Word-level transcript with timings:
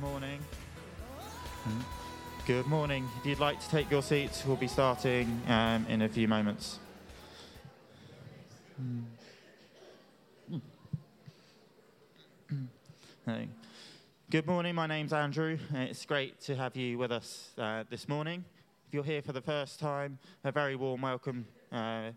morning. 0.00 0.40
Good 2.46 2.66
morning. 2.66 3.08
If 3.18 3.26
you'd 3.26 3.38
like 3.38 3.60
to 3.60 3.68
take 3.68 3.90
your 3.90 4.02
seats, 4.02 4.44
we'll 4.44 4.56
be 4.56 4.68
starting 4.68 5.40
um, 5.48 5.86
in 5.88 6.02
a 6.02 6.08
few 6.08 6.28
moments. 6.28 6.78
Hey. 13.24 13.48
Good 14.30 14.46
morning. 14.46 14.74
My 14.74 14.86
name's 14.86 15.12
Andrew. 15.12 15.58
It's 15.72 16.04
great 16.04 16.40
to 16.42 16.56
have 16.56 16.76
you 16.76 16.98
with 16.98 17.10
us 17.10 17.50
uh, 17.58 17.84
this 17.88 18.08
morning. 18.08 18.44
If 18.88 18.94
you're 18.94 19.04
here 19.04 19.22
for 19.22 19.32
the 19.32 19.40
first 19.40 19.80
time, 19.80 20.18
a 20.44 20.52
very 20.52 20.76
warm 20.76 21.02
welcome 21.02 21.46
uh, 21.72 22.10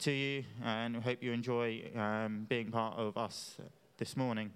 to 0.00 0.10
you, 0.10 0.44
and 0.64 0.96
we 0.96 1.02
hope 1.02 1.22
you 1.22 1.32
enjoy 1.32 1.82
um, 1.96 2.46
being 2.48 2.70
part 2.70 2.98
of 2.98 3.16
us 3.16 3.56
this 3.96 4.16
morning. 4.16 4.50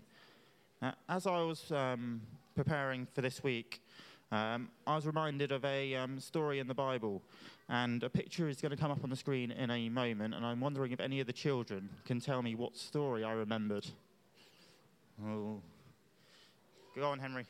Uh, 0.82 0.92
as 1.08 1.26
I 1.26 1.38
was 1.42 1.70
um, 1.70 2.20
preparing 2.56 3.06
for 3.14 3.20
this 3.20 3.44
week, 3.44 3.80
um, 4.32 4.70
I 4.86 4.96
was 4.96 5.06
reminded 5.06 5.52
of 5.52 5.64
a 5.64 5.94
um, 5.94 6.18
story 6.18 6.58
in 6.58 6.66
the 6.66 6.74
Bible, 6.74 7.22
and 7.68 8.02
a 8.02 8.08
picture 8.08 8.48
is 8.48 8.60
going 8.60 8.70
to 8.70 8.76
come 8.76 8.90
up 8.90 9.04
on 9.04 9.10
the 9.10 9.16
screen 9.16 9.52
in 9.52 9.70
a 9.70 9.88
moment, 9.88 10.34
and 10.34 10.44
I'm 10.44 10.60
wondering 10.60 10.90
if 10.90 10.98
any 10.98 11.20
of 11.20 11.28
the 11.28 11.32
children 11.32 11.88
can 12.04 12.18
tell 12.18 12.42
me 12.42 12.54
what 12.56 12.76
story 12.76 13.22
I 13.22 13.32
remembered. 13.32 13.86
Oh. 15.24 15.60
Go 16.96 17.04
on, 17.04 17.18
Henry. 17.18 17.44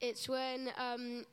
It's 0.00 0.28
when 0.28 0.70
um, 0.78 1.24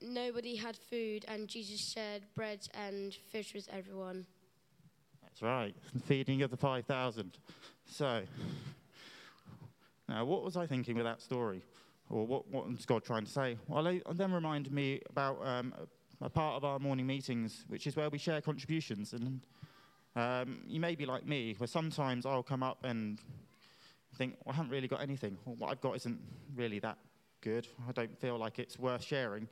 nobody 0.00 0.56
had 0.56 0.76
food 0.76 1.24
and 1.28 1.48
Jesus 1.48 1.92
shared 1.92 2.22
bread 2.34 2.60
and 2.74 3.14
fish 3.30 3.54
with 3.54 3.68
everyone. 3.72 4.26
Right, 5.42 5.74
the 5.94 6.00
feeding 6.06 6.42
of 6.42 6.50
the 6.50 6.56
5,000. 6.56 7.38
So, 7.86 8.22
now 10.08 10.24
what 10.24 10.44
was 10.44 10.56
I 10.56 10.66
thinking 10.66 10.96
with 10.96 11.04
that 11.04 11.22
story? 11.22 11.62
Or 12.10 12.26
what, 12.26 12.48
what 12.48 12.68
was 12.68 12.84
God 12.84 13.04
trying 13.04 13.24
to 13.24 13.30
say? 13.30 13.56
Well, 13.68 13.86
it 13.86 14.02
then 14.16 14.32
reminded 14.32 14.72
me 14.72 15.00
about 15.08 15.38
um, 15.46 15.72
a, 16.20 16.26
a 16.26 16.28
part 16.28 16.56
of 16.56 16.64
our 16.64 16.78
morning 16.78 17.06
meetings, 17.06 17.64
which 17.68 17.86
is 17.86 17.96
where 17.96 18.10
we 18.10 18.18
share 18.18 18.40
contributions. 18.40 19.12
And 19.12 19.40
um, 20.16 20.62
you 20.66 20.80
may 20.80 20.94
be 20.94 21.06
like 21.06 21.24
me, 21.24 21.54
where 21.56 21.68
sometimes 21.68 22.26
I'll 22.26 22.42
come 22.42 22.62
up 22.62 22.84
and 22.84 23.18
think, 24.16 24.36
well, 24.44 24.52
I 24.52 24.56
haven't 24.56 24.72
really 24.72 24.88
got 24.88 25.00
anything. 25.00 25.38
Or 25.46 25.54
what 25.54 25.70
I've 25.70 25.80
got 25.80 25.96
isn't 25.96 26.20
really 26.54 26.80
that 26.80 26.98
good. 27.40 27.66
I 27.88 27.92
don't 27.92 28.18
feel 28.18 28.36
like 28.36 28.58
it's 28.58 28.78
worth 28.78 29.04
sharing. 29.04 29.48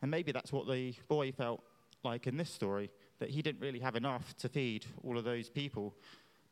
And 0.00 0.10
maybe 0.10 0.32
that's 0.32 0.52
what 0.52 0.66
the 0.68 0.94
boy 1.08 1.32
felt 1.32 1.62
like 2.04 2.26
in 2.26 2.36
this 2.36 2.50
story, 2.50 2.90
that 3.22 3.30
he 3.30 3.40
didn't 3.40 3.60
really 3.60 3.78
have 3.78 3.94
enough 3.94 4.36
to 4.36 4.48
feed 4.48 4.84
all 5.04 5.16
of 5.16 5.22
those 5.22 5.48
people. 5.48 5.94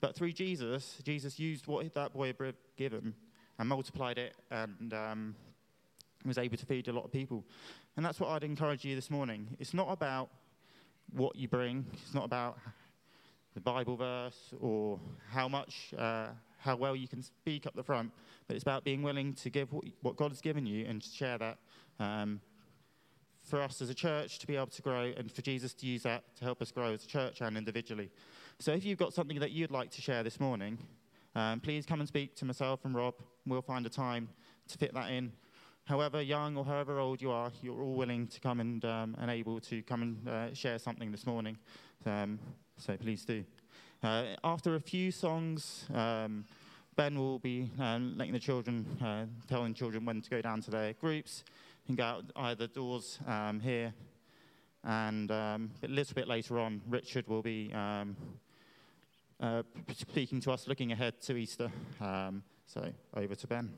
But 0.00 0.14
through 0.14 0.30
Jesus, 0.30 0.98
Jesus 1.02 1.36
used 1.36 1.66
what 1.66 1.92
that 1.94 2.12
boy 2.12 2.28
had 2.28 2.54
given 2.76 3.12
and 3.58 3.68
multiplied 3.68 4.18
it 4.18 4.36
and 4.52 4.94
um, 4.94 5.34
was 6.24 6.38
able 6.38 6.56
to 6.56 6.64
feed 6.64 6.86
a 6.86 6.92
lot 6.92 7.04
of 7.04 7.10
people. 7.10 7.44
And 7.96 8.06
that's 8.06 8.20
what 8.20 8.30
I'd 8.30 8.44
encourage 8.44 8.84
you 8.84 8.94
this 8.94 9.10
morning. 9.10 9.56
It's 9.58 9.74
not 9.74 9.90
about 9.90 10.30
what 11.12 11.34
you 11.34 11.48
bring, 11.48 11.86
it's 11.92 12.14
not 12.14 12.24
about 12.24 12.56
the 13.54 13.60
Bible 13.60 13.96
verse 13.96 14.54
or 14.60 15.00
how 15.28 15.48
much, 15.48 15.92
uh, 15.98 16.28
how 16.58 16.76
well 16.76 16.94
you 16.94 17.08
can 17.08 17.20
speak 17.20 17.66
up 17.66 17.74
the 17.74 17.82
front, 17.82 18.12
but 18.46 18.54
it's 18.54 18.62
about 18.62 18.84
being 18.84 19.02
willing 19.02 19.34
to 19.34 19.50
give 19.50 19.70
what, 20.02 20.14
God 20.14 20.30
has 20.30 20.40
given 20.40 20.66
you 20.66 20.86
and 20.86 21.02
to 21.02 21.08
share 21.08 21.36
that 21.38 21.58
um, 21.98 22.40
for 23.50 23.60
us 23.60 23.82
as 23.82 23.90
a 23.90 23.94
church 23.94 24.38
to 24.38 24.46
be 24.46 24.54
able 24.54 24.68
to 24.68 24.80
grow 24.80 25.12
and 25.16 25.30
for 25.30 25.42
Jesus 25.42 25.74
to 25.74 25.86
use 25.86 26.04
that 26.04 26.22
to 26.36 26.44
help 26.44 26.62
us 26.62 26.70
grow 26.70 26.92
as 26.94 27.04
a 27.04 27.08
church 27.08 27.40
and 27.40 27.56
individually. 27.56 28.10
So 28.60 28.72
if 28.72 28.84
you've 28.84 28.98
got 28.98 29.12
something 29.12 29.40
that 29.40 29.50
you'd 29.50 29.72
like 29.72 29.90
to 29.90 30.00
share 30.00 30.22
this 30.22 30.38
morning, 30.38 30.78
um, 31.34 31.58
please 31.58 31.84
come 31.84 31.98
and 31.98 32.08
speak 32.08 32.36
to 32.36 32.44
myself 32.44 32.84
and 32.84 32.94
Rob. 32.94 33.14
We'll 33.46 33.60
find 33.60 33.84
a 33.86 33.88
time 33.88 34.28
to 34.68 34.78
fit 34.78 34.94
that 34.94 35.10
in. 35.10 35.32
However 35.84 36.22
young 36.22 36.56
or 36.56 36.64
however 36.64 37.00
old 37.00 37.20
you 37.20 37.32
are, 37.32 37.50
you're 37.60 37.82
all 37.82 37.94
willing 37.94 38.28
to 38.28 38.40
come 38.40 38.60
and, 38.60 38.84
um, 38.84 39.16
and 39.20 39.30
able 39.30 39.58
to 39.60 39.82
come 39.82 40.02
and 40.02 40.28
uh, 40.28 40.54
share 40.54 40.78
something 40.78 41.10
this 41.10 41.26
morning. 41.26 41.58
Um, 42.06 42.38
so 42.76 42.96
please 42.96 43.24
do. 43.24 43.44
Uh, 44.02 44.26
after 44.44 44.76
a 44.76 44.80
few 44.80 45.10
songs, 45.10 45.86
um, 45.92 46.44
Ben 46.94 47.18
will 47.18 47.38
be 47.40 47.70
um, 47.80 48.14
letting 48.16 48.32
the 48.32 48.38
children, 48.38 48.86
uh, 49.02 49.24
telling 49.48 49.74
children 49.74 50.04
when 50.04 50.20
to 50.20 50.30
go 50.30 50.40
down 50.40 50.60
to 50.62 50.70
their 50.70 50.92
groups 50.92 51.44
and 51.88 51.96
go 51.96 52.04
out 52.04 52.24
either 52.36 52.66
doors 52.66 53.18
um, 53.26 53.60
here. 53.60 53.92
And 54.84 55.30
um, 55.30 55.70
a 55.82 55.88
little 55.88 56.14
bit 56.14 56.28
later 56.28 56.58
on, 56.58 56.80
Richard 56.88 57.28
will 57.28 57.42
be 57.42 57.72
um, 57.72 58.16
uh, 59.40 59.62
speaking 59.92 60.40
to 60.42 60.52
us, 60.52 60.66
looking 60.68 60.92
ahead 60.92 61.20
to 61.22 61.36
Easter. 61.36 61.70
Um, 62.00 62.42
so 62.66 62.90
over 63.14 63.34
to 63.34 63.46
Ben. 63.46 63.70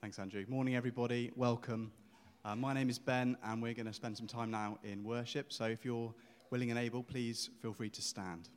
Thanks, 0.00 0.18
Andrew. 0.18 0.44
Morning, 0.48 0.76
everybody. 0.76 1.32
Welcome. 1.34 1.90
Uh, 2.44 2.54
my 2.54 2.74
name 2.74 2.90
is 2.90 2.98
Ben, 2.98 3.36
and 3.42 3.62
we're 3.62 3.72
going 3.72 3.86
to 3.86 3.92
spend 3.92 4.16
some 4.16 4.26
time 4.26 4.50
now 4.50 4.78
in 4.84 5.02
worship. 5.02 5.52
So 5.52 5.64
if 5.64 5.84
you're 5.84 6.14
willing 6.50 6.70
and 6.70 6.78
able, 6.78 7.02
please 7.02 7.48
feel 7.62 7.72
free 7.72 7.90
to 7.90 8.02
stand. 8.02 8.50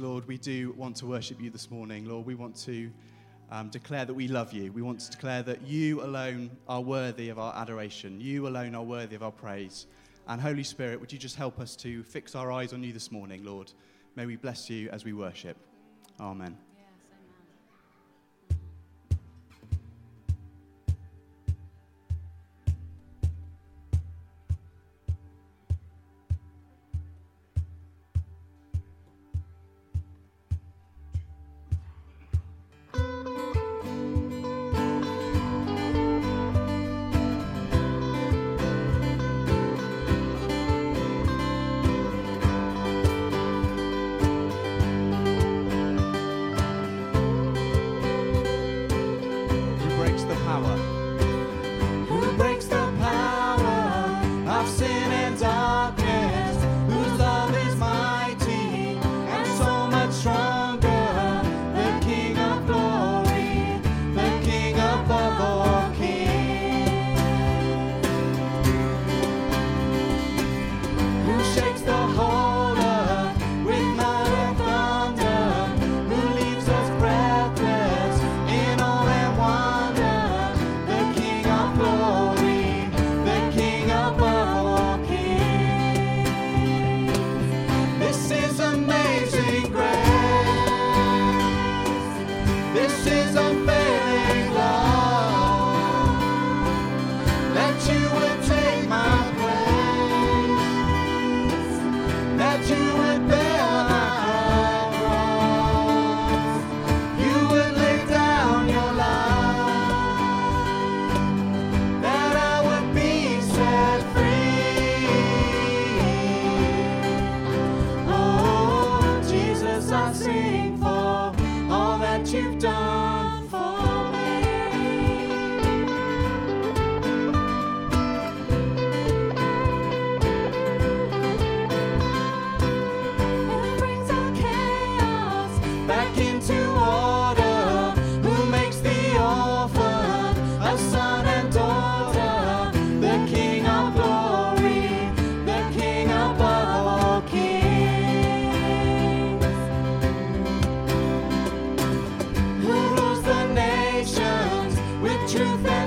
Lord, 0.00 0.26
we 0.26 0.38
do 0.38 0.72
want 0.72 0.96
to 0.96 1.06
worship 1.06 1.40
you 1.40 1.50
this 1.50 1.70
morning. 1.70 2.04
Lord, 2.04 2.26
we 2.26 2.34
want 2.34 2.56
to 2.62 2.90
um, 3.50 3.68
declare 3.68 4.04
that 4.04 4.14
we 4.14 4.28
love 4.28 4.52
you. 4.52 4.72
We 4.72 4.82
want 4.82 5.00
to 5.00 5.10
declare 5.10 5.42
that 5.42 5.62
you 5.66 6.02
alone 6.02 6.50
are 6.68 6.80
worthy 6.80 7.28
of 7.28 7.38
our 7.38 7.54
adoration. 7.54 8.20
You 8.20 8.48
alone 8.48 8.74
are 8.74 8.82
worthy 8.82 9.16
of 9.16 9.22
our 9.22 9.32
praise. 9.32 9.86
And 10.26 10.40
Holy 10.40 10.64
Spirit, 10.64 11.00
would 11.00 11.12
you 11.12 11.18
just 11.18 11.36
help 11.36 11.60
us 11.60 11.76
to 11.76 12.02
fix 12.02 12.34
our 12.34 12.50
eyes 12.50 12.72
on 12.72 12.82
you 12.82 12.92
this 12.92 13.12
morning, 13.12 13.44
Lord? 13.44 13.72
May 14.16 14.26
we 14.26 14.36
bless 14.36 14.70
you 14.70 14.88
as 14.90 15.04
we 15.04 15.12
worship. 15.12 15.56
Amen. 16.20 16.56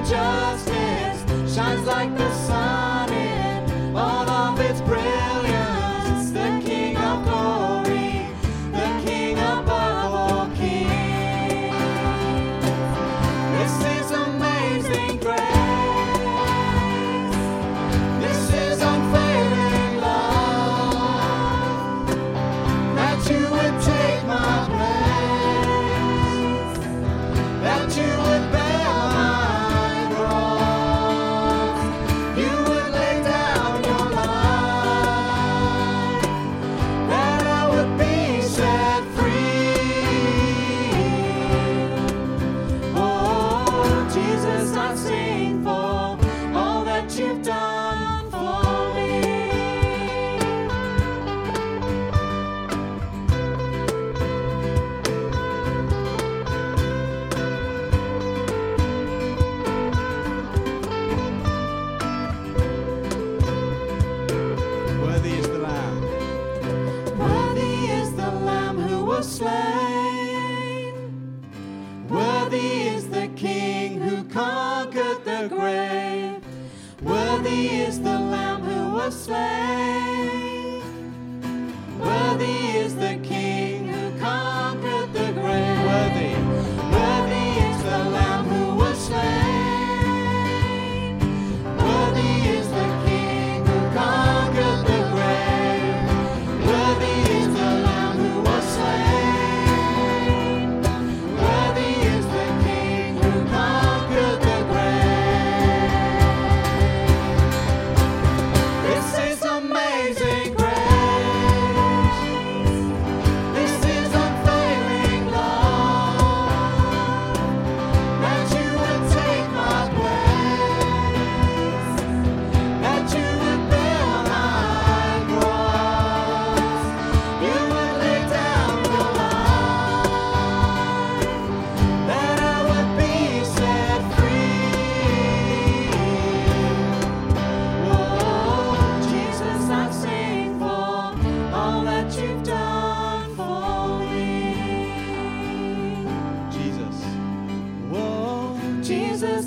justice 0.06 1.56
shines 1.56 1.86
like 1.88 2.16
the 2.18 2.32
sun. 2.34 2.97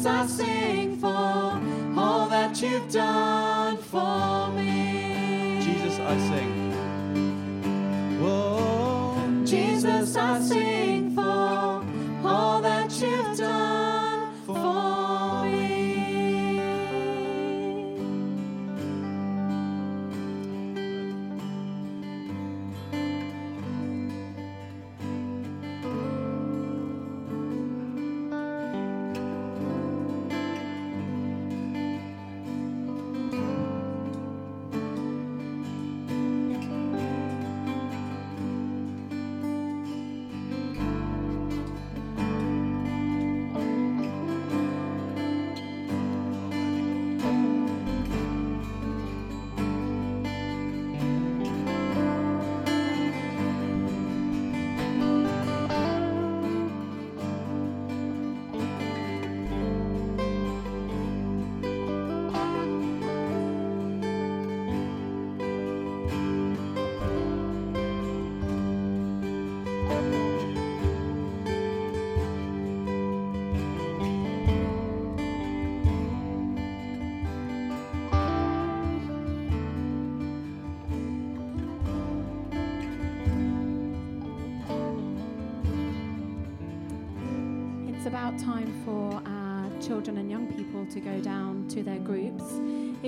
Jesus, 0.01 0.13
I 0.13 0.27
sing 0.29 0.97
for 0.97 1.07
all 2.01 2.27
that 2.31 2.63
you've 2.63 2.91
done 2.91 3.77
for 3.77 4.49
me. 4.53 5.61
Jesus, 5.61 5.99
I 5.99 6.17
sing. 6.17 6.73
Whoa. 8.19 9.45
Jesus, 9.45 10.17
I 10.17 10.41
sing. 10.41 11.00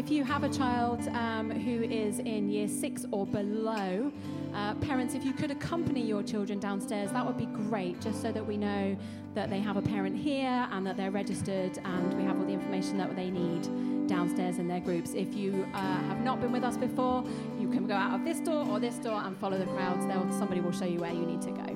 If 0.04 0.10
you 0.10 0.24
have 0.24 0.42
a 0.42 0.48
child 0.48 1.06
um, 1.10 1.48
who 1.48 1.84
is 1.84 2.18
in 2.18 2.50
year 2.50 2.66
six 2.66 3.06
or 3.12 3.24
below, 3.24 4.10
uh, 4.52 4.74
parents, 4.74 5.14
if 5.14 5.24
you 5.24 5.32
could 5.32 5.52
accompany 5.52 6.02
your 6.02 6.24
children 6.24 6.58
downstairs, 6.58 7.12
that 7.12 7.24
would 7.24 7.38
be 7.38 7.46
great, 7.46 8.00
just 8.00 8.20
so 8.20 8.32
that 8.32 8.44
we 8.44 8.56
know 8.56 8.96
that 9.34 9.48
they 9.48 9.60
have 9.60 9.76
a 9.76 9.80
parent 9.80 10.16
here 10.16 10.66
and 10.72 10.84
that 10.84 10.96
they're 10.96 11.12
registered 11.12 11.78
and 11.84 12.14
we 12.14 12.24
have 12.24 12.36
all 12.36 12.44
the 12.44 12.52
information 12.52 12.98
that 12.98 13.14
they 13.14 13.30
need 13.30 14.08
downstairs 14.08 14.58
in 14.58 14.66
their 14.66 14.80
groups. 14.80 15.14
If 15.14 15.36
you 15.36 15.68
uh, 15.72 15.78
have 15.78 16.20
not 16.20 16.40
been 16.40 16.50
with 16.50 16.64
us 16.64 16.76
before, 16.76 17.22
you 17.60 17.70
can 17.70 17.86
go 17.86 17.94
out 17.94 18.18
of 18.18 18.24
this 18.24 18.40
door 18.40 18.66
or 18.68 18.80
this 18.80 18.96
door 18.96 19.22
and 19.22 19.36
follow 19.36 19.56
the 19.56 19.66
crowds. 19.66 20.04
They'll, 20.06 20.30
somebody 20.32 20.60
will 20.60 20.72
show 20.72 20.84
you 20.84 20.98
where 20.98 21.12
you 21.12 21.24
need 21.24 21.42
to 21.42 21.52
go. 21.52 21.71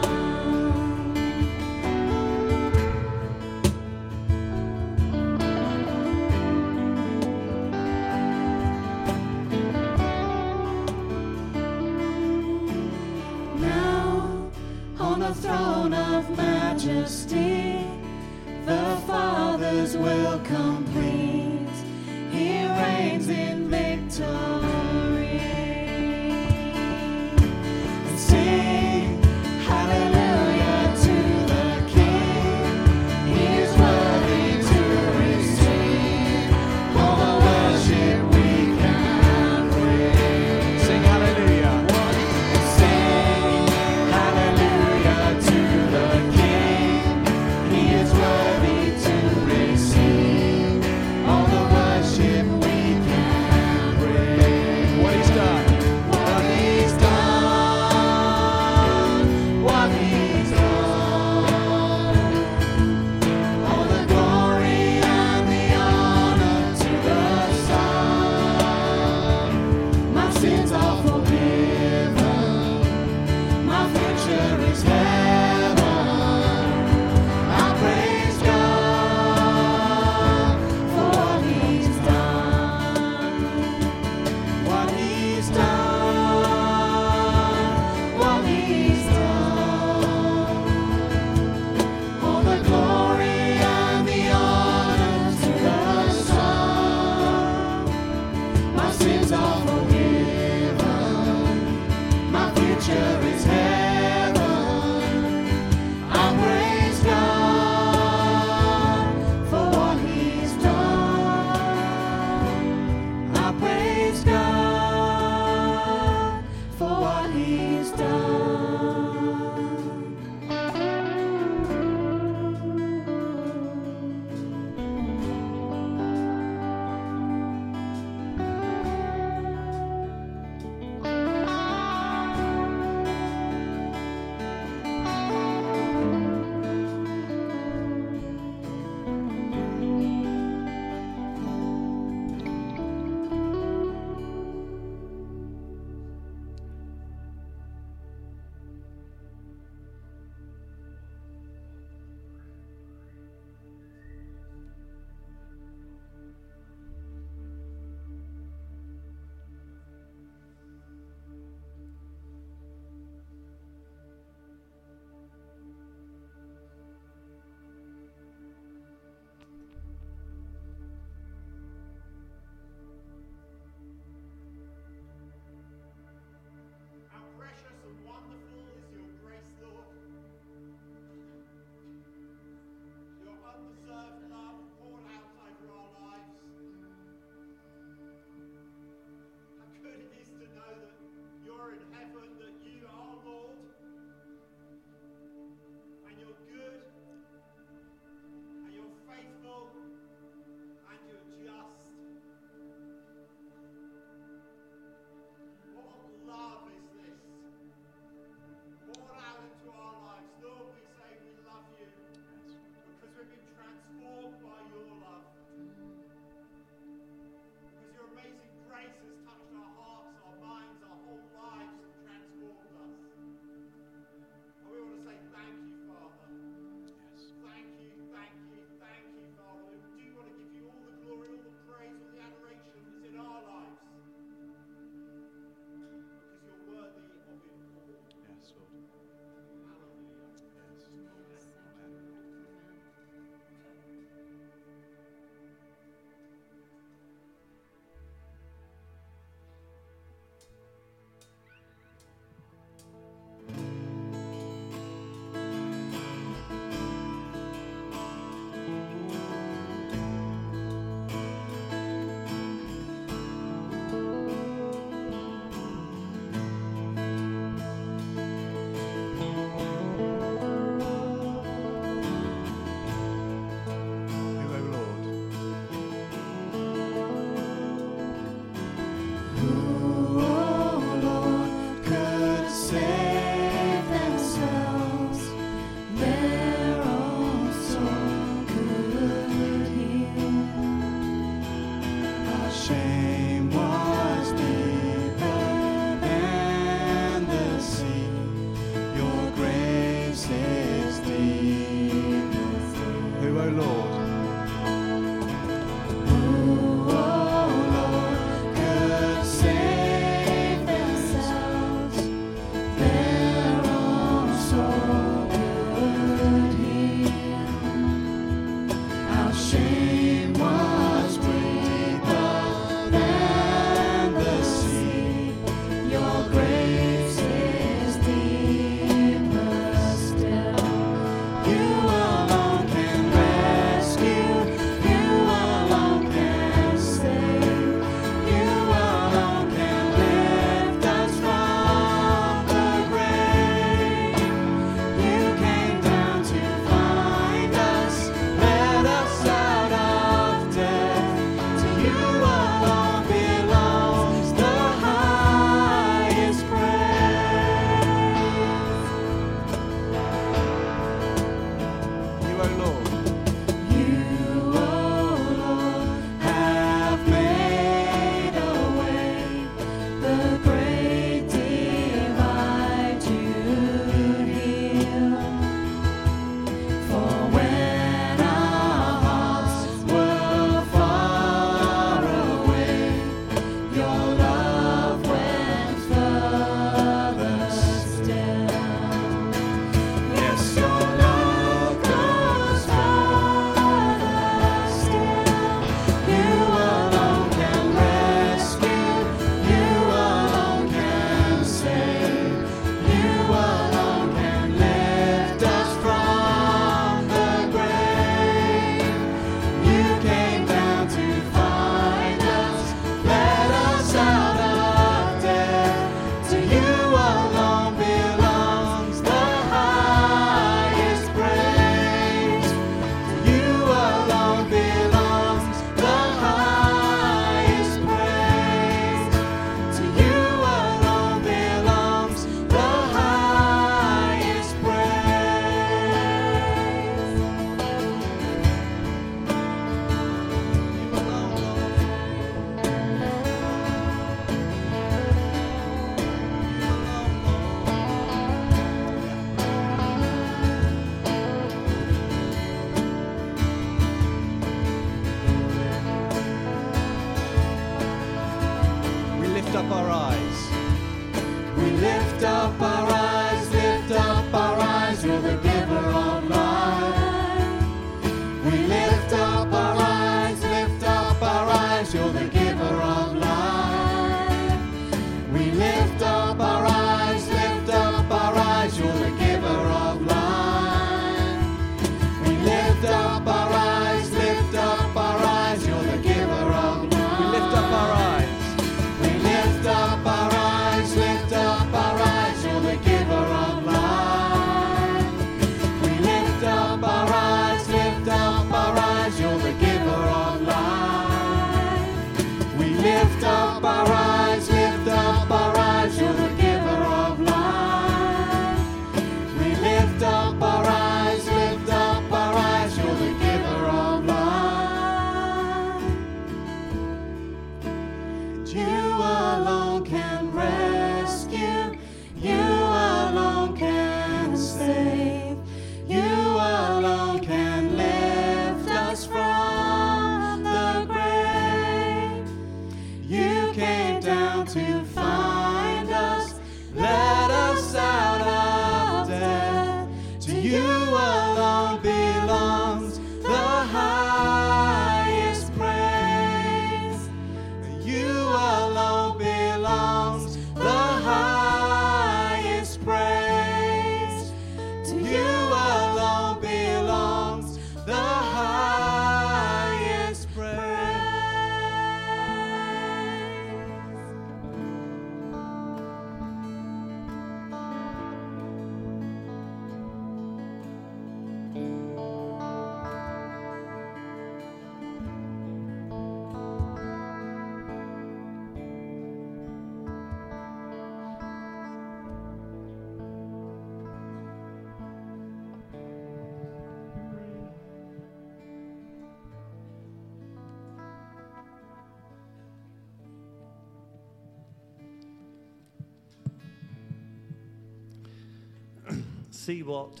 See 599.44 599.64
what 599.64 600.00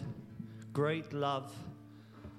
great 0.72 1.12
love 1.12 1.52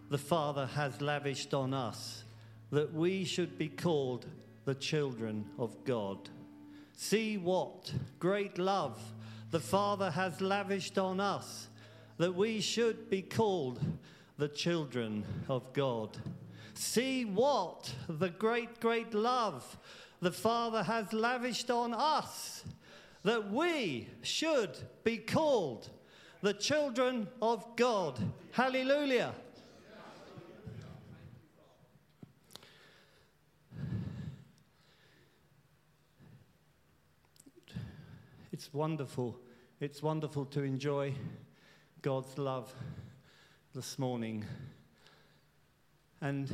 the 0.10 0.18
Father 0.18 0.68
has 0.68 1.02
lavished 1.02 1.54
on 1.54 1.74
us, 1.74 2.24
that 2.72 2.94
we 2.94 3.26
should 3.26 3.58
be 3.58 3.68
called 3.68 4.26
the 4.64 4.76
children 4.76 5.44
of 5.60 5.84
God. 5.84 6.30
See 6.96 7.38
what 7.38 7.92
great 8.20 8.58
love 8.58 8.98
the 9.52 9.60
Father 9.60 10.12
has 10.12 10.40
lavished 10.40 10.98
on 10.98 11.20
us, 11.20 11.68
that 12.20 12.36
we 12.36 12.62
should 12.62 13.10
be 13.10 13.22
called 13.22 13.82
the 14.38 14.48
children 14.48 15.26
of 15.50 15.74
God. 15.74 16.18
See 16.74 17.26
what 17.26 17.94
the 18.08 18.30
great, 18.30 18.80
great 18.80 19.14
love 19.14 19.78
the 20.22 20.32
Father 20.32 20.84
has 20.84 21.12
lavished 21.12 21.70
on 21.70 21.94
us, 21.94 22.64
that 23.24 23.52
we 23.52 24.08
should 24.22 24.78
be 25.04 25.18
called 25.18 25.90
the 26.44 26.54
children 26.54 27.26
of 27.42 27.66
God. 27.78 28.20
Hallelujah. 28.52 29.34
It's 38.52 38.74
wonderful. 38.74 39.40
It's 39.80 40.04
wonderful 40.04 40.44
to 40.48 40.64
enjoy 40.64 41.14
God's 42.02 42.38
love 42.38 42.74
this 43.74 43.98
morning. 43.98 44.44
And 46.20 46.52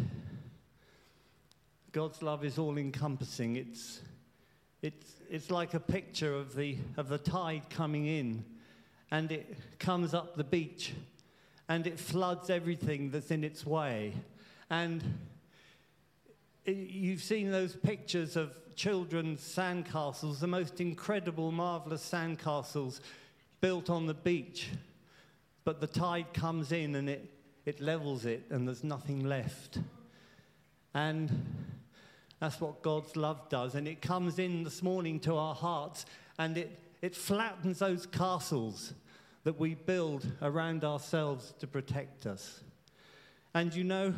God's 1.92 2.22
love 2.22 2.46
is 2.46 2.60
all 2.60 2.78
encompassing. 2.78 3.56
It's, 3.56 4.02
it's, 4.84 5.16
it's 5.32 5.50
like 5.50 5.74
a 5.74 5.80
picture 5.80 6.36
of 6.36 6.56
the, 6.56 6.78
of 6.96 7.10
the 7.10 7.18
tide 7.18 7.72
coming 7.72 8.06
in, 8.06 8.46
and 9.12 9.32
it 9.32 9.58
comes 9.80 10.14
up 10.14 10.36
the 10.36 10.44
beach, 10.44 10.94
and 11.68 11.88
it 11.88 12.00
floods 12.00 12.50
everything 12.50 13.12
that's 13.12 13.32
in 13.32 13.44
its 13.44 13.66
way. 13.66 14.14
And 14.70 15.04
you've 16.66 17.24
seen 17.24 17.52
those 17.52 17.76
pictures 17.76 18.36
of 18.36 18.52
children's 18.76 19.42
sandcastles, 19.42 20.40
the 20.40 20.48
most 20.48 20.80
incredible, 20.80 21.52
marvelous 21.52 22.08
sandcastles 22.08 23.02
built 23.62 23.90
on 23.90 24.06
the 24.06 24.14
beach. 24.14 24.70
But 25.64 25.82
the 25.82 25.88
tide 25.88 26.34
comes 26.34 26.72
in 26.72 26.96
and 26.96 27.10
it, 27.10 27.30
it 27.66 27.82
levels 27.82 28.26
it, 28.26 28.46
and 28.50 28.68
there's 28.68 28.84
nothing 28.84 29.26
left. 29.26 29.80
And 30.94 31.46
that's 32.40 32.62
what 32.62 32.82
God's 32.82 33.16
love 33.16 33.50
does. 33.50 33.76
And 33.76 33.88
it 33.88 34.02
comes 34.02 34.40
in 34.40 34.64
this 34.64 34.82
morning 34.82 35.20
to 35.22 35.36
our 35.36 35.54
hearts 35.54 36.06
and 36.38 36.58
it, 36.58 36.80
it 37.02 37.16
flattens 37.16 37.80
those 37.80 38.06
castles 38.06 38.94
that 39.44 39.60
we 39.60 39.74
build 39.76 40.26
around 40.42 40.84
ourselves 40.84 41.54
to 41.60 41.68
protect 41.68 42.26
us. 42.26 42.62
And 43.54 43.74
you 43.74 43.84
know, 43.84 44.14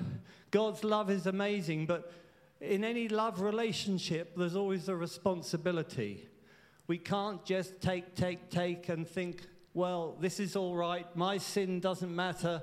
God's 0.49 0.83
love 0.83 1.09
is 1.09 1.27
amazing, 1.27 1.85
but 1.85 2.11
in 2.59 2.83
any 2.83 3.07
love 3.07 3.41
relationship, 3.41 4.35
there's 4.35 4.55
always 4.55 4.89
a 4.89 4.95
responsibility. 4.95 6.27
We 6.87 6.97
can't 6.97 7.43
just 7.45 7.81
take, 7.81 8.15
take, 8.15 8.49
take 8.49 8.89
and 8.89 9.07
think, 9.07 9.43
well, 9.73 10.17
this 10.19 10.39
is 10.39 10.55
all 10.55 10.75
right, 10.75 11.05
my 11.15 11.37
sin 11.37 11.79
doesn't 11.79 12.13
matter, 12.13 12.61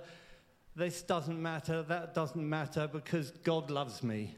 this 0.77 1.03
doesn't 1.03 1.41
matter, 1.41 1.83
that 1.85 2.15
doesn't 2.15 2.49
matter 2.49 2.87
because 2.87 3.31
God 3.31 3.71
loves 3.71 4.03
me. 4.03 4.37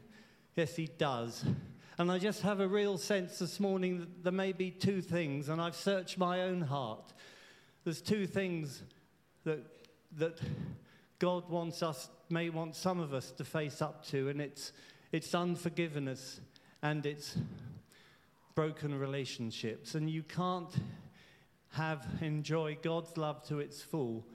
Yes, 0.55 0.75
He 0.75 0.87
does. 0.87 1.43
And 2.01 2.11
I 2.11 2.17
just 2.17 2.41
have 2.41 2.61
a 2.61 2.67
real 2.67 2.97
sense 2.97 3.37
this 3.37 3.59
morning 3.59 3.99
that 3.99 4.23
there 4.23 4.33
may 4.33 4.53
be 4.53 4.71
two 4.71 5.01
things, 5.01 5.49
and 5.49 5.61
I've 5.61 5.75
searched 5.75 6.17
my 6.17 6.41
own 6.41 6.61
heart. 6.61 7.13
There's 7.83 8.01
two 8.01 8.25
things 8.25 8.81
that, 9.43 9.59
that 10.17 10.39
God 11.19 11.47
wants 11.47 11.83
us, 11.83 12.09
may 12.27 12.49
want 12.49 12.75
some 12.75 12.99
of 12.99 13.13
us 13.13 13.29
to 13.33 13.43
face 13.43 13.83
up 13.83 14.03
to, 14.07 14.29
and 14.29 14.41
it's, 14.41 14.73
it's 15.11 15.35
unforgiveness 15.35 16.41
and 16.81 17.05
it's 17.05 17.37
broken 18.55 18.97
relationships. 18.97 19.93
And 19.93 20.09
you 20.09 20.23
can't 20.23 20.75
have 21.73 22.07
enjoy 22.19 22.79
God's 22.81 23.15
love 23.15 23.43
to 23.49 23.59
its 23.59 23.79
full 23.79 24.25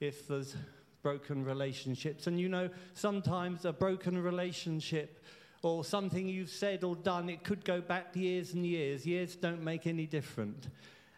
if 0.00 0.26
there's 0.26 0.56
broken 1.02 1.44
relationships. 1.44 2.26
And 2.26 2.40
you 2.40 2.48
know, 2.48 2.70
sometimes 2.94 3.66
a 3.66 3.74
broken 3.74 4.16
relationship 4.16 5.22
or 5.62 5.84
something 5.84 6.28
you've 6.28 6.50
said 6.50 6.84
or 6.84 6.96
done, 6.96 7.28
it 7.28 7.44
could 7.44 7.64
go 7.64 7.80
back 7.80 8.16
years 8.16 8.54
and 8.54 8.64
years. 8.64 9.04
Years 9.06 9.36
don't 9.36 9.62
make 9.62 9.86
any 9.86 10.06
difference. 10.06 10.68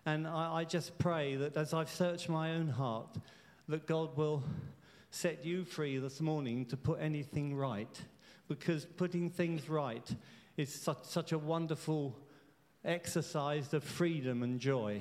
And 0.05 0.27
I, 0.27 0.57
I 0.57 0.65
just 0.65 0.99
pray 0.99 1.37
that 1.37 1.57
as 1.57 1.73
I've 1.73 1.91
searched 1.91 2.29
my 2.29 2.53
own 2.55 2.69
heart, 2.69 3.17
that 3.69 3.87
God 3.87 4.17
will 4.17 4.43
set 5.11 5.45
you 5.45 5.65
free 5.65 5.99
this 5.99 6.21
morning 6.21 6.67
to 6.67 6.77
put 6.77 7.01
anything 7.01 7.55
right. 7.55 8.01
Because 8.49 8.85
putting 8.85 9.31
things 9.31 9.69
right 9.69 10.09
is 10.57 10.75
such, 10.75 11.05
such 11.05 11.33
a 11.33 11.39
wonderful 11.39 12.19
exercise 12.85 13.73
of 13.73 13.85
freedom 13.85 14.43
and 14.43 14.59
joy. 14.59 15.01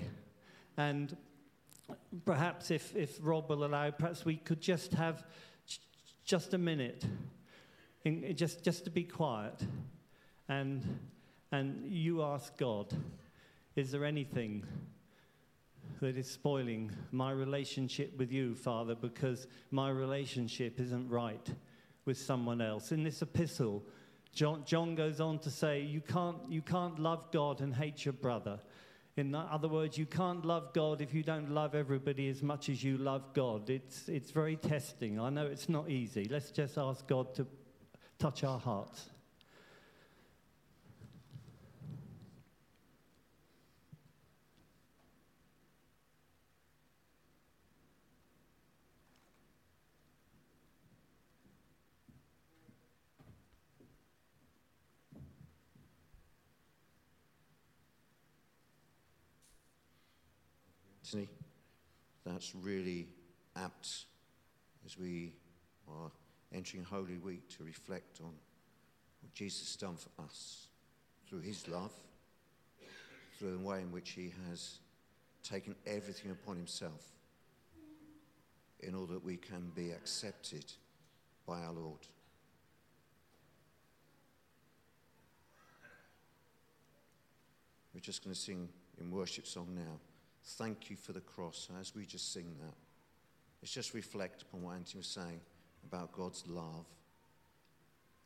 And 0.78 1.16
perhaps 2.26 2.70
if, 2.70 2.96
if 2.96 3.18
Rob 3.22 3.50
will 3.50 3.66
allow, 3.66 3.90
perhaps 3.92 4.24
we 4.24 4.36
could 4.38 4.62
just 4.62 4.94
have 4.94 5.26
just 6.24 6.54
a 6.54 6.58
minute, 6.58 7.04
in, 8.04 8.36
just, 8.36 8.64
just 8.64 8.86
to 8.86 8.90
be 8.90 9.04
quiet. 9.04 9.62
And, 10.50 11.00
and 11.52 11.86
you 11.86 12.24
ask 12.24 12.58
God, 12.58 12.94
is 13.76 13.92
there 13.92 14.06
anything 14.06 14.66
that 16.02 16.18
is 16.18 16.30
spoiling 16.30 16.92
my 17.12 17.32
relationship 17.32 18.18
with 18.18 18.32
you, 18.32 18.56
Father, 18.56 18.96
because 18.96 19.48
my 19.70 19.90
relationship 19.90 20.80
isn't 20.80 21.10
right 21.10 21.48
with 22.06 22.18
someone 22.18 22.62
else? 22.62 22.92
In 22.92 23.04
this 23.04 23.22
epistle, 23.22 23.84
John, 24.34 24.64
John 24.66 24.96
goes 24.96 25.20
on 25.20 25.40
to 25.40 25.50
say, 25.50 25.82
you 25.82 26.02
can't, 26.02 26.38
you 26.50 26.62
can't 26.62 27.00
love 27.00 27.32
God 27.32 27.62
and 27.62 27.74
hate 27.76 28.06
your 28.06 28.14
brother. 28.14 28.60
In 29.18 29.36
other 29.36 29.68
words, 29.68 29.98
you 29.98 30.06
can't 30.06 30.46
love 30.46 30.74
God 30.74 31.02
if 31.02 31.14
you 31.14 31.22
don't 31.22 31.52
love 31.52 31.76
everybody 31.76 32.30
as 32.30 32.42
much 32.42 32.70
as 32.70 32.82
you 32.82 32.98
love 32.98 33.34
God. 33.34 33.70
It's, 33.70 34.08
it's 34.08 34.32
very 34.32 34.56
testing. 34.56 35.20
I 35.20 35.30
know 35.30 35.46
it's 35.46 35.68
not 35.68 35.90
easy. 35.90 36.28
Let's 36.30 36.50
just 36.50 36.78
ask 36.78 37.06
God 37.08 37.36
to 37.36 37.46
touch 38.22 38.44
our 38.44 38.60
hearts. 38.60 39.10
That's 62.26 62.56
really 62.56 63.08
apt 63.56 64.06
as 64.86 64.98
we 64.98 65.34
are 65.88 66.10
entering 66.54 66.84
Holy 66.84 67.18
Week 67.18 67.48
to 67.58 67.64
reflect 67.64 68.20
on 68.22 68.34
what 69.22 69.34
Jesus 69.34 69.62
has 69.62 69.76
done 69.76 69.96
for 69.96 70.10
us 70.24 70.68
through 71.28 71.42
his 71.42 71.68
love, 71.68 71.94
through 73.38 73.52
the 73.52 73.64
way 73.64 73.82
in 73.82 73.92
which 73.92 74.12
he 74.12 74.34
has 74.50 74.80
taken 75.44 75.76
everything 75.86 76.32
upon 76.32 76.58
himself 76.58 77.06
in 78.82 78.96
order 78.96 79.14
that 79.14 79.24
we 79.24 79.38
can 79.38 79.72
be 79.76 79.92
accepted 79.92 80.66
by 81.48 81.60
our 81.62 81.72
Lord. 81.72 82.00
We're 87.94 88.02
just 88.02 88.24
going 88.24 88.34
to 88.34 88.40
sing 88.40 88.70
in 89.00 89.12
worship 89.12 89.46
song 89.46 89.68
now. 89.76 90.00
Thank 90.44 90.90
you 90.90 90.96
for 90.96 91.14
the 91.14 91.22
cross. 91.22 91.70
As 91.80 91.94
we 91.94 92.06
just 92.06 92.34
sing 92.34 92.56
that, 92.62 92.74
let's 93.62 93.74
just 93.74 93.94
reflect 93.94 94.42
upon 94.42 94.64
what 94.64 94.76
Anthony 94.76 95.00
was 95.00 95.08
saying 95.08 95.40
about 95.86 96.12
God's 96.14 96.44
love, 96.48 96.86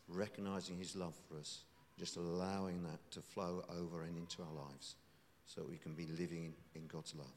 recognizing 0.08 0.78
his 0.78 0.96
love 0.96 1.14
for 1.28 1.38
us, 1.38 1.64
just 1.98 2.18
allowing 2.18 2.84
that 2.84 3.00
to 3.12 3.22
flow 3.22 3.64
over 3.70 4.04
and 4.04 4.18
into 4.18 4.42
our 4.42 4.66
lives 4.68 4.96
so 5.46 5.64
we 5.70 5.78
can 5.78 5.94
be 5.94 6.08
living 6.08 6.54
in, 6.76 6.88
God's 6.88 7.16
love. 7.16 7.28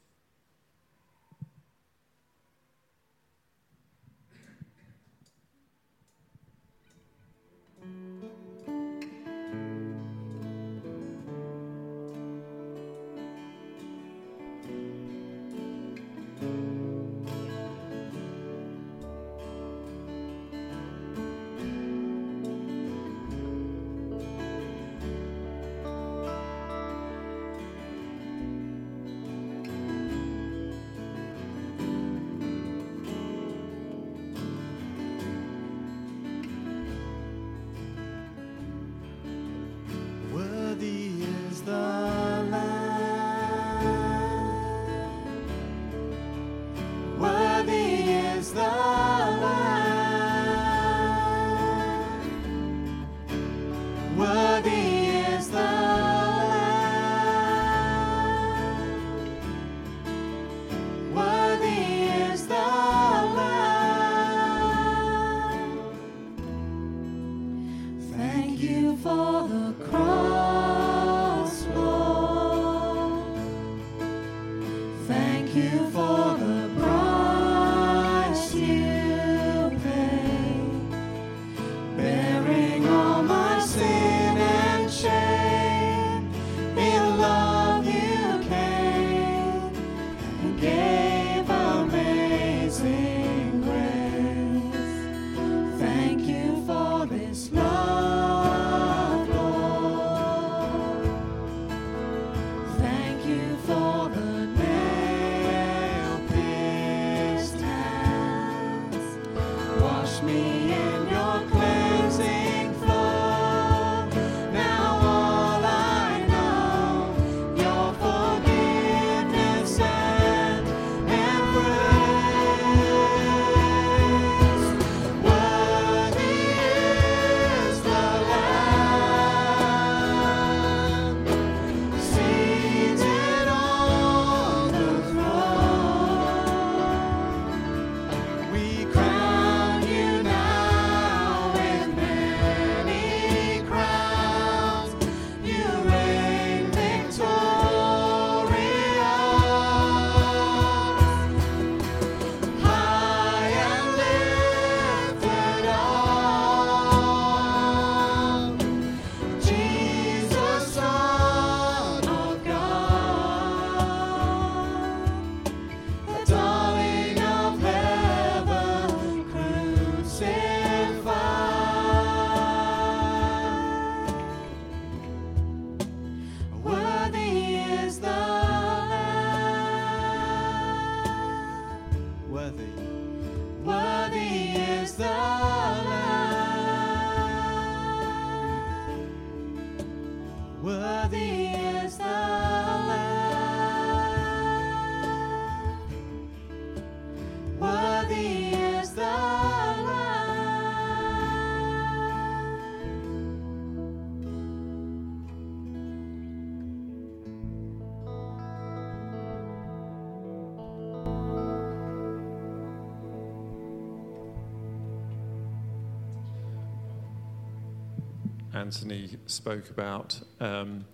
Anthony 218.68 219.08
spoke 219.24 219.70
about 219.70 220.20
um, 220.40 220.84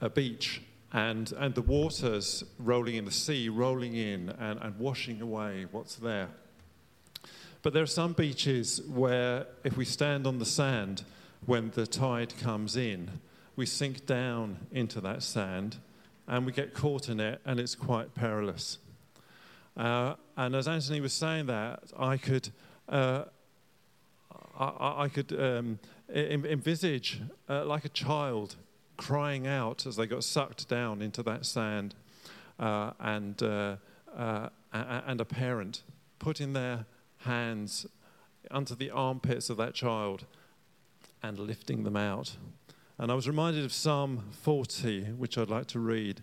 a 0.00 0.08
beach 0.08 0.62
and, 0.92 1.32
and 1.32 1.56
the 1.56 1.62
waters 1.62 2.44
rolling 2.60 2.94
in, 2.94 3.04
the 3.04 3.10
sea 3.10 3.48
rolling 3.48 3.96
in 3.96 4.30
and, 4.38 4.60
and 4.62 4.78
washing 4.78 5.20
away 5.20 5.66
what's 5.72 5.96
there. 5.96 6.28
But 7.62 7.72
there 7.72 7.82
are 7.82 7.84
some 7.86 8.12
beaches 8.12 8.80
where, 8.86 9.48
if 9.64 9.76
we 9.76 9.84
stand 9.84 10.24
on 10.24 10.38
the 10.38 10.44
sand 10.44 11.02
when 11.46 11.72
the 11.74 11.84
tide 11.84 12.38
comes 12.38 12.76
in, 12.76 13.10
we 13.56 13.66
sink 13.66 14.06
down 14.06 14.68
into 14.70 15.00
that 15.00 15.24
sand 15.24 15.78
and 16.28 16.46
we 16.46 16.52
get 16.52 16.74
caught 16.74 17.08
in 17.08 17.18
it, 17.18 17.40
and 17.44 17.58
it's 17.58 17.74
quite 17.74 18.14
perilous. 18.14 18.78
Uh, 19.76 20.14
and 20.36 20.54
as 20.54 20.68
Anthony 20.68 21.00
was 21.00 21.12
saying 21.12 21.46
that, 21.46 21.82
I 21.98 22.16
could, 22.18 22.50
uh, 22.88 23.24
I, 24.56 25.06
I 25.06 25.08
could 25.08 25.32
um, 25.32 25.80
envisage 26.14 27.20
uh, 27.48 27.64
like 27.64 27.84
a 27.84 27.90
child 27.90 28.56
crying 28.96 29.46
out 29.46 29.86
as 29.86 29.96
they 29.96 30.06
got 30.06 30.24
sucked 30.24 30.68
down 30.68 31.02
into 31.02 31.22
that 31.22 31.44
sand, 31.44 31.94
uh, 32.58 32.92
and 33.00 33.42
uh, 33.42 33.76
uh, 34.16 34.48
and 34.72 35.20
a 35.20 35.24
parent 35.24 35.82
putting 36.18 36.52
their 36.52 36.86
hands 37.18 37.86
under 38.50 38.74
the 38.74 38.90
armpits 38.90 39.50
of 39.50 39.56
that 39.56 39.74
child 39.74 40.24
and 41.22 41.38
lifting 41.38 41.84
them 41.84 41.96
out. 41.96 42.36
And 42.98 43.10
I 43.10 43.14
was 43.14 43.28
reminded 43.28 43.64
of 43.64 43.72
Psalm 43.72 44.24
40, 44.42 45.12
which 45.18 45.36
I'd 45.36 45.50
like 45.50 45.66
to 45.68 45.78
read. 45.78 46.22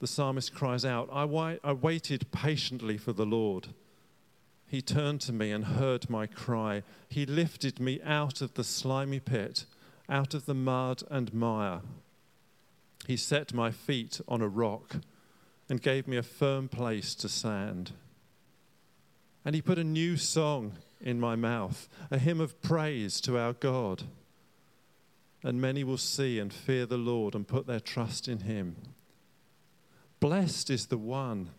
The 0.00 0.06
psalmist 0.06 0.54
cries 0.54 0.84
out, 0.84 1.08
I, 1.12 1.58
I 1.64 1.72
waited 1.72 2.30
patiently 2.30 2.98
for 2.98 3.12
the 3.12 3.26
Lord. 3.26 3.68
He 4.68 4.82
turned 4.82 5.22
to 5.22 5.32
me 5.32 5.50
and 5.50 5.64
heard 5.64 6.10
my 6.10 6.26
cry. 6.26 6.82
He 7.08 7.24
lifted 7.24 7.80
me 7.80 8.00
out 8.04 8.42
of 8.42 8.54
the 8.54 8.64
slimy 8.64 9.18
pit, 9.18 9.64
out 10.08 10.34
of 10.34 10.44
the 10.44 10.54
mud 10.54 11.02
and 11.10 11.32
mire. 11.32 11.80
He 13.06 13.16
set 13.16 13.54
my 13.54 13.70
feet 13.70 14.20
on 14.28 14.42
a 14.42 14.48
rock 14.48 14.96
and 15.70 15.80
gave 15.80 16.06
me 16.06 16.18
a 16.18 16.22
firm 16.22 16.68
place 16.68 17.14
to 17.16 17.28
stand. 17.28 17.92
And 19.44 19.54
he 19.54 19.62
put 19.62 19.78
a 19.78 19.84
new 19.84 20.18
song 20.18 20.72
in 21.00 21.18
my 21.18 21.34
mouth, 21.34 21.88
a 22.10 22.18
hymn 22.18 22.40
of 22.40 22.60
praise 22.60 23.20
to 23.22 23.38
our 23.38 23.54
God. 23.54 24.02
And 25.42 25.60
many 25.60 25.84
will 25.84 25.98
see 25.98 26.38
and 26.38 26.52
fear 26.52 26.84
the 26.84 26.98
Lord 26.98 27.34
and 27.34 27.48
put 27.48 27.66
their 27.66 27.80
trust 27.80 28.28
in 28.28 28.40
him. 28.40 28.76
Blessed 30.20 30.68
is 30.68 30.86
the 30.86 30.98
one 30.98 31.50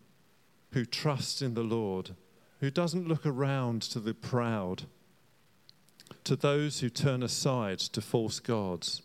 who 0.73 0.85
trusts 0.85 1.41
in 1.41 1.55
the 1.55 1.63
Lord, 1.63 2.11
who 2.59 2.69
doesn't 2.69 3.07
look 3.07 3.25
around 3.25 3.81
to 3.81 3.99
the 3.99 4.13
proud, 4.13 4.83
to 6.23 6.35
those 6.35 6.79
who 6.79 6.89
turn 6.89 7.23
aside 7.23 7.79
to 7.79 8.01
false 8.01 8.39
gods. 8.39 9.01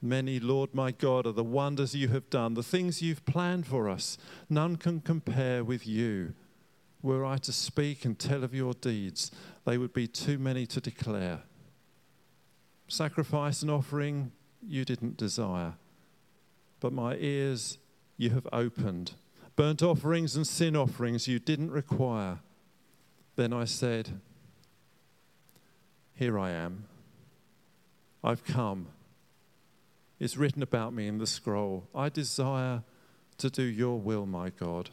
Many, 0.00 0.38
Lord 0.38 0.74
my 0.74 0.92
God, 0.92 1.26
are 1.26 1.32
the 1.32 1.42
wonders 1.42 1.94
you 1.94 2.08
have 2.08 2.30
done, 2.30 2.54
the 2.54 2.62
things 2.62 3.02
you've 3.02 3.24
planned 3.24 3.66
for 3.66 3.88
us. 3.88 4.18
None 4.48 4.76
can 4.76 5.00
compare 5.00 5.64
with 5.64 5.86
you. 5.86 6.34
Were 7.02 7.24
I 7.24 7.38
to 7.38 7.52
speak 7.52 8.04
and 8.04 8.18
tell 8.18 8.44
of 8.44 8.54
your 8.54 8.74
deeds, 8.74 9.30
they 9.64 9.78
would 9.78 9.92
be 9.92 10.06
too 10.06 10.38
many 10.38 10.66
to 10.66 10.80
declare. 10.80 11.40
Sacrifice 12.88 13.62
and 13.62 13.70
offering 13.70 14.32
you 14.66 14.84
didn't 14.84 15.16
desire, 15.16 15.74
but 16.80 16.92
my 16.92 17.16
ears 17.16 17.78
you 18.16 18.30
have 18.30 18.46
opened. 18.52 19.12
Burnt 19.56 19.82
offerings 19.82 20.36
and 20.36 20.46
sin 20.46 20.76
offerings 20.76 21.26
you 21.26 21.38
didn't 21.38 21.70
require. 21.70 22.40
Then 23.36 23.54
I 23.54 23.64
said, 23.64 24.20
Here 26.14 26.38
I 26.38 26.50
am. 26.50 26.84
I've 28.22 28.44
come. 28.44 28.88
It's 30.20 30.36
written 30.36 30.62
about 30.62 30.92
me 30.92 31.08
in 31.08 31.18
the 31.18 31.26
scroll. 31.26 31.88
I 31.94 32.10
desire 32.10 32.82
to 33.38 33.50
do 33.50 33.62
your 33.62 33.98
will, 33.98 34.26
my 34.26 34.50
God. 34.50 34.90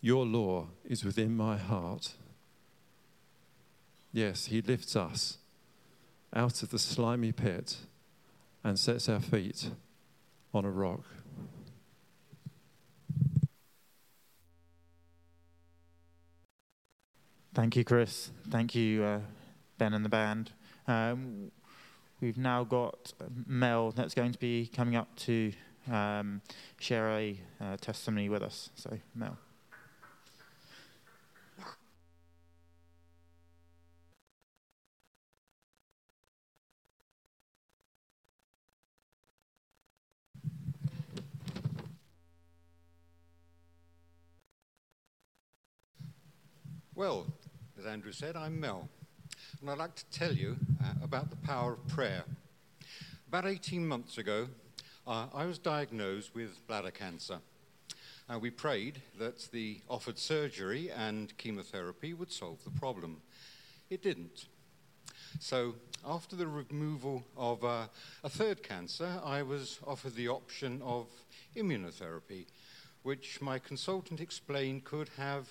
Your 0.00 0.24
law 0.26 0.68
is 0.84 1.04
within 1.04 1.36
my 1.36 1.56
heart. 1.56 2.14
Yes, 4.12 4.46
He 4.46 4.60
lifts 4.60 4.96
us 4.96 5.38
out 6.34 6.62
of 6.62 6.70
the 6.70 6.78
slimy 6.78 7.32
pit 7.32 7.78
and 8.64 8.78
sets 8.78 9.08
our 9.08 9.20
feet 9.20 9.70
on 10.52 10.64
a 10.64 10.70
rock. 10.70 11.04
Thank 17.52 17.74
you, 17.74 17.82
Chris. 17.84 18.30
Thank 18.48 18.76
you, 18.76 19.02
uh, 19.02 19.20
Ben 19.76 19.92
and 19.92 20.04
the 20.04 20.08
band. 20.08 20.52
Um, 20.86 21.50
we've 22.20 22.38
now 22.38 22.62
got 22.62 23.12
Mel 23.44 23.90
that's 23.90 24.14
going 24.14 24.30
to 24.30 24.38
be 24.38 24.68
coming 24.68 24.94
up 24.94 25.16
to 25.16 25.52
um, 25.90 26.42
share 26.78 27.10
a 27.10 27.40
uh, 27.60 27.76
testimony 27.78 28.28
with 28.28 28.42
us. 28.42 28.70
So, 28.76 28.96
Mel. 29.16 29.36
Well, 46.94 47.26
as 47.80 47.86
Andrew 47.86 48.12
said, 48.12 48.36
I'm 48.36 48.60
Mel, 48.60 48.90
and 49.58 49.70
I'd 49.70 49.78
like 49.78 49.94
to 49.94 50.04
tell 50.10 50.34
you 50.34 50.58
uh, 50.84 50.92
about 51.02 51.30
the 51.30 51.36
power 51.36 51.72
of 51.72 51.88
prayer. 51.88 52.24
About 53.26 53.46
18 53.46 53.86
months 53.86 54.18
ago, 54.18 54.48
uh, 55.06 55.28
I 55.32 55.46
was 55.46 55.58
diagnosed 55.58 56.34
with 56.34 56.66
bladder 56.66 56.90
cancer. 56.90 57.38
Uh, 58.28 58.38
we 58.38 58.50
prayed 58.50 59.00
that 59.18 59.48
the 59.50 59.80
offered 59.88 60.18
surgery 60.18 60.90
and 60.90 61.34
chemotherapy 61.38 62.12
would 62.12 62.30
solve 62.30 62.62
the 62.64 62.70
problem. 62.70 63.22
It 63.88 64.02
didn't. 64.02 64.48
So, 65.38 65.76
after 66.06 66.36
the 66.36 66.48
removal 66.48 67.24
of 67.34 67.64
uh, 67.64 67.86
a 68.22 68.28
third 68.28 68.62
cancer, 68.62 69.08
I 69.24 69.42
was 69.42 69.78
offered 69.86 70.16
the 70.16 70.28
option 70.28 70.82
of 70.82 71.06
immunotherapy, 71.56 72.44
which 73.04 73.40
my 73.40 73.58
consultant 73.58 74.20
explained 74.20 74.84
could 74.84 75.08
have 75.16 75.48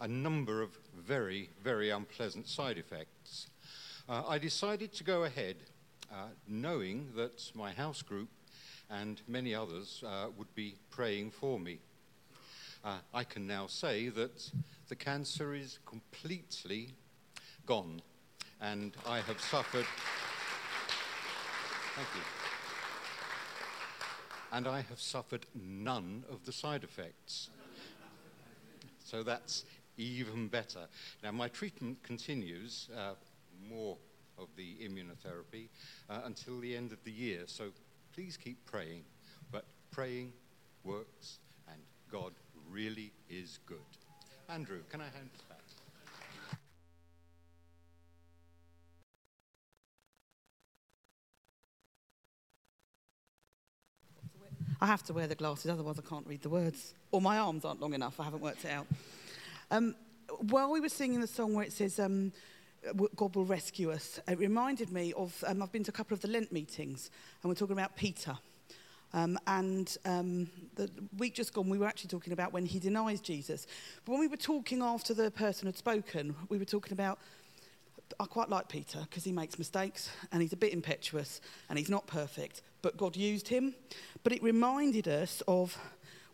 a 0.00 0.08
number 0.08 0.62
of 0.62 0.76
very, 0.96 1.50
very 1.62 1.90
unpleasant 1.90 2.46
side 2.48 2.78
effects. 2.78 3.48
Uh, 4.08 4.22
I 4.28 4.38
decided 4.38 4.92
to 4.94 5.04
go 5.04 5.24
ahead, 5.24 5.56
uh, 6.12 6.28
knowing 6.46 7.08
that 7.16 7.50
my 7.54 7.72
house 7.72 8.02
group 8.02 8.28
and 8.90 9.20
many 9.26 9.54
others 9.54 10.04
uh, 10.06 10.26
would 10.36 10.54
be 10.54 10.76
praying 10.90 11.30
for 11.30 11.58
me. 11.58 11.78
Uh, 12.84 12.98
I 13.12 13.24
can 13.24 13.46
now 13.46 13.66
say 13.66 14.08
that 14.10 14.50
the 14.88 14.94
cancer 14.94 15.54
is 15.54 15.78
completely 15.86 16.90
gone, 17.64 18.00
and 18.60 18.96
I 19.04 19.20
have 19.20 19.40
suffered. 19.40 19.86
Thank 21.96 22.08
you. 22.14 22.22
And 24.52 24.68
I 24.68 24.82
have 24.82 25.00
suffered 25.00 25.46
none 25.54 26.22
of 26.30 26.44
the 26.46 26.52
side 26.52 26.84
effects. 26.84 27.50
So 29.04 29.22
that's 29.22 29.64
even 29.96 30.48
better. 30.48 30.86
Now, 31.22 31.32
my 31.32 31.48
treatment 31.48 32.02
continues, 32.02 32.88
uh, 32.96 33.14
more 33.68 33.96
of 34.38 34.48
the 34.56 34.76
immunotherapy, 34.82 35.68
uh, 36.10 36.20
until 36.24 36.60
the 36.60 36.76
end 36.76 36.92
of 36.92 37.02
the 37.04 37.12
year. 37.12 37.44
So 37.46 37.70
please 38.14 38.36
keep 38.36 38.64
praying. 38.66 39.04
But 39.50 39.64
praying 39.90 40.32
works, 40.84 41.38
and 41.68 41.80
God 42.10 42.32
really 42.70 43.12
is 43.28 43.58
good. 43.66 43.78
Andrew, 44.48 44.80
can 44.90 45.00
I 45.00 45.04
hand 45.04 45.30
this 45.32 45.42
back? 45.42 45.56
I 54.78 54.86
have 54.86 55.02
to 55.04 55.14
wear 55.14 55.26
the 55.26 55.34
glasses, 55.34 55.70
otherwise 55.70 55.98
I 55.98 56.06
can't 56.06 56.26
read 56.26 56.42
the 56.42 56.50
words. 56.50 56.94
Or 57.10 57.20
my 57.20 57.38
arms 57.38 57.64
aren't 57.64 57.80
long 57.80 57.94
enough, 57.94 58.20
I 58.20 58.24
haven't 58.24 58.42
worked 58.42 58.64
it 58.64 58.70
out. 58.70 58.86
Um, 59.70 59.94
while 60.50 60.70
we 60.70 60.80
were 60.80 60.88
singing 60.88 61.20
the 61.20 61.26
song 61.26 61.54
where 61.54 61.64
it 61.64 61.72
says, 61.72 61.98
um, 61.98 62.32
God 63.16 63.34
will 63.34 63.44
rescue 63.44 63.90
us, 63.90 64.20
it 64.28 64.38
reminded 64.38 64.92
me 64.92 65.12
of, 65.14 65.42
um, 65.46 65.62
I've 65.62 65.72
been 65.72 65.84
to 65.84 65.90
a 65.90 65.94
couple 65.94 66.14
of 66.14 66.20
the 66.20 66.28
Lent 66.28 66.52
meetings, 66.52 67.10
and 67.42 67.50
we're 67.50 67.56
talking 67.56 67.76
about 67.76 67.96
Peter. 67.96 68.36
Um, 69.12 69.38
and 69.46 69.96
um, 70.04 70.50
the 70.74 70.90
week 71.16 71.34
just 71.34 71.52
gone, 71.52 71.68
we 71.68 71.78
were 71.78 71.86
actually 71.86 72.08
talking 72.08 72.32
about 72.32 72.52
when 72.52 72.66
he 72.66 72.78
denies 72.78 73.20
Jesus. 73.20 73.66
But 74.04 74.12
when 74.12 74.20
we 74.20 74.28
were 74.28 74.36
talking 74.36 74.82
after 74.82 75.14
the 75.14 75.30
person 75.30 75.66
had 75.66 75.76
spoken, 75.76 76.36
we 76.48 76.58
were 76.58 76.64
talking 76.64 76.92
about 76.92 77.18
I 78.20 78.26
quite 78.26 78.48
like 78.48 78.68
Peter 78.68 79.00
because 79.00 79.24
he 79.24 79.32
makes 79.32 79.58
mistakes 79.58 80.10
and 80.30 80.40
he's 80.40 80.52
a 80.52 80.56
bit 80.56 80.72
impetuous 80.72 81.40
and 81.68 81.78
he's 81.78 81.88
not 81.88 82.06
perfect, 82.06 82.62
but 82.82 82.96
God 82.96 83.16
used 83.16 83.48
him. 83.48 83.74
But 84.22 84.32
it 84.32 84.42
reminded 84.42 85.08
us 85.08 85.42
of 85.48 85.76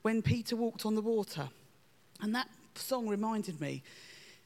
when 0.02 0.20
Peter 0.20 0.54
walked 0.54 0.84
on 0.84 0.94
the 0.94 1.00
water. 1.00 1.48
And 2.20 2.34
that 2.34 2.48
song 2.74 3.08
reminded 3.08 3.60
me. 3.60 3.82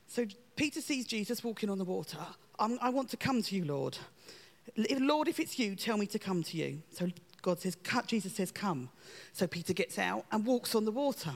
So 0.09 0.27
Peter 0.57 0.81
sees 0.81 1.07
Jesus 1.07 1.43
walking 1.43 1.71
on 1.71 1.79
the 1.79 1.85
water. 1.85 2.19
I'm, 2.59 2.79
I 2.81 2.91
want 2.91 3.11
to 3.11 3.17
come 3.17 3.43
to 3.43 3.55
you, 3.55 3.65
Lord. 3.65 3.99
Lord, 4.77 5.29
if 5.29 5.41
it's 5.41 5.59
you, 5.59 5.75
tell 5.77 5.97
me 5.97 6.07
to 6.07 6.19
come 6.19 6.43
to 6.45 6.57
you. 6.57 6.83
So 6.93 7.09
God 7.43 7.61
says, 7.61 7.77
Jesus 8.07 8.35
says, 8.35 8.51
come. 8.51 8.89
So 9.33 9.47
Peter 9.47 9.73
gets 9.73 9.99
out 9.99 10.25
and 10.33 10.45
walks 10.45 10.75
on 10.75 10.85
the 10.85 10.93
water. 10.93 11.35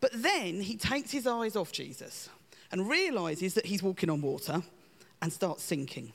But 0.00 0.10
then 0.14 0.60
he 0.60 0.76
takes 0.76 1.10
his 1.10 1.26
eyes 1.26 1.56
off 1.56 1.72
Jesus 1.72 2.28
and 2.70 2.88
realizes 2.88 3.54
that 3.54 3.66
he's 3.66 3.82
walking 3.82 4.10
on 4.10 4.20
water 4.20 4.62
and 5.22 5.32
starts 5.32 5.62
sinking. 5.62 6.12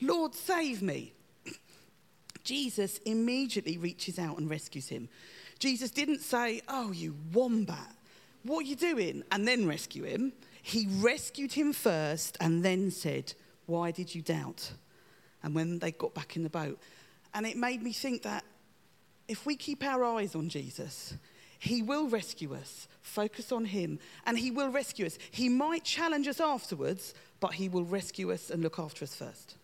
Lord, 0.00 0.34
save 0.34 0.82
me. 0.82 1.12
Jesus 2.44 2.98
immediately 2.98 3.78
reaches 3.78 4.18
out 4.18 4.38
and 4.38 4.50
rescues 4.50 4.88
him. 4.88 5.08
Jesus 5.58 5.90
didn't 5.90 6.20
say, 6.20 6.62
Oh, 6.68 6.92
you 6.92 7.14
wombat, 7.32 7.94
what 8.44 8.60
are 8.60 8.68
you 8.68 8.76
doing? 8.76 9.24
And 9.32 9.48
then 9.48 9.66
rescue 9.66 10.04
him. 10.04 10.32
He 10.62 10.86
rescued 10.98 11.52
him 11.52 11.72
first 11.72 12.36
and 12.40 12.64
then 12.64 12.90
said, 12.90 13.34
Why 13.66 13.90
did 13.90 14.14
you 14.14 14.22
doubt? 14.22 14.72
And 15.42 15.54
when 15.54 15.78
they 15.78 15.92
got 15.92 16.14
back 16.14 16.36
in 16.36 16.42
the 16.42 16.50
boat. 16.50 16.78
And 17.34 17.46
it 17.46 17.56
made 17.56 17.82
me 17.82 17.92
think 17.92 18.22
that 18.22 18.44
if 19.26 19.44
we 19.44 19.56
keep 19.56 19.82
our 19.82 20.04
eyes 20.04 20.34
on 20.34 20.48
Jesus, 20.48 21.14
he 21.58 21.82
will 21.82 22.08
rescue 22.08 22.54
us. 22.54 22.88
Focus 23.00 23.50
on 23.50 23.64
him, 23.64 23.98
and 24.26 24.38
he 24.38 24.50
will 24.50 24.70
rescue 24.70 25.06
us. 25.06 25.18
He 25.30 25.48
might 25.48 25.84
challenge 25.84 26.28
us 26.28 26.40
afterwards, 26.40 27.14
but 27.40 27.54
he 27.54 27.68
will 27.68 27.84
rescue 27.84 28.32
us 28.32 28.50
and 28.50 28.62
look 28.62 28.78
after 28.78 29.04
us 29.04 29.14
first. 29.14 29.56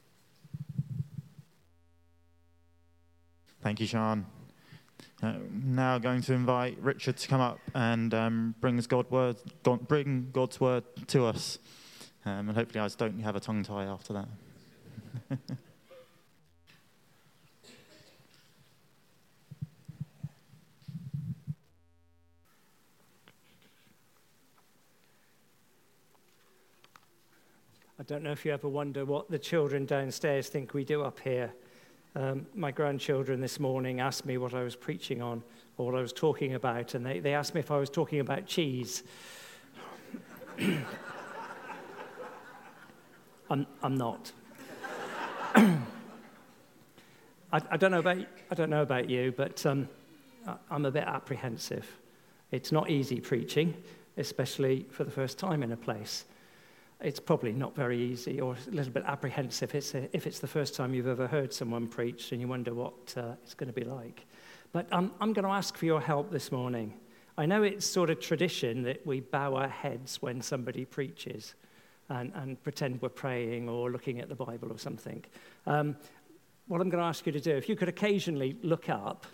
Thank 3.62 3.80
you, 3.80 3.86
Sean. 3.86 4.24
Uh, 5.22 5.34
now 5.52 5.98
going 5.98 6.22
to 6.22 6.32
invite 6.32 6.78
Richard 6.80 7.18
to 7.18 7.28
come 7.28 7.42
up 7.42 7.58
and 7.74 8.14
um, 8.14 8.54
bring, 8.60 8.78
God 8.78 9.10
word, 9.10 9.36
God, 9.62 9.86
bring 9.86 10.30
God's 10.32 10.58
word 10.58 10.84
to 11.08 11.26
us. 11.26 11.58
Um, 12.24 12.48
and 12.48 12.56
hopefully 12.56 12.80
I 12.80 12.88
don't 12.88 13.20
have 13.20 13.36
a 13.36 13.40
tongue 13.40 13.62
tie 13.62 13.84
after 13.84 14.14
that. 14.14 14.28
I 27.98 28.02
don't 28.04 28.22
know 28.22 28.32
if 28.32 28.46
you 28.46 28.54
ever 28.54 28.68
wonder 28.68 29.04
what 29.04 29.30
the 29.30 29.38
children 29.38 29.84
downstairs 29.84 30.48
think 30.48 30.72
we 30.72 30.84
do 30.84 31.02
up 31.02 31.20
here. 31.20 31.52
Um, 32.16 32.46
my 32.54 32.72
grandchildren 32.72 33.40
this 33.40 33.60
morning 33.60 34.00
asked 34.00 34.26
me 34.26 34.36
what 34.36 34.52
I 34.52 34.64
was 34.64 34.74
preaching 34.74 35.22
on 35.22 35.44
or 35.76 35.86
what 35.86 35.94
I 35.94 36.00
was 36.00 36.12
talking 36.12 36.54
about, 36.54 36.94
and 36.94 37.06
they, 37.06 37.20
they 37.20 37.34
asked 37.34 37.54
me 37.54 37.60
if 37.60 37.70
I 37.70 37.78
was 37.78 37.88
talking 37.88 38.18
about 38.18 38.46
cheese. 38.46 39.04
I'm, 43.48 43.64
I'm 43.80 43.96
not. 43.96 44.32
I, 45.54 45.78
I, 47.52 47.76
don't 47.76 47.92
know 47.92 48.00
about, 48.00 48.18
I 48.50 48.54
don't 48.56 48.70
know 48.70 48.82
about 48.82 49.08
you, 49.08 49.32
but 49.36 49.64
um, 49.64 49.88
I- 50.48 50.56
I'm 50.68 50.86
a 50.86 50.90
bit 50.90 51.04
apprehensive. 51.04 51.86
It's 52.50 52.72
not 52.72 52.90
easy 52.90 53.20
preaching, 53.20 53.74
especially 54.16 54.86
for 54.90 55.04
the 55.04 55.12
first 55.12 55.38
time 55.38 55.62
in 55.62 55.70
a 55.70 55.76
place 55.76 56.24
it's 57.02 57.20
probably 57.20 57.52
not 57.52 57.74
very 57.74 57.98
easy 58.00 58.40
or 58.40 58.56
a 58.66 58.70
little 58.70 58.92
bit 58.92 59.04
apprehensive 59.06 59.74
if 59.74 59.94
it's, 59.94 59.94
if 60.12 60.26
it's 60.26 60.38
the 60.38 60.46
first 60.46 60.74
time 60.74 60.94
you've 60.94 61.06
ever 61.06 61.26
heard 61.26 61.52
someone 61.52 61.86
preach 61.86 62.32
and 62.32 62.40
you 62.40 62.48
wonder 62.48 62.74
what 62.74 63.14
uh, 63.16 63.32
it's 63.42 63.54
going 63.54 63.72
to 63.72 63.80
be 63.80 63.84
like. 63.86 64.26
But 64.72 64.92
um, 64.92 65.12
I'm 65.20 65.32
going 65.32 65.44
to 65.44 65.50
ask 65.50 65.76
for 65.76 65.86
your 65.86 66.00
help 66.00 66.30
this 66.30 66.52
morning. 66.52 66.94
I 67.38 67.46
know 67.46 67.62
it's 67.62 67.86
sort 67.86 68.10
of 68.10 68.20
tradition 68.20 68.82
that 68.82 69.06
we 69.06 69.20
bow 69.20 69.54
our 69.54 69.68
heads 69.68 70.20
when 70.20 70.42
somebody 70.42 70.84
preaches 70.84 71.54
and, 72.08 72.32
and 72.34 72.62
pretend 72.62 73.00
we're 73.00 73.08
praying 73.08 73.68
or 73.68 73.90
looking 73.90 74.20
at 74.20 74.28
the 74.28 74.34
Bible 74.34 74.70
or 74.70 74.78
something. 74.78 75.24
Um, 75.66 75.96
what 76.66 76.80
I'm 76.80 76.90
going 76.90 77.02
to 77.02 77.08
ask 77.08 77.24
you 77.24 77.32
to 77.32 77.40
do, 77.40 77.56
if 77.56 77.68
you 77.68 77.76
could 77.76 77.88
occasionally 77.88 78.56
look 78.62 78.88
up, 78.88 79.26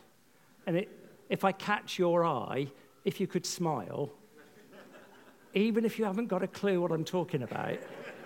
and 0.66 0.76
it, 0.76 0.88
if 1.28 1.44
I 1.44 1.52
catch 1.52 1.98
your 1.98 2.24
eye, 2.24 2.68
if 3.04 3.20
you 3.20 3.26
could 3.26 3.44
smile, 3.44 4.10
even 5.56 5.86
if 5.86 5.98
you 5.98 6.04
haven't 6.04 6.26
got 6.26 6.42
a 6.42 6.46
clue 6.46 6.82
what 6.82 6.92
I'm 6.92 7.04
talking 7.04 7.42
about, 7.42 7.78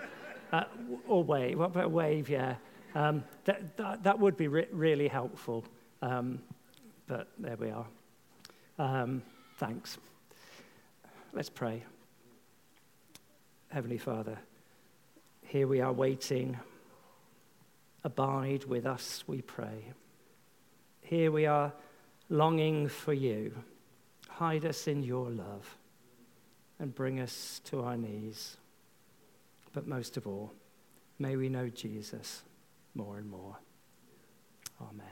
uh, 0.53 0.65
or 1.07 1.23
wave, 1.23 1.61
what 1.61 1.67
about 1.67 1.93
wave, 1.93 2.29
yeah. 2.29 2.57
Um, 2.97 3.23
that, 3.45 3.77
that, 3.77 4.03
that 4.03 4.19
would 4.19 4.37
be 4.37 4.49
re- 4.49 4.67
really 4.73 5.07
helpful. 5.07 5.65
Um, 6.03 6.41
but 7.07 7.29
there 7.39 7.57
we 7.57 7.71
are. 7.71 7.87
Um, 8.81 9.23
thanks. 9.59 9.97
Let's 11.33 11.49
pray. 11.49 11.85
Heavenly 13.69 13.99
Father, 13.99 14.37
Here 15.45 15.69
we 15.69 15.81
are 15.81 15.93
waiting. 15.93 16.59
Abide 18.03 18.65
with 18.65 18.87
us, 18.87 19.23
we 19.29 19.41
pray. 19.41 19.93
Here 21.03 21.31
we 21.31 21.47
are 21.47 21.73
longing 22.29 22.89
for 22.89 23.13
you. 23.13 23.55
Hide 24.29 24.65
us 24.65 24.89
in 24.89 25.05
your 25.05 25.31
love 25.31 25.77
and 26.81 26.95
bring 26.95 27.21
us 27.21 27.61
to 27.67 27.83
our 27.83 27.97
knees. 27.97 28.57
But 29.73 29.87
most 29.87 30.17
of 30.17 30.27
all, 30.27 30.53
may 31.19 31.37
we 31.37 31.49
know 31.49 31.69
Jesus 31.69 32.43
more 32.95 33.19
and 33.19 33.31
more. 33.31 33.57
Amen. 34.81 35.07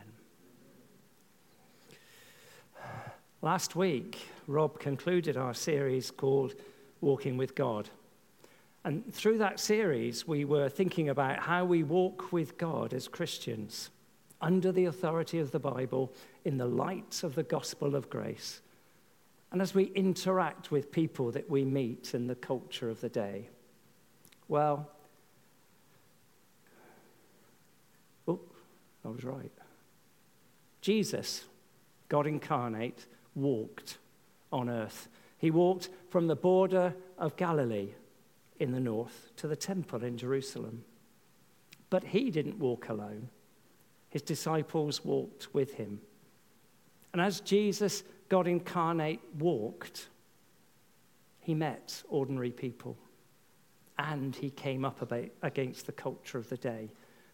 Last 3.43 3.77
week, 3.77 4.27
Rob 4.49 4.81
concluded 4.81 5.37
our 5.37 5.55
series 5.55 6.11
called 6.11 6.55
Walking 7.01 7.37
with 7.37 7.55
God. 7.55 7.89
And 8.85 9.13
through 9.15 9.39
that 9.39 9.61
series, 9.61 10.27
we 10.27 10.45
were 10.45 10.69
thinking 10.69 11.11
about 11.11 11.39
how 11.41 11.65
we 11.65 11.83
walk 11.83 12.33
with 12.33 12.59
God 12.59 12.95
as 12.95 13.07
Christians 13.07 13.91
under 14.41 14.73
the 14.73 14.87
authority 14.87 15.39
of 15.39 15.51
the 15.51 15.59
Bible 15.59 16.13
in 16.45 16.57
the 16.57 16.67
light 16.67 17.23
of 17.23 17.35
the 17.35 17.43
gospel 17.43 17.95
of 17.95 18.09
grace. 18.09 18.61
And 19.51 19.63
as 19.63 19.75
we 19.75 19.85
interact 19.85 20.71
with 20.71 20.93
people 20.93 21.31
that 21.33 21.49
we 21.49 21.65
meet 21.65 22.15
in 22.15 22.27
the 22.27 22.35
culture 22.35 22.91
of 22.91 23.01
the 23.01 23.09
day. 23.09 23.49
Well, 24.47 24.91
oh, 28.27 28.41
I 29.05 29.09
was 29.09 29.25
right. 29.25 29.51
Jesus, 30.81 31.45
God 32.09 32.27
incarnate, 32.27 33.07
walked 33.35 33.99
on 34.53 34.69
earth. 34.69 35.09
He 35.39 35.51
walked 35.51 35.89
from 36.11 36.27
the 36.27 36.37
border 36.37 36.95
of 37.19 37.37
Galilee 37.37 37.91
in 38.59 38.73
the 38.73 38.81
north 38.81 39.31
to 39.37 39.47
the 39.47 39.57
temple 39.57 40.03
in 40.03 40.19
Jerusalem. 40.19 40.85
But 41.91 42.05
he 42.05 42.31
didn't 42.31 42.59
walk 42.59 42.89
alone, 42.89 43.29
his 44.11 44.23
disciples 44.23 45.05
walked 45.05 45.55
with 45.55 45.75
him. 45.75 46.01
And 47.13 47.23
as 47.23 47.41
Jesus, 47.41 48.03
God 48.29 48.47
incarnate, 48.47 49.21
walked, 49.39 50.09
he 51.41 51.55
met 51.55 52.03
ordinary 52.09 52.51
people. 52.51 52.97
And 53.99 54.37
he 54.37 54.51
came 54.51 54.85
up 54.85 55.13
against 55.43 55.87
the 55.87 55.93
culture 55.93 56.39
of 56.39 56.49
the 56.49 56.57
day, 56.57 56.91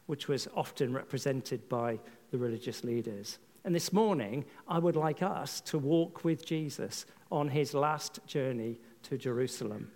which 0.07 0.28
was 0.28 0.49
often 0.55 0.95
represented 0.95 1.68
by 1.68 1.99
the 2.30 2.38
religious 2.38 2.84
leaders. 2.84 3.38
And 3.64 3.74
this 3.74 3.92
morning, 3.92 4.45
I 4.68 4.78
would 4.78 4.97
like 4.97 5.22
us 5.22 5.61
to 5.62 5.78
walk 5.78 6.24
with 6.24 6.47
Jesus 6.47 7.07
on 7.30 7.49
his 7.49 7.74
last 7.74 8.20
journey 8.26 8.78
to 9.03 9.18
Jerusalem. 9.18 9.90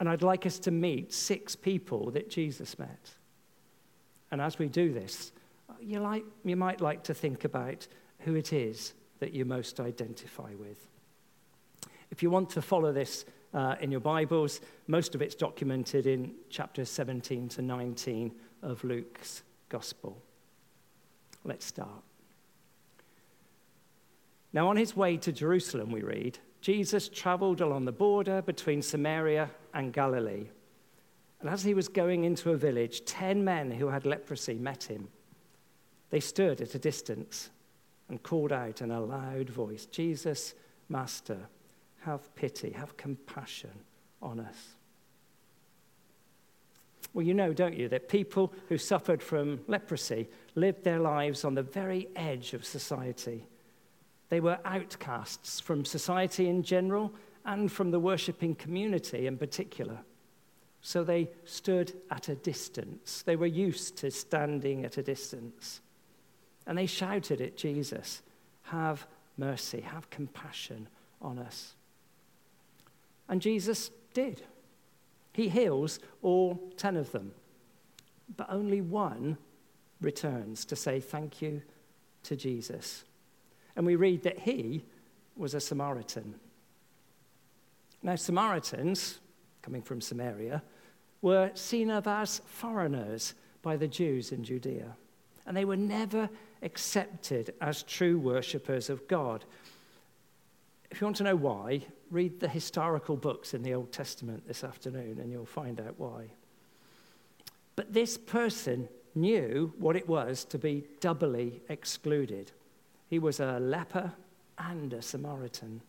And 0.00 0.08
I'd 0.08 0.22
like 0.22 0.46
us 0.46 0.58
to 0.60 0.70
meet 0.70 1.12
six 1.12 1.54
people 1.54 2.10
that 2.12 2.30
Jesus 2.30 2.78
met. 2.78 3.10
And 4.30 4.40
as 4.40 4.58
we 4.58 4.68
do 4.68 4.92
this, 4.92 5.32
you, 5.80 6.00
like, 6.00 6.24
you 6.44 6.56
might 6.56 6.80
like 6.80 7.04
to 7.04 7.14
think 7.14 7.44
about 7.44 7.86
who 8.20 8.34
it 8.34 8.52
is 8.52 8.94
that 9.20 9.32
you 9.32 9.44
most 9.44 9.78
identify 9.78 10.50
with. 10.58 10.86
If 12.10 12.22
you 12.22 12.30
want 12.30 12.50
to 12.50 12.62
follow 12.62 12.92
this 12.92 13.24
uh, 13.54 13.76
in 13.80 13.90
your 13.90 14.00
Bibles, 14.00 14.60
most 14.86 15.14
of 15.14 15.22
it's 15.22 15.34
documented 15.34 16.06
in 16.06 16.32
chapters 16.48 16.90
17 16.90 17.48
to 17.50 17.62
19 17.62 18.32
of 18.62 18.82
Luke's 18.82 19.42
Gospel. 19.68 20.20
Let's 21.44 21.64
start. 21.64 22.02
Now, 24.52 24.68
on 24.68 24.76
his 24.76 24.96
way 24.96 25.16
to 25.18 25.30
Jerusalem, 25.30 25.92
we 25.92 26.02
read, 26.02 26.38
Jesus 26.60 27.08
traveled 27.08 27.60
along 27.60 27.84
the 27.84 27.92
border 27.92 28.42
between 28.42 28.82
Samaria 28.82 29.50
and 29.72 29.92
Galilee. 29.92 30.48
And 31.40 31.48
as 31.48 31.62
he 31.62 31.72
was 31.72 31.88
going 31.88 32.24
into 32.24 32.50
a 32.50 32.56
village, 32.56 33.04
ten 33.04 33.44
men 33.44 33.70
who 33.70 33.88
had 33.88 34.04
leprosy 34.04 34.54
met 34.54 34.84
him. 34.84 35.08
They 36.10 36.20
stood 36.20 36.60
at 36.60 36.74
a 36.74 36.78
distance 36.78 37.50
and 38.10 38.22
called 38.22 38.52
out 38.52 38.82
in 38.82 38.90
a 38.90 39.00
loud 39.00 39.48
voice, 39.48 39.86
Jesus, 39.86 40.54
Master, 40.88 41.38
have 42.00 42.34
pity, 42.34 42.70
have 42.70 42.96
compassion 42.96 43.70
on 44.20 44.40
us. 44.40 44.74
Well, 47.14 47.24
you 47.24 47.34
know, 47.34 47.52
don't 47.52 47.76
you, 47.76 47.88
that 47.88 48.08
people 48.08 48.52
who 48.68 48.78
suffered 48.78 49.22
from 49.22 49.60
leprosy 49.66 50.28
lived 50.54 50.84
their 50.84 50.98
lives 50.98 51.44
on 51.44 51.54
the 51.54 51.62
very 51.62 52.08
edge 52.14 52.52
of 52.52 52.64
society. 52.64 53.46
They 54.28 54.40
were 54.40 54.58
outcasts 54.64 55.58
from 55.58 55.84
society 55.84 56.48
in 56.48 56.62
general 56.62 57.12
and 57.44 57.70
from 57.70 57.90
the 57.90 58.00
worshipping 58.00 58.54
community 58.54 59.26
in 59.26 59.38
particular. 59.38 59.98
So 60.82 61.04
they 61.04 61.30
stood 61.44 61.92
at 62.10 62.28
a 62.28 62.36
distance. 62.36 63.22
They 63.22 63.36
were 63.36 63.46
used 63.46 63.96
to 63.98 64.10
standing 64.10 64.84
at 64.84 64.98
a 64.98 65.02
distance. 65.02 65.80
And 66.66 66.76
they 66.76 66.86
shouted 66.86 67.40
at 67.40 67.56
Jesus, 67.56 68.22
Have 68.64 69.06
mercy, 69.36 69.80
have 69.80 70.10
compassion 70.10 70.88
on 71.20 71.38
us. 71.38 71.74
And 73.28 73.40
Jesus 73.40 73.90
did. 74.12 74.42
He 75.32 75.48
heals 75.48 76.00
all 76.22 76.60
ten 76.76 76.96
of 76.96 77.12
them. 77.12 77.32
But 78.36 78.48
only 78.50 78.80
one 78.80 79.38
returns 80.00 80.64
to 80.66 80.76
say 80.76 81.00
thank 81.00 81.42
you 81.42 81.62
to 82.24 82.36
Jesus. 82.36 83.04
And 83.76 83.86
we 83.86 83.96
read 83.96 84.22
that 84.24 84.40
he 84.40 84.84
was 85.36 85.54
a 85.54 85.60
Samaritan. 85.60 86.34
Now, 88.02 88.16
Samaritans, 88.16 89.20
coming 89.62 89.82
from 89.82 90.00
Samaria, 90.00 90.62
were 91.22 91.50
seen 91.54 91.90
of 91.90 92.06
as 92.06 92.40
foreigners 92.46 93.34
by 93.62 93.76
the 93.76 93.88
Jews 93.88 94.32
in 94.32 94.42
Judea. 94.42 94.96
And 95.46 95.56
they 95.56 95.64
were 95.64 95.76
never 95.76 96.30
accepted 96.62 97.54
as 97.60 97.82
true 97.82 98.18
worshippers 98.18 98.90
of 98.90 99.06
God. 99.08 99.44
If 100.90 101.00
you 101.00 101.06
want 101.06 101.16
to 101.18 101.24
know 101.24 101.36
why, 101.36 101.82
read 102.10 102.40
the 102.40 102.48
historical 102.48 103.16
books 103.16 103.54
in 103.54 103.62
the 103.62 103.74
Old 103.74 103.92
Testament 103.92 104.46
this 104.46 104.64
afternoon 104.64 105.18
and 105.20 105.30
you'll 105.30 105.46
find 105.46 105.80
out 105.80 105.94
why. 105.98 106.26
But 107.76 107.92
this 107.92 108.18
person 108.18 108.88
knew 109.14 109.72
what 109.78 109.96
it 109.96 110.08
was 110.08 110.44
to 110.46 110.58
be 110.58 110.84
doubly 111.00 111.62
excluded. 111.68 112.52
He 113.08 113.18
was 113.18 113.40
a 113.40 113.58
leper 113.58 114.12
and 114.58 114.92
a 114.92 115.02
Samaritan. 115.02 115.80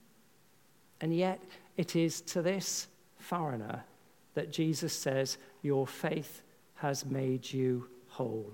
And 1.02 1.16
yet, 1.16 1.42
it 1.78 1.96
is 1.96 2.22
to 2.22 2.42
this 2.42 2.88
foreigner 3.18 3.84
that 4.34 4.52
Jesus 4.52 4.94
says, 4.94 5.38
Your 5.62 5.88
faith 5.88 6.42
has 6.76 7.06
made 7.06 7.52
you 7.52 7.88
whole. 8.08 8.54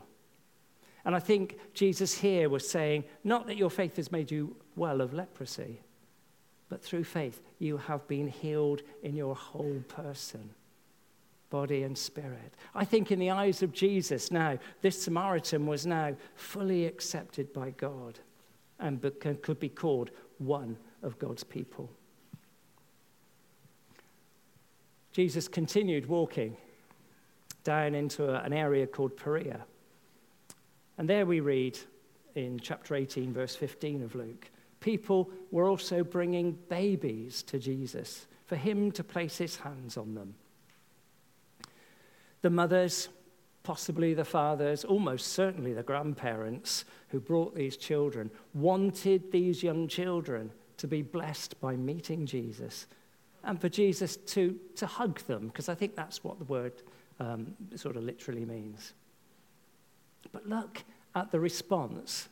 And 1.08 1.16
I 1.16 1.20
think 1.20 1.58
Jesus 1.74 2.18
here 2.18 2.49
was 2.49 2.70
saying, 2.70 3.05
not 3.24 3.47
that 3.47 3.55
your 3.55 3.70
faith 3.70 3.95
has 3.95 4.12
made 4.12 4.30
you 4.30 4.58
well 4.76 4.99
of 4.99 5.14
leprosy, 5.14 5.80
but 6.68 6.84
through 6.84 7.05
faith 7.05 7.41
you 7.60 7.78
have 7.78 8.05
been 8.10 8.28
healed 8.28 8.82
in 9.03 9.16
your 9.16 9.34
whole 9.34 9.82
person, 9.88 10.49
body 11.49 11.84
and 11.84 11.97
spirit. 11.97 12.55
I 12.76 12.84
think 12.84 13.10
in 13.10 13.20
the 13.20 13.32
eyes 13.32 13.64
of 13.64 13.72
Jesus 13.72 14.32
now, 14.32 14.60
this 14.82 15.01
Samaritan 15.01 15.66
was 15.66 15.86
now 15.86 16.14
fully 16.36 16.86
accepted 16.86 17.53
by 17.53 17.70
God 17.70 18.20
and 18.78 19.01
could 19.41 19.62
be 19.62 19.70
called 19.70 20.12
one 20.39 20.76
of 21.03 21.18
God's 21.20 21.45
people. 21.45 21.89
Jesus 25.14 25.47
continued 25.47 26.08
walking 26.08 26.58
down 27.64 27.95
into 27.95 28.36
an 28.43 28.51
area 28.51 28.86
called 28.86 29.16
Perea. 29.16 29.64
And 30.98 31.10
there 31.10 31.26
we 31.26 31.39
read 31.39 31.78
in 32.36 32.60
chapter 32.60 32.95
18, 32.95 33.34
verse 33.34 33.56
15 33.56 34.04
of 34.04 34.16
Luke 34.16 34.50
people 34.80 35.30
were 35.52 35.68
also 35.68 36.04
bringing 36.04 36.58
babies 36.70 37.43
to 37.43 37.60
Jesus 37.60 38.28
for 38.45 38.56
him 38.56 38.91
to 38.91 39.04
place 39.04 39.38
his 39.38 39.58
hands 39.58 39.98
on 39.98 40.16
them. 40.16 40.36
The 42.41 42.50
mothers, 42.50 43.10
possibly 43.64 44.14
the 44.14 44.24
fathers, 44.24 44.86
almost 44.86 45.34
certainly 45.34 45.74
the 45.74 45.84
grandparents 45.84 46.86
who 47.10 47.20
brought 47.20 47.56
these 47.56 47.76
children, 47.76 48.30
wanted 48.54 49.32
these 49.32 49.64
young 49.64 49.88
children 49.88 50.52
to 50.78 50.88
be 50.88 51.02
blessed 51.02 51.60
by 51.60 51.76
meeting 51.76 52.26
Jesus 52.26 52.86
and 53.43 53.60
for 53.60 53.70
Jesus 53.70 54.18
to, 54.18 54.58
to 54.76 54.86
hug 54.86 55.20
them, 55.22 55.48
because 55.48 55.70
I 55.70 55.76
think 55.76 55.95
that's 55.95 56.24
what 56.24 56.38
the 56.38 56.45
word 56.45 56.74
um, 57.20 57.56
sort 57.76 57.98
of 57.98 58.04
literally 58.04 58.45
means. 58.45 58.93
But 60.32 60.47
look 60.47 60.84
at 61.15 61.32
the 61.32 61.39
response 61.39 62.30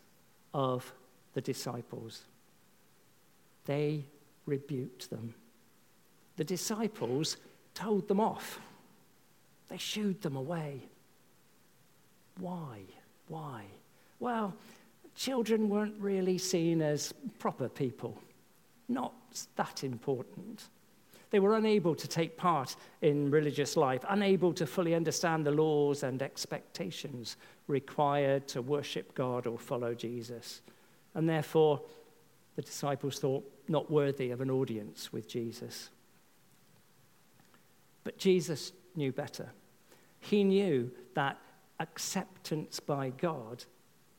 of 0.54 0.94
the 1.34 1.42
disciples. 1.42 2.24
They 3.66 4.06
rebuked 4.46 5.10
them. 5.10 5.34
The 6.38 6.44
disciples 6.44 7.38
told 7.74 8.08
them 8.08 8.20
off. 8.20 8.60
They 9.70 9.78
shooed 9.78 10.22
them 10.22 10.36
away. 10.36 10.82
Why? 12.40 12.82
Why? 13.28 13.64
Well, 14.20 14.54
children 15.16 15.70
weren't 15.70 16.00
really 16.00 16.38
seen 16.38 16.82
as 16.82 17.14
proper 17.40 17.70
people, 17.70 18.18
not 18.88 19.14
that 19.56 19.84
important. 19.84 20.66
They 21.32 21.40
were 21.40 21.56
unable 21.56 21.96
to 21.96 22.08
take 22.08 22.38
part 22.38 22.76
in 23.02 23.32
religious 23.32 23.76
life, 23.76 24.06
unable 24.08 24.54
to 24.54 24.66
fully 24.66 24.94
understand 24.94 25.46
the 25.46 25.52
laws 25.52 26.04
and 26.04 26.22
expectations 26.22 27.38
required 27.68 28.48
to 28.50 28.62
worship 28.62 29.16
God 29.16 29.48
or 29.48 29.58
follow 29.58 29.94
Jesus. 29.94 30.62
And 31.14 31.28
therefore, 31.28 31.82
the 32.56 32.62
disciples 32.62 33.20
thought 33.20 33.50
not 33.68 33.90
worthy 33.90 34.32
of 34.32 34.42
an 34.42 34.52
audience 34.52 35.12
with 35.12 35.28
Jesus. 35.28 35.90
But 38.04 38.18
Jesus 38.18 38.72
knew 38.96 39.12
better. 39.12 39.50
He 40.20 40.44
knew 40.44 40.92
that 41.16 41.38
acceptance 41.80 42.80
by 42.80 43.10
God 43.10 43.64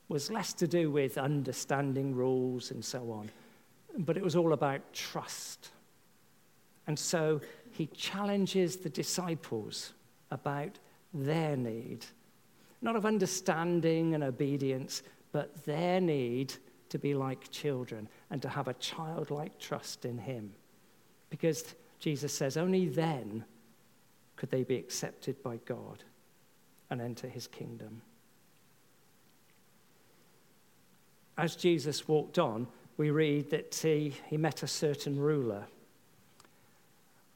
was 0.09 0.31
less 0.31 0.53
to 0.53 0.67
do 0.67 0.91
with 0.91 1.17
understanding 1.17 2.15
rules 2.15 2.71
and 2.71 2.83
so 2.83 3.11
on, 3.11 3.29
but 3.97 4.17
it 4.17 4.23
was 4.23 4.35
all 4.35 4.53
about 4.53 4.93
trust. 4.93 5.71
And 6.85 6.97
so 6.97 7.41
he 7.71 7.87
challenges 7.87 8.77
the 8.77 8.89
disciples 8.89 9.93
about 10.31 10.79
their 11.13 11.57
need, 11.57 12.05
not 12.81 12.95
of 12.95 13.05
understanding 13.05 14.13
and 14.13 14.23
obedience, 14.23 15.03
but 15.31 15.65
their 15.65 15.99
need 15.99 16.53
to 16.89 16.99
be 16.99 17.13
like 17.13 17.49
children 17.51 18.07
and 18.29 18.41
to 18.41 18.49
have 18.49 18.67
a 18.67 18.73
childlike 18.75 19.59
trust 19.59 20.05
in 20.05 20.17
him. 20.17 20.53
Because 21.29 21.75
Jesus 21.99 22.33
says 22.33 22.57
only 22.57 22.87
then 22.87 23.43
could 24.35 24.51
they 24.51 24.63
be 24.63 24.77
accepted 24.77 25.41
by 25.43 25.57
God 25.65 26.03
and 26.89 27.01
enter 27.01 27.27
his 27.27 27.47
kingdom. 27.47 28.01
As 31.37 31.55
Jesus 31.55 32.07
walked 32.07 32.39
on, 32.39 32.67
we 32.97 33.11
read 33.11 33.49
that 33.51 33.75
he, 33.75 34.13
he 34.27 34.37
met 34.37 34.63
a 34.63 34.67
certain 34.67 35.19
ruler. 35.19 35.65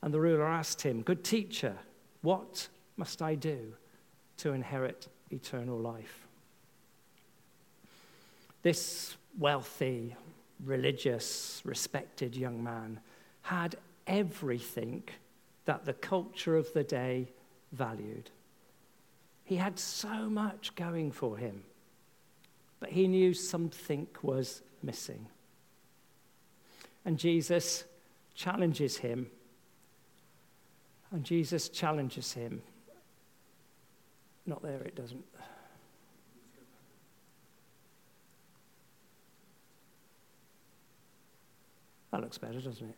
And 0.01 0.13
the 0.13 0.19
ruler 0.19 0.47
asked 0.47 0.81
him, 0.81 1.01
Good 1.01 1.23
teacher, 1.23 1.77
what 2.21 2.67
must 2.97 3.21
I 3.21 3.35
do 3.35 3.73
to 4.37 4.53
inherit 4.53 5.07
eternal 5.31 5.77
life? 5.77 6.27
This 8.61 9.15
wealthy, 9.37 10.15
religious, 10.63 11.61
respected 11.65 12.35
young 12.35 12.63
man 12.63 12.99
had 13.41 13.75
everything 14.07 15.03
that 15.65 15.85
the 15.85 15.93
culture 15.93 16.55
of 16.55 16.71
the 16.73 16.83
day 16.83 17.27
valued. 17.71 18.29
He 19.43 19.55
had 19.57 19.79
so 19.79 20.29
much 20.29 20.75
going 20.75 21.11
for 21.11 21.37
him, 21.37 21.63
but 22.79 22.89
he 22.89 23.07
knew 23.07 23.33
something 23.33 24.07
was 24.21 24.61
missing. 24.83 25.27
And 27.05 27.17
Jesus 27.17 27.83
challenges 28.35 28.97
him. 28.97 29.27
And 31.11 31.23
Jesus 31.23 31.69
challenges 31.69 32.33
him. 32.33 32.61
Not 34.45 34.61
there, 34.61 34.81
it 34.81 34.95
doesn't. 34.95 35.23
That 42.11 42.21
looks 42.21 42.37
better, 42.37 42.59
doesn't 42.59 42.89
it? 42.89 42.95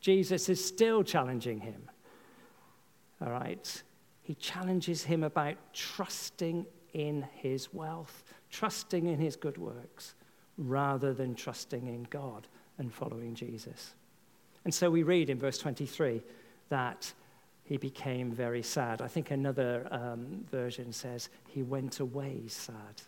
Jesus 0.00 0.48
is 0.48 0.64
still 0.64 1.02
challenging 1.02 1.58
him. 1.58 1.90
All 3.20 3.30
right? 3.30 3.82
He 4.22 4.34
challenges 4.34 5.02
him 5.02 5.24
about 5.24 5.56
trusting 5.72 6.66
in 6.92 7.26
his 7.32 7.74
wealth, 7.74 8.22
trusting 8.50 9.06
in 9.06 9.18
his 9.18 9.34
good 9.36 9.58
works, 9.58 10.14
rather 10.58 11.12
than 11.12 11.34
trusting 11.34 11.86
in 11.86 12.06
God 12.08 12.46
and 12.78 12.92
following 12.92 13.34
Jesus. 13.34 13.94
And 14.64 14.72
so 14.72 14.90
we 14.90 15.02
read 15.02 15.28
in 15.28 15.38
verse 15.38 15.58
23 15.58 16.22
that 16.68 17.12
he 17.66 17.76
became 17.76 18.30
very 18.30 18.62
sad. 18.62 19.02
I 19.02 19.08
think 19.08 19.30
another 19.30 19.86
um, 19.90 20.44
version 20.50 20.92
says 20.92 21.28
he 21.48 21.62
went 21.62 21.98
away 22.00 22.42
sad. 22.46 23.02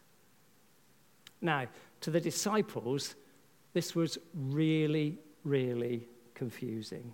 Now, 1.40 1.66
to 2.00 2.10
the 2.10 2.20
disciples, 2.20 3.14
this 3.72 3.94
was 3.94 4.18
really, 4.34 5.18
really 5.44 6.08
confusing. 6.34 7.12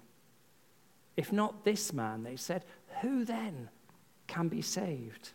If 1.19 1.33
not 1.33 1.65
this 1.65 1.93
man, 1.93 2.23
they 2.23 2.37
said, 2.37 2.65
who 3.03 3.27
then 3.27 3.69
can 4.27 4.49
be 4.49 4.63
saved? 4.63 5.31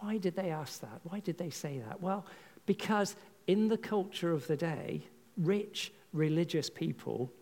Why 0.00 0.18
did 0.18 0.36
they 0.36 0.50
ask 0.50 0.80
that? 0.80 1.00
Why 1.04 1.20
did 1.20 1.38
they 1.38 1.50
say 1.50 1.78
that? 1.86 2.02
Well, 2.02 2.26
because 2.66 3.16
in 3.46 3.68
the 3.68 3.78
culture 3.78 4.32
of 4.32 4.46
the 4.46 4.56
day, 4.56 5.02
rich 5.38 5.92
religious 6.12 6.68
people 6.68 7.32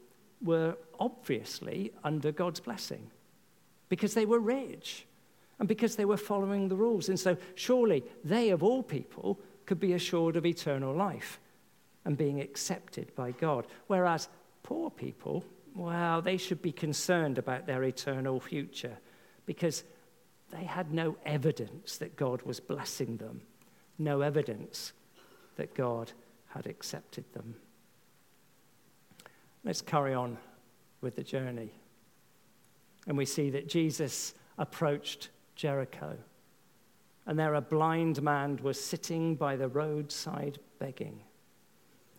were 0.43 0.77
obviously 0.99 1.93
under 2.05 2.33
God's 2.33 2.61
blessing 2.61 3.11
because 3.89 4.15
they 4.15 4.27
were 4.27 4.39
rich 4.39 5.07
and 5.59 5.67
because 5.67 5.97
they 5.97 6.05
were 6.05 6.17
following 6.17 6.69
the 6.69 6.77
rules. 6.77 7.09
And 7.09 7.19
so, 7.19 7.37
surely 7.55 8.05
they, 8.25 8.51
of 8.51 8.63
all 8.63 8.83
people, 8.83 9.39
could 9.67 9.81
be 9.81 9.93
assured 9.93 10.37
of 10.37 10.47
eternal 10.47 10.95
life 10.95 11.41
and 12.05 12.17
being 12.17 12.41
accepted 12.41 13.15
by 13.15 13.33
God. 13.33 13.67
Whereas 13.87 14.29
poor 14.63 14.91
people, 14.91 15.45
well, 15.75 16.23
they 16.23 16.37
should 16.37 16.63
be 16.63 16.73
concerned 16.73 17.39
about 17.39 17.67
their 17.67 17.83
eternal 17.85 18.41
future 18.41 18.99
because 19.47 19.85
they 20.51 20.65
had 20.65 20.93
no 20.93 21.17
evidence 21.27 21.99
that 21.99 22.17
God 22.17 22.43
was 22.43 22.61
blessing 22.61 23.19
them, 23.19 23.43
no 23.99 24.23
evidence 24.23 24.93
that 25.57 25.75
God 25.75 26.13
had 26.49 26.67
accepted 26.67 27.25
them. 27.35 27.57
Let's 29.69 29.83
carry 29.83 30.15
on 30.15 30.39
with 31.03 31.17
the 31.17 31.23
journey. 31.23 31.69
And 33.07 33.19
we 33.19 33.27
see 33.27 33.51
that 33.51 33.69
Jesus 33.69 34.33
approached 34.57 35.29
Jericho. 35.57 36.17
And 37.27 37.39
there 37.39 37.55
a 37.55 37.61
blind 37.61 38.23
man 38.23 38.59
was 38.63 38.83
sitting 38.83 39.35
by 39.35 39.57
the 39.57 39.69
roadside 39.69 40.59
begging. 40.79 41.21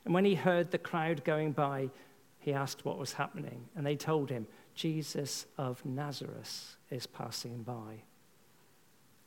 And 0.06 0.14
when 0.14 0.26
he 0.26 0.36
heard 0.36 0.70
the 0.70 0.78
crowd 0.78 1.24
going 1.24 1.54
by, 1.54 1.90
he 2.38 2.54
asked 2.54 2.86
what 2.86 3.00
was 3.00 3.14
happening. 3.14 3.66
And 3.76 3.84
they 3.84 3.96
told 3.96 4.30
him, 4.30 4.46
Jesus 4.76 5.48
of 5.58 5.84
Nazareth 5.84 6.76
is 6.92 7.08
passing 7.08 7.64
by. 7.64 8.04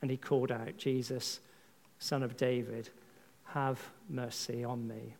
And 0.00 0.12
he 0.12 0.16
called 0.16 0.52
out, 0.52 0.76
Jesus, 0.76 1.40
son 1.98 2.22
of 2.22 2.36
David, 2.36 2.88
have 3.46 3.80
mercy 4.08 4.62
on 4.62 4.86
me. 4.86 5.16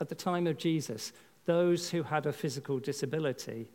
At 0.00 0.08
the 0.08 0.14
time 0.14 0.46
of 0.46 0.58
Jesus, 0.58 1.12
those 1.46 1.90
who 1.90 2.02
had 2.02 2.26
a 2.26 2.32
physical 2.32 2.78
disability 2.78 3.68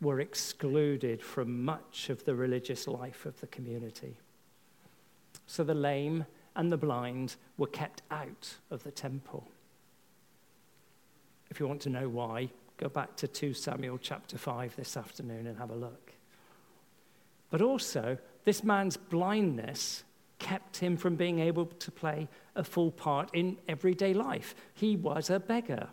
were 0.00 0.20
excluded 0.20 1.22
from 1.22 1.64
much 1.64 2.08
of 2.08 2.24
the 2.24 2.34
religious 2.34 2.86
life 2.86 3.26
of 3.26 3.40
the 3.40 3.46
community. 3.48 4.16
So 5.46 5.64
the 5.64 5.74
lame 5.74 6.26
and 6.56 6.70
the 6.70 6.76
blind 6.76 7.36
were 7.56 7.66
kept 7.66 8.02
out 8.10 8.54
of 8.70 8.82
the 8.82 8.90
temple. 8.90 9.46
If 11.50 11.60
you 11.60 11.66
want 11.66 11.80
to 11.82 11.90
know 11.90 12.08
why, 12.08 12.50
go 12.76 12.88
back 12.88 13.16
to 13.16 13.28
2 13.28 13.54
Samuel 13.54 13.98
chapter 13.98 14.38
5 14.38 14.76
this 14.76 14.96
afternoon 14.96 15.46
and 15.46 15.58
have 15.58 15.70
a 15.70 15.76
look. 15.76 16.12
But 17.50 17.62
also, 17.62 18.18
this 18.44 18.62
man's 18.62 18.96
blindness 18.96 20.04
kept 20.38 20.76
him 20.76 20.96
from 20.96 21.16
being 21.16 21.40
able 21.40 21.66
to 21.66 21.90
play 21.90 22.28
a 22.54 22.64
full 22.64 22.90
part 22.90 23.30
in 23.34 23.58
everyday 23.68 24.14
life. 24.14 24.54
He 24.74 24.96
was 24.96 25.30
a 25.30 25.40
beggar. 25.40 25.88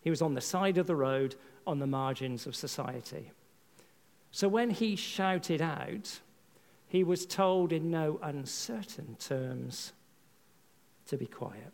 He 0.00 0.10
was 0.10 0.22
on 0.22 0.34
the 0.34 0.40
side 0.40 0.78
of 0.78 0.86
the 0.86 0.96
road, 0.96 1.36
on 1.66 1.78
the 1.78 1.86
margins 1.86 2.46
of 2.46 2.54
society. 2.54 3.32
So 4.30 4.48
when 4.48 4.70
he 4.70 4.96
shouted 4.96 5.62
out, 5.62 6.20
he 6.88 7.02
was 7.02 7.26
told 7.26 7.72
in 7.72 7.90
no 7.90 8.20
uncertain 8.22 9.16
terms 9.18 9.92
to 11.08 11.16
be 11.16 11.26
quiet. 11.26 11.72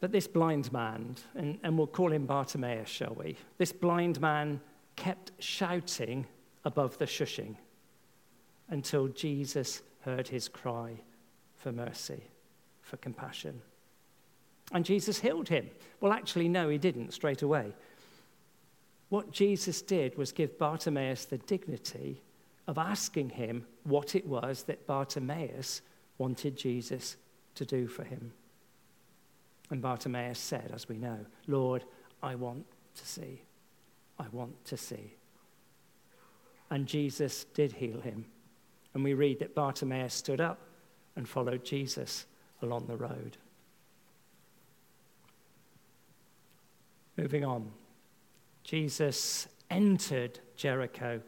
But 0.00 0.10
this 0.10 0.26
blind 0.26 0.72
man, 0.72 1.14
and, 1.36 1.60
and 1.62 1.78
we'll 1.78 1.86
call 1.86 2.10
him 2.10 2.26
Bartimaeus, 2.26 2.88
shall 2.88 3.14
we? 3.14 3.36
This 3.58 3.70
blind 3.70 4.20
man 4.20 4.60
kept 4.96 5.30
shouting 5.38 6.26
above 6.64 6.98
the 6.98 7.04
shushing 7.04 7.56
until 8.68 9.08
Jesus 9.08 9.82
heard 10.00 10.28
his 10.28 10.48
cry 10.48 11.00
for 11.56 11.72
mercy, 11.72 12.22
for 12.80 12.96
compassion. 12.96 13.60
And 14.72 14.84
Jesus 14.84 15.20
healed 15.20 15.48
him. 15.48 15.68
Well, 16.00 16.12
actually, 16.12 16.48
no, 16.48 16.68
he 16.68 16.78
didn't 16.78 17.12
straight 17.12 17.42
away. 17.42 17.72
What 19.08 19.30
Jesus 19.30 19.82
did 19.82 20.16
was 20.16 20.32
give 20.32 20.58
Bartimaeus 20.58 21.26
the 21.26 21.38
dignity 21.38 22.22
of 22.66 22.78
asking 22.78 23.30
him 23.30 23.66
what 23.84 24.14
it 24.14 24.26
was 24.26 24.62
that 24.64 24.86
Bartimaeus 24.86 25.82
wanted 26.16 26.56
Jesus 26.56 27.16
to 27.56 27.66
do 27.66 27.86
for 27.86 28.04
him. 28.04 28.32
And 29.70 29.82
Bartimaeus 29.82 30.38
said, 30.38 30.70
as 30.72 30.88
we 30.88 30.96
know, 30.96 31.18
Lord, 31.46 31.84
I 32.22 32.34
want 32.36 32.64
to 32.96 33.06
see. 33.06 33.42
I 34.18 34.24
want 34.32 34.64
to 34.66 34.76
see. 34.76 35.14
And 36.72 36.86
Jesus 36.86 37.44
did 37.52 37.72
heal 37.72 38.00
him. 38.00 38.24
And 38.94 39.04
we 39.04 39.12
read 39.12 39.40
that 39.40 39.54
Bartimaeus 39.54 40.14
stood 40.14 40.40
up, 40.40 40.58
and 41.14 41.28
followed 41.28 41.66
Jesus 41.66 42.24
along 42.62 42.86
the 42.86 42.96
road. 42.96 43.36
Moving 47.18 47.44
on. 47.44 47.70
Jesus 48.64 49.48
entered 49.70 50.38
Jericho, 50.56 51.20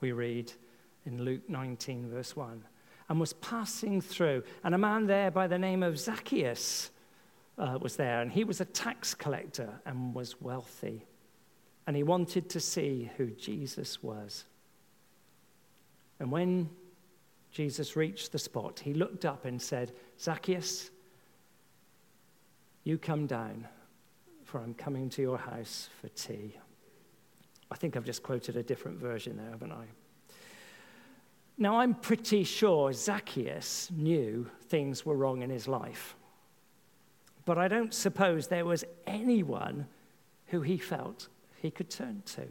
we 0.00 0.10
read 0.10 0.50
in 1.06 1.22
Luke 1.22 1.48
19, 1.48 2.10
verse 2.10 2.34
1, 2.34 2.64
and 3.08 3.20
was 3.20 3.34
passing 3.34 4.00
through. 4.00 4.42
And 4.64 4.74
a 4.74 4.78
man 4.78 5.06
there 5.06 5.30
by 5.30 5.46
the 5.46 5.58
name 5.58 5.84
of 5.84 5.96
Zacchaeus 5.96 6.90
uh, 7.56 7.78
was 7.80 7.94
there, 7.94 8.20
and 8.20 8.32
he 8.32 8.42
was 8.42 8.60
a 8.60 8.64
tax 8.64 9.14
collector 9.14 9.80
and 9.86 10.12
was 10.12 10.40
wealthy. 10.40 11.06
And 11.86 11.94
he 11.94 12.02
wanted 12.02 12.50
to 12.50 12.58
see 12.58 13.12
who 13.16 13.26
Jesus 13.26 14.02
was. 14.02 14.44
And 16.20 16.30
when 16.30 16.68
Jesus 17.50 17.96
reached 17.96 18.32
the 18.32 18.38
spot, 18.38 18.80
he 18.80 18.92
looked 18.92 19.24
up 19.24 19.44
and 19.44 19.60
said, 19.60 19.92
Zacchaeus, 20.20 20.90
you 22.84 22.98
come 22.98 23.26
down, 23.26 23.66
for 24.44 24.60
I'm 24.60 24.74
coming 24.74 25.08
to 25.10 25.22
your 25.22 25.38
house 25.38 25.88
for 26.00 26.08
tea. 26.08 26.56
I 27.70 27.76
think 27.76 27.96
I've 27.96 28.04
just 28.04 28.22
quoted 28.22 28.56
a 28.56 28.62
different 28.62 28.98
version 28.98 29.36
there, 29.36 29.50
haven't 29.50 29.72
I? 29.72 29.84
Now, 31.58 31.80
I'm 31.80 31.94
pretty 31.94 32.44
sure 32.44 32.92
Zacchaeus 32.92 33.90
knew 33.90 34.48
things 34.68 35.04
were 35.04 35.16
wrong 35.16 35.42
in 35.42 35.50
his 35.50 35.66
life. 35.66 36.14
But 37.44 37.58
I 37.58 37.66
don't 37.66 37.92
suppose 37.92 38.46
there 38.46 38.64
was 38.64 38.84
anyone 39.06 39.86
who 40.46 40.60
he 40.60 40.78
felt 40.78 41.28
he 41.60 41.70
could 41.70 41.90
turn 41.90 42.22
to. 42.26 42.46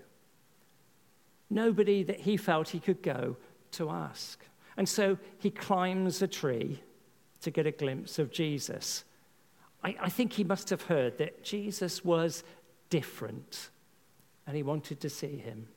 Nobody 1.49 2.03
that 2.03 2.19
he 2.19 2.35
felt 2.35 2.69
he 2.69 2.79
could 2.79 3.01
go 3.01 3.37
to 3.77 3.89
ask. 3.89 4.45
And 4.75 4.87
so 4.87 5.17
he 5.39 5.49
climbs 5.49 6.21
a 6.21 6.27
tree 6.27 6.81
to 7.41 7.51
get 7.51 7.65
a 7.65 7.71
glimpse 7.71 8.19
of 8.19 8.31
Jesus. 8.31 9.03
I, 9.83 9.95
I 10.01 10.09
think 10.09 10.33
he 10.33 10.43
must 10.43 10.69
have 10.69 10.83
heard 10.83 11.17
that 11.17 11.43
Jesus 11.43 12.05
was 12.05 12.43
different 12.89 13.69
and 14.45 14.55
he 14.55 14.63
wanted 14.63 15.01
to 15.01 15.09
see 15.09 15.37
him. 15.37 15.67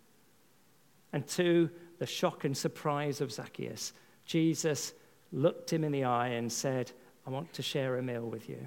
And 1.12 1.26
to 1.28 1.70
the 1.98 2.06
shock 2.06 2.44
and 2.44 2.56
surprise 2.56 3.20
of 3.20 3.32
Zacchaeus, 3.32 3.92
Jesus 4.24 4.92
looked 5.32 5.72
him 5.72 5.84
in 5.84 5.92
the 5.92 6.04
eye 6.04 6.28
and 6.28 6.52
said, 6.52 6.92
I 7.26 7.30
want 7.30 7.52
to 7.54 7.62
share 7.62 7.98
a 7.98 8.02
meal 8.02 8.28
with 8.28 8.48
you. 8.48 8.66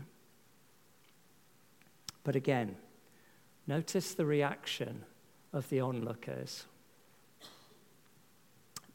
But 2.23 2.35
again, 2.35 2.75
notice 3.67 4.13
the 4.13 4.25
reaction 4.25 5.03
of 5.51 5.69
the 5.69 5.79
onlookers. 5.79 6.65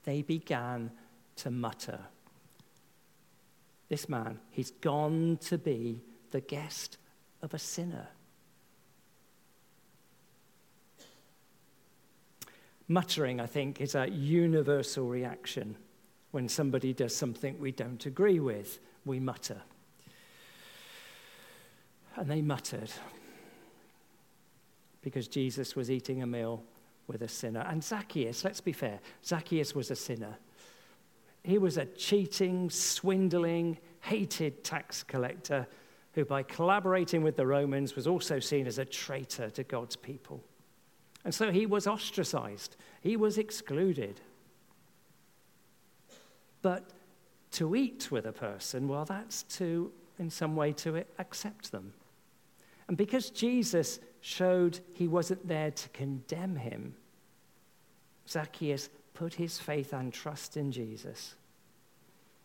They 0.08 0.22
began 0.22 0.90
to 1.36 1.50
mutter. 1.50 2.00
This 3.90 4.08
man, 4.08 4.38
he's 4.48 4.70
gone 4.70 5.38
to 5.42 5.58
be 5.58 6.00
the 6.30 6.40
guest 6.40 6.96
of 7.42 7.52
a 7.52 7.58
sinner. 7.58 8.08
Muttering, 12.88 13.38
I 13.38 13.44
think, 13.44 13.82
is 13.82 13.94
a 13.94 14.08
universal 14.08 15.06
reaction. 15.06 15.76
When 16.30 16.48
somebody 16.48 16.94
does 16.94 17.14
something 17.14 17.58
we 17.60 17.72
don't 17.72 18.06
agree 18.06 18.40
with, 18.40 18.78
we 19.04 19.20
mutter. 19.20 19.60
And 22.16 22.30
they 22.30 22.40
muttered 22.40 22.92
because 25.02 25.28
Jesus 25.28 25.76
was 25.76 25.90
eating 25.90 26.22
a 26.22 26.26
meal 26.26 26.62
with 27.08 27.22
a 27.22 27.28
sinner. 27.28 27.66
And 27.68 27.82
Zacchaeus, 27.82 28.44
let's 28.44 28.60
be 28.60 28.72
fair, 28.72 29.00
Zacchaeus 29.24 29.74
was 29.74 29.90
a 29.90 29.96
sinner. 29.96 30.36
He 31.42 31.58
was 31.58 31.78
a 31.78 31.86
cheating, 31.86 32.70
swindling, 32.70 33.78
hated 34.00 34.62
tax 34.62 35.02
collector 35.02 35.66
who, 36.12 36.24
by 36.24 36.42
collaborating 36.42 37.22
with 37.22 37.36
the 37.36 37.46
Romans, 37.46 37.96
was 37.96 38.06
also 38.06 38.38
seen 38.38 38.66
as 38.66 38.78
a 38.78 38.84
traitor 38.84 39.50
to 39.50 39.64
God's 39.64 39.96
people. 39.96 40.42
And 41.24 41.34
so 41.34 41.50
he 41.50 41.66
was 41.66 41.86
ostracized, 41.86 42.76
he 43.00 43.16
was 43.16 43.38
excluded. 43.38 44.20
But 46.60 46.90
to 47.52 47.76
eat 47.76 48.10
with 48.10 48.26
a 48.26 48.32
person, 48.32 48.88
well, 48.88 49.04
that's 49.04 49.44
to, 49.44 49.92
in 50.18 50.28
some 50.30 50.56
way, 50.56 50.72
to 50.74 51.04
accept 51.18 51.72
them. 51.72 51.92
And 52.88 52.96
because 52.96 53.30
Jesus 53.30 54.00
showed 54.20 54.80
he 54.92 55.06
wasn't 55.06 55.46
there 55.46 55.70
to 55.70 55.88
condemn 55.90 56.56
him, 56.56 56.94
Zacchaeus 58.28 58.88
put 59.14 59.34
his 59.34 59.58
faith 59.58 59.92
and 59.92 60.12
trust 60.12 60.56
in 60.56 60.72
Jesus. 60.72 61.34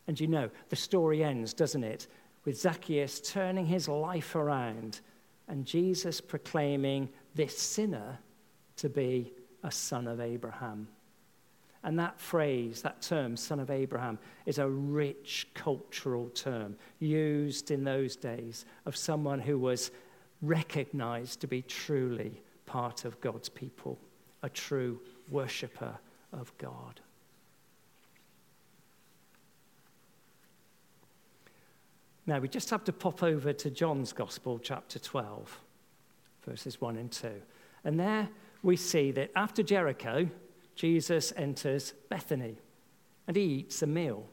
And 0.08 0.20
you 0.20 0.28
know, 0.28 0.50
the 0.70 0.76
story 0.76 1.24
ends, 1.24 1.54
doesn't 1.54 1.84
it, 1.84 2.08
with 2.46 2.60
Zacchaeus 2.60 3.22
turning 3.22 3.66
his 3.66 3.88
life 3.88 4.36
around 4.36 5.00
and 5.48 5.66
Jesus 5.66 6.20
proclaiming 6.20 7.10
this 7.36 7.58
sinner 7.58 8.20
to 8.78 8.90
be 8.90 9.32
a 9.64 9.72
son 9.72 10.08
of 10.08 10.20
Abraham. 10.20 10.88
And 11.84 12.00
that 12.00 12.20
phrase, 12.20 12.82
that 12.82 13.02
term, 13.02 13.36
son 13.36 13.60
of 13.60 13.70
Abraham, 13.70 14.18
is 14.46 14.58
a 14.58 14.70
rich 14.70 15.48
cultural 15.54 16.30
term 16.30 16.78
used 17.00 17.72
in 17.72 17.84
those 17.84 18.16
days 18.16 18.66
of 18.86 18.96
someone 18.96 19.40
who 19.40 19.60
was 19.60 19.92
recognized 20.44 21.40
to 21.42 21.48
be 21.48 21.62
truly 21.62 22.42
part 22.66 23.06
of 23.06 23.20
God's 23.22 23.50
people, 23.50 23.98
a 24.44 24.50
true 24.50 25.00
worshiper 25.30 25.96
of 26.32 26.56
God. 26.58 27.00
Now, 32.26 32.40
we 32.40 32.48
just 32.48 32.70
have 32.70 32.84
to 32.86 32.94
pop 32.94 33.24
over 33.24 33.52
to 33.52 33.70
John's 33.70 34.14
Gospel, 34.14 34.60
chapter 34.60 35.00
12, 35.00 35.60
verses 36.46 36.80
1 36.80 36.98
and 36.98 37.12
2. 37.12 37.30
And 37.84 38.00
there 38.00 38.30
we 38.62 38.76
see 38.78 39.12
that 39.12 39.32
after 39.36 39.62
Jericho, 39.62 40.30
Jesus 40.76 41.34
enters 41.36 41.94
Bethany 42.10 42.58
and 43.28 43.36
he 43.36 43.44
eats 43.44 43.82
a 43.82 43.88
meal. 43.88 44.26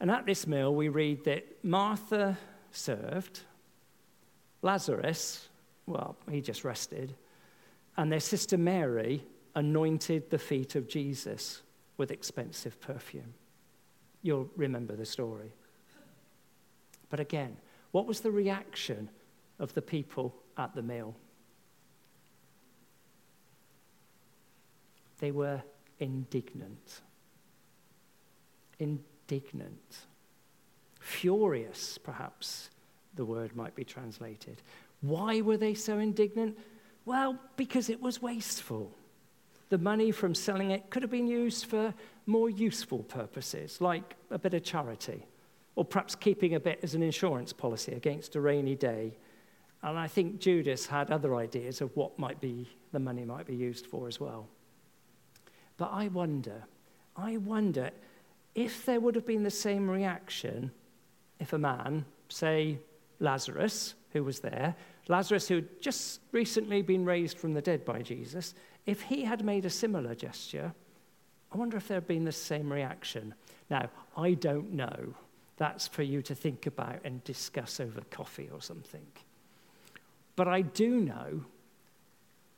And 0.00 0.10
at 0.10 0.24
this 0.24 0.46
meal, 0.46 0.74
we 0.74 0.88
read 0.88 1.24
that 1.24 1.64
Martha 1.64 2.38
served, 2.70 3.40
Lazarus, 4.62 5.48
well, 5.86 6.16
he 6.30 6.40
just 6.40 6.64
rested, 6.64 7.14
and 7.96 8.12
their 8.12 8.20
sister 8.20 8.58
Mary 8.58 9.24
anointed 9.54 10.30
the 10.30 10.38
feet 10.38 10.76
of 10.76 10.88
Jesus 10.88 11.62
with 11.96 12.10
expensive 12.10 12.80
perfume. 12.80 13.34
You'll 14.22 14.50
remember 14.56 14.96
the 14.96 15.06
story. 15.06 15.52
But 17.08 17.20
again, 17.20 17.56
what 17.90 18.06
was 18.06 18.20
the 18.20 18.30
reaction 18.30 19.08
of 19.58 19.74
the 19.74 19.82
people 19.82 20.34
at 20.56 20.74
the 20.74 20.82
meal? 20.82 21.14
They 25.18 25.30
were 25.30 25.62
indignant. 25.98 27.00
Indignant. 28.78 30.06
Furious, 31.00 31.98
perhaps 31.98 32.70
the 33.20 33.24
word 33.26 33.54
might 33.54 33.74
be 33.74 33.84
translated. 33.84 34.62
Why 35.02 35.42
were 35.42 35.58
they 35.58 35.74
so 35.74 35.98
indignant? 35.98 36.56
Well, 37.04 37.38
because 37.56 37.90
it 37.90 38.00
was 38.00 38.22
wasteful. 38.22 38.96
The 39.68 39.76
money 39.76 40.10
from 40.10 40.34
selling 40.34 40.70
it 40.70 40.88
could 40.88 41.02
have 41.02 41.10
been 41.10 41.26
used 41.26 41.66
for 41.66 41.92
more 42.24 42.48
useful 42.48 43.00
purposes, 43.00 43.78
like 43.78 44.16
a 44.30 44.38
bit 44.38 44.54
of 44.54 44.64
charity, 44.64 45.26
or 45.76 45.84
perhaps 45.84 46.14
keeping 46.14 46.54
a 46.54 46.60
bit 46.60 46.78
as 46.82 46.94
an 46.94 47.02
insurance 47.02 47.52
policy 47.52 47.92
against 47.92 48.36
a 48.36 48.40
rainy 48.40 48.74
day. 48.74 49.18
And 49.82 49.98
I 49.98 50.08
think 50.08 50.40
Judas 50.40 50.86
had 50.86 51.10
other 51.10 51.36
ideas 51.36 51.82
of 51.82 51.94
what 51.98 52.18
might 52.18 52.40
be 52.40 52.70
the 52.90 53.00
money 53.00 53.26
might 53.26 53.46
be 53.46 53.54
used 53.54 53.86
for 53.86 54.08
as 54.08 54.18
well. 54.18 54.48
But 55.76 55.90
I 55.92 56.08
wonder, 56.08 56.64
I 57.16 57.36
wonder 57.36 57.90
if 58.54 58.86
there 58.86 58.98
would 58.98 59.14
have 59.14 59.26
been 59.26 59.42
the 59.42 59.50
same 59.50 59.90
reaction 59.90 60.70
if 61.38 61.52
a 61.52 61.58
man, 61.58 62.06
say 62.30 62.78
Lazarus, 63.20 63.94
who 64.12 64.24
was 64.24 64.40
there, 64.40 64.74
Lazarus, 65.08 65.48
who 65.48 65.56
had 65.56 65.80
just 65.80 66.20
recently 66.32 66.82
been 66.82 67.04
raised 67.04 67.38
from 67.38 67.54
the 67.54 67.62
dead 67.62 67.84
by 67.84 68.02
Jesus, 68.02 68.54
if 68.86 69.02
he 69.02 69.24
had 69.24 69.44
made 69.44 69.64
a 69.64 69.70
similar 69.70 70.14
gesture, 70.14 70.72
I 71.52 71.58
wonder 71.58 71.76
if 71.76 71.88
there 71.88 71.96
had 71.96 72.06
been 72.06 72.24
the 72.24 72.32
same 72.32 72.72
reaction. 72.72 73.34
Now, 73.68 73.90
I 74.16 74.34
don't 74.34 74.72
know. 74.72 75.14
That's 75.56 75.86
for 75.86 76.02
you 76.02 76.22
to 76.22 76.34
think 76.34 76.66
about 76.66 77.00
and 77.04 77.22
discuss 77.24 77.80
over 77.80 78.00
coffee 78.10 78.48
or 78.52 78.62
something. 78.62 79.06
But 80.36 80.48
I 80.48 80.62
do 80.62 81.00
know 81.00 81.44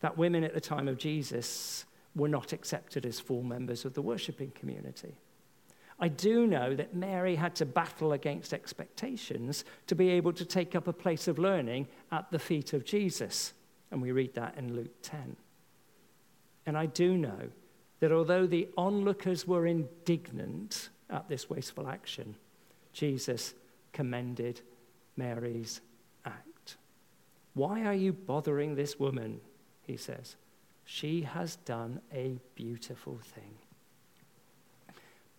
that 0.00 0.18
women 0.18 0.44
at 0.44 0.54
the 0.54 0.60
time 0.60 0.88
of 0.88 0.98
Jesus 0.98 1.84
were 2.14 2.28
not 2.28 2.52
accepted 2.52 3.06
as 3.06 3.18
full 3.18 3.42
members 3.42 3.84
of 3.84 3.94
the 3.94 4.02
worshipping 4.02 4.50
community. 4.50 5.16
I 5.98 6.08
do 6.08 6.46
know 6.46 6.74
that 6.74 6.94
Mary 6.94 7.36
had 7.36 7.54
to 7.56 7.66
battle 7.66 8.12
against 8.12 8.52
expectations 8.52 9.64
to 9.86 9.94
be 9.94 10.08
able 10.10 10.32
to 10.32 10.44
take 10.44 10.74
up 10.74 10.88
a 10.88 10.92
place 10.92 11.28
of 11.28 11.38
learning 11.38 11.86
at 12.10 12.30
the 12.30 12.38
feet 12.38 12.72
of 12.72 12.84
Jesus. 12.84 13.52
And 13.90 14.02
we 14.02 14.10
read 14.10 14.34
that 14.34 14.56
in 14.56 14.74
Luke 14.74 15.02
10. 15.02 15.36
And 16.66 16.76
I 16.76 16.86
do 16.86 17.16
know 17.16 17.50
that 18.00 18.12
although 18.12 18.46
the 18.46 18.68
onlookers 18.76 19.46
were 19.46 19.66
indignant, 19.66 20.88
at 21.12 21.28
this 21.28 21.48
wasteful 21.48 21.86
action, 21.86 22.34
Jesus 22.92 23.54
commended 23.92 24.62
Mary's 25.16 25.80
act. 26.24 26.76
Why 27.54 27.84
are 27.84 27.94
you 27.94 28.12
bothering 28.12 28.74
this 28.74 28.98
woman? 28.98 29.40
He 29.86 29.96
says. 29.96 30.36
She 30.84 31.22
has 31.22 31.56
done 31.56 32.00
a 32.12 32.38
beautiful 32.54 33.20
thing. 33.22 33.54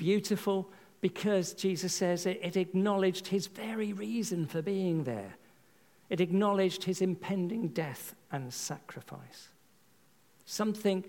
Beautiful 0.03 0.69
because 0.99 1.53
Jesus 1.53 1.93
says 1.93 2.25
it, 2.25 2.37
it 2.43 2.57
acknowledged 2.57 3.27
his 3.27 3.47
very 3.47 3.93
reason 3.93 4.45
for 4.45 4.61
being 4.61 5.05
there. 5.05 5.35
It 6.09 6.19
acknowledged 6.19 6.83
his 6.83 7.01
impending 7.01 7.69
death 7.69 8.13
and 8.29 8.53
sacrifice. 8.53 9.47
Something 10.43 11.05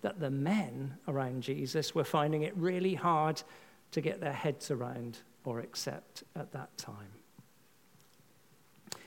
that 0.00 0.18
the 0.18 0.30
men 0.30 0.96
around 1.06 1.42
Jesus 1.42 1.94
were 1.94 2.04
finding 2.04 2.40
it 2.40 2.56
really 2.56 2.94
hard 2.94 3.42
to 3.90 4.00
get 4.00 4.18
their 4.18 4.32
heads 4.32 4.70
around 4.70 5.18
or 5.44 5.60
accept 5.60 6.24
at 6.34 6.50
that 6.52 6.74
time. 6.78 7.12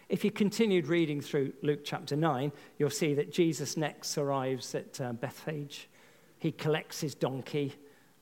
If 0.07 0.23
you 0.23 0.29
continued 0.29 0.85
reading 0.85 1.19
through 1.19 1.53
Luke 1.63 1.81
chapter 1.83 2.15
9, 2.15 2.51
you'll 2.77 2.91
see 2.91 3.15
that 3.15 3.31
Jesus 3.33 3.75
next 3.75 4.19
arrives 4.19 4.75
at 4.75 5.01
uh, 5.01 5.13
Bethphage. 5.13 5.89
He 6.37 6.51
collects 6.51 7.01
his 7.01 7.15
donkey, 7.15 7.73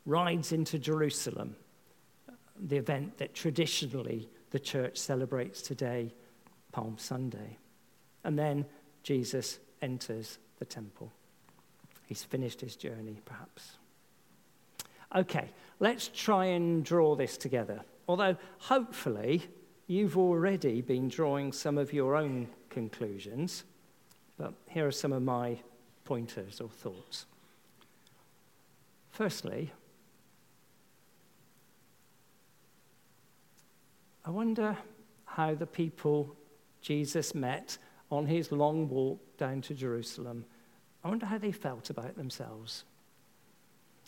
rides 0.09 0.51
into 0.51 0.79
Jerusalem, 0.79 1.55
the 2.59 2.77
event 2.77 3.17
that 3.19 3.33
traditionally 3.33 4.27
the 4.49 4.59
church 4.59 4.97
celebrates 4.97 5.61
today, 5.61 6.11
Palm 6.71 6.97
Sunday. 6.97 7.57
And 8.23 8.37
then 8.37 8.65
Jesus 9.03 9.59
enters 9.81 10.39
the 10.57 10.65
temple. 10.65 11.11
He's 12.07 12.23
finished 12.23 12.59
his 12.59 12.75
journey, 12.75 13.21
perhaps. 13.23 13.77
Okay, 15.15 15.49
let's 15.79 16.07
try 16.07 16.45
and 16.45 16.83
draw 16.83 17.15
this 17.15 17.37
together. 17.37 17.81
Although, 18.07 18.35
hopefully, 18.57 19.43
you've 19.87 20.17
already 20.17 20.81
been 20.81 21.07
drawing 21.07 21.51
some 21.51 21.77
of 21.77 21.93
your 21.93 22.15
own 22.15 22.47
conclusions, 22.69 23.63
but 24.37 24.53
here 24.67 24.87
are 24.87 24.91
some 24.91 25.13
of 25.13 25.21
my 25.21 25.59
pointers 26.03 26.59
or 26.59 26.69
thoughts. 26.69 27.25
Firstly, 29.11 29.71
I 34.29 34.31
wonder 34.31 34.77
how 35.25 35.55
the 35.55 35.65
people 35.65 36.35
Jesus 36.81 37.33
met 37.33 37.79
on 38.11 38.27
his 38.27 38.51
long 38.51 38.87
walk 38.87 39.19
down 39.39 39.61
to 39.61 39.73
Jerusalem, 39.73 40.45
I 41.03 41.09
wonder 41.09 41.25
how 41.25 41.39
they 41.39 41.51
felt 41.51 41.89
about 41.89 42.15
themselves. 42.15 42.83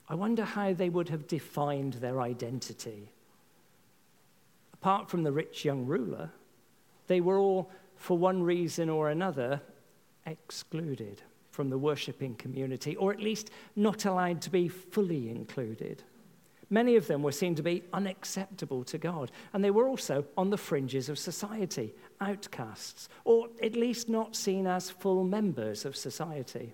I 0.08 0.14
wonder 0.14 0.46
how 0.46 0.74
they 0.74 0.90
would 0.90 1.10
have 1.10 1.26
defined 1.26 1.94
their 1.94 2.22
identity. 2.22 3.12
Apart 4.76 5.10
from 5.10 5.24
the 5.24 5.32
rich 5.32 5.66
young 5.66 5.88
ruler, 5.88 6.30
they 7.08 7.20
were 7.20 7.40
all, 7.40 7.72
for 7.96 8.16
one 8.16 8.44
reason 8.44 8.92
or 8.92 9.10
another, 9.10 9.60
excluded 10.28 11.24
from 11.50 11.72
the 11.72 11.80
worshipping 11.80 12.36
community, 12.36 12.96
or 12.96 13.12
at 13.12 13.22
least 13.22 13.50
not 13.76 14.06
allowed 14.06 14.40
to 14.44 14.52
be 14.52 14.68
fully 14.68 15.32
included. 15.32 16.04
Many 16.74 16.96
of 16.96 17.08
them 17.08 17.22
were 17.22 17.34
seen 17.34 17.54
to 17.56 17.62
be 17.62 17.84
unacceptable 17.92 18.86
to 18.86 18.98
God, 18.98 19.30
and 19.52 19.62
they 19.62 19.72
were 19.72 19.90
also 19.90 20.24
on 20.38 20.52
the 20.52 20.58
fringes 20.58 21.10
of 21.10 21.20
society, 21.20 21.94
outcasts, 22.22 23.10
or 23.26 23.50
at 23.62 23.76
least 23.76 24.08
not 24.08 24.38
seen 24.38 24.66
as 24.66 24.90
full 24.90 25.26
members 25.26 25.84
of 25.84 25.98
society. 25.98 26.72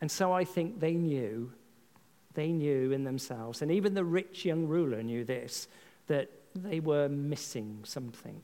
And 0.00 0.10
so 0.10 0.32
I 0.32 0.44
think 0.44 0.80
they 0.80 0.94
knew, 0.94 1.52
they 2.32 2.50
knew 2.50 2.90
in 2.90 3.04
themselves, 3.04 3.60
and 3.60 3.70
even 3.70 3.92
the 3.92 4.04
rich 4.04 4.46
young 4.46 4.66
ruler 4.66 5.02
knew 5.02 5.24
this, 5.24 5.68
that 6.06 6.30
they 6.54 6.80
were 6.80 7.10
missing 7.10 7.80
something, 7.84 8.40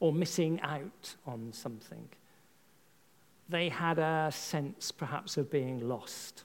or 0.00 0.12
missing 0.12 0.60
out 0.62 1.14
on 1.28 1.52
something. 1.52 2.08
They 3.48 3.68
had 3.68 4.00
a 4.00 4.32
sense, 4.32 4.90
perhaps, 4.90 5.36
of 5.36 5.48
being 5.48 5.88
lost 5.88 6.42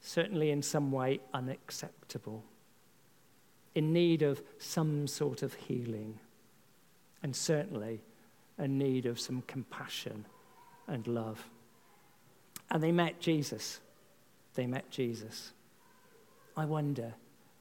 certainly 0.00 0.50
in 0.50 0.62
some 0.62 0.90
way 0.92 1.20
unacceptable, 1.34 2.42
in 3.74 3.92
need 3.92 4.22
of 4.22 4.42
some 4.58 5.06
sort 5.06 5.42
of 5.42 5.54
healing, 5.54 6.18
and 7.22 7.34
certainly 7.36 8.00
a 8.58 8.66
need 8.66 9.06
of 9.06 9.20
some 9.20 9.42
compassion 9.42 10.24
and 10.88 11.06
love. 11.06 11.48
And 12.70 12.82
they 12.82 12.92
met 12.92 13.20
Jesus. 13.20 13.80
They 14.54 14.66
met 14.66 14.90
Jesus. 14.90 15.52
I 16.56 16.64
wonder, 16.64 17.14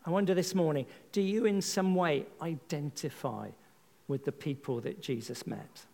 I 0.06 0.10
wonder 0.10 0.34
this 0.34 0.56
morning, 0.56 0.86
do 1.12 1.22
you 1.22 1.46
in 1.46 1.62
some 1.62 1.96
way 1.96 2.26
identify 2.42 3.50
with 4.08 4.26
the 4.26 4.32
people 4.32 4.82
that 4.82 5.02
Jesus 5.02 5.46
met? 5.46 5.86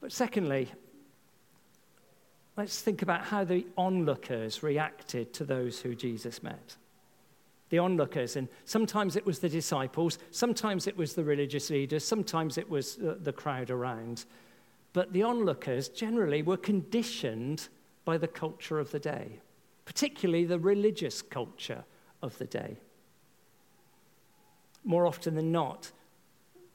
But 0.00 0.12
secondly, 0.12 0.70
Let's 2.56 2.80
think 2.80 3.02
about 3.02 3.24
how 3.24 3.44
the 3.44 3.66
onlookers 3.76 4.62
reacted 4.62 5.32
to 5.34 5.44
those 5.44 5.80
who 5.80 5.94
Jesus 5.94 6.42
met. 6.42 6.76
The 7.70 7.78
onlookers, 7.78 8.36
and 8.36 8.48
sometimes 8.64 9.16
it 9.16 9.26
was 9.26 9.40
the 9.40 9.48
disciples, 9.48 10.18
sometimes 10.30 10.86
it 10.86 10.96
was 10.96 11.14
the 11.14 11.24
religious 11.24 11.70
leaders, 11.70 12.04
sometimes 12.04 12.56
it 12.56 12.70
was 12.70 12.96
the 12.96 13.32
crowd 13.32 13.70
around. 13.70 14.26
But 14.92 15.12
the 15.12 15.24
onlookers 15.24 15.88
generally 15.88 16.42
were 16.42 16.56
conditioned 16.56 17.68
by 18.04 18.18
the 18.18 18.28
culture 18.28 18.78
of 18.78 18.92
the 18.92 19.00
day, 19.00 19.40
particularly 19.84 20.44
the 20.44 20.58
religious 20.58 21.22
culture 21.22 21.84
of 22.22 22.38
the 22.38 22.44
day. 22.44 22.76
More 24.84 25.06
often 25.06 25.34
than 25.34 25.50
not, 25.50 25.90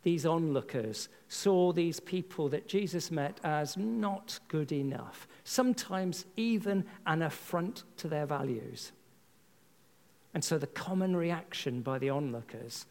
these 0.10 0.26
onlookers 0.26 1.08
saw 1.28 1.72
these 1.72 2.00
people 2.00 2.50
that 2.50 2.68
Jesus 2.68 3.12
met 3.12 3.40
as 3.44 3.78
not 3.78 4.40
good 4.48 4.72
enough, 4.72 5.28
sometimes 5.44 6.26
even 6.36 6.84
an 7.06 7.22
affront 7.22 7.84
to 7.98 8.08
their 8.08 8.26
values. 8.26 8.92
And 10.34 10.44
so 10.44 10.58
the 10.58 10.66
common 10.66 11.16
reaction 11.16 11.84
by 11.84 12.00
the 12.00 12.10
onlookers 12.10 12.88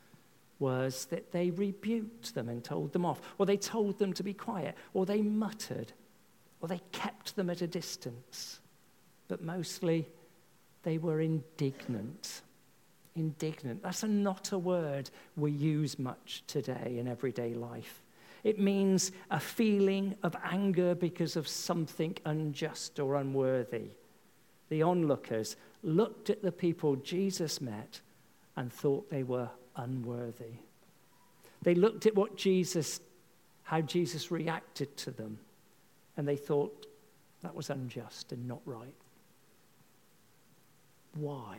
was 0.60 1.06
that 1.06 1.32
they 1.32 1.50
rebuked 1.50 2.36
them 2.36 2.48
and 2.48 2.62
told 2.62 2.92
them 2.92 3.04
off, 3.04 3.20
or 3.36 3.46
they 3.46 3.56
told 3.56 3.98
them 3.98 4.12
to 4.12 4.22
be 4.22 4.32
quiet, 4.32 4.76
or 4.94 5.04
they 5.04 5.20
muttered, 5.20 5.92
or 6.60 6.68
they 6.68 6.80
kept 6.92 7.34
them 7.34 7.50
at 7.50 7.62
a 7.62 7.66
distance. 7.66 8.60
But 9.26 9.42
mostly 9.42 10.08
they 10.84 10.98
were 10.98 11.20
indignant 11.20 12.42
indignant. 13.18 13.82
That's 13.82 14.02
a, 14.02 14.08
not 14.08 14.52
a 14.52 14.58
word 14.58 15.10
we 15.36 15.50
use 15.50 15.98
much 15.98 16.44
today 16.46 16.96
in 16.98 17.08
everyday 17.08 17.54
life. 17.54 18.02
It 18.44 18.60
means 18.60 19.10
a 19.30 19.40
feeling 19.40 20.14
of 20.22 20.36
anger 20.44 20.94
because 20.94 21.36
of 21.36 21.48
something 21.48 22.16
unjust 22.24 23.00
or 23.00 23.16
unworthy. 23.16 23.90
The 24.68 24.82
onlookers 24.82 25.56
looked 25.82 26.30
at 26.30 26.42
the 26.42 26.52
people 26.52 26.96
Jesus 26.96 27.60
met 27.60 28.00
and 28.56 28.72
thought 28.72 29.10
they 29.10 29.22
were 29.22 29.50
unworthy. 29.76 30.58
They 31.62 31.74
looked 31.74 32.06
at 32.06 32.14
what 32.14 32.36
Jesus, 32.36 33.00
how 33.64 33.80
Jesus 33.80 34.30
reacted 34.30 34.96
to 34.98 35.10
them, 35.10 35.38
and 36.16 36.26
they 36.26 36.36
thought 36.36 36.86
that 37.42 37.54
was 37.54 37.70
unjust 37.70 38.32
and 38.32 38.46
not 38.46 38.60
right. 38.64 38.94
Why? 41.14 41.58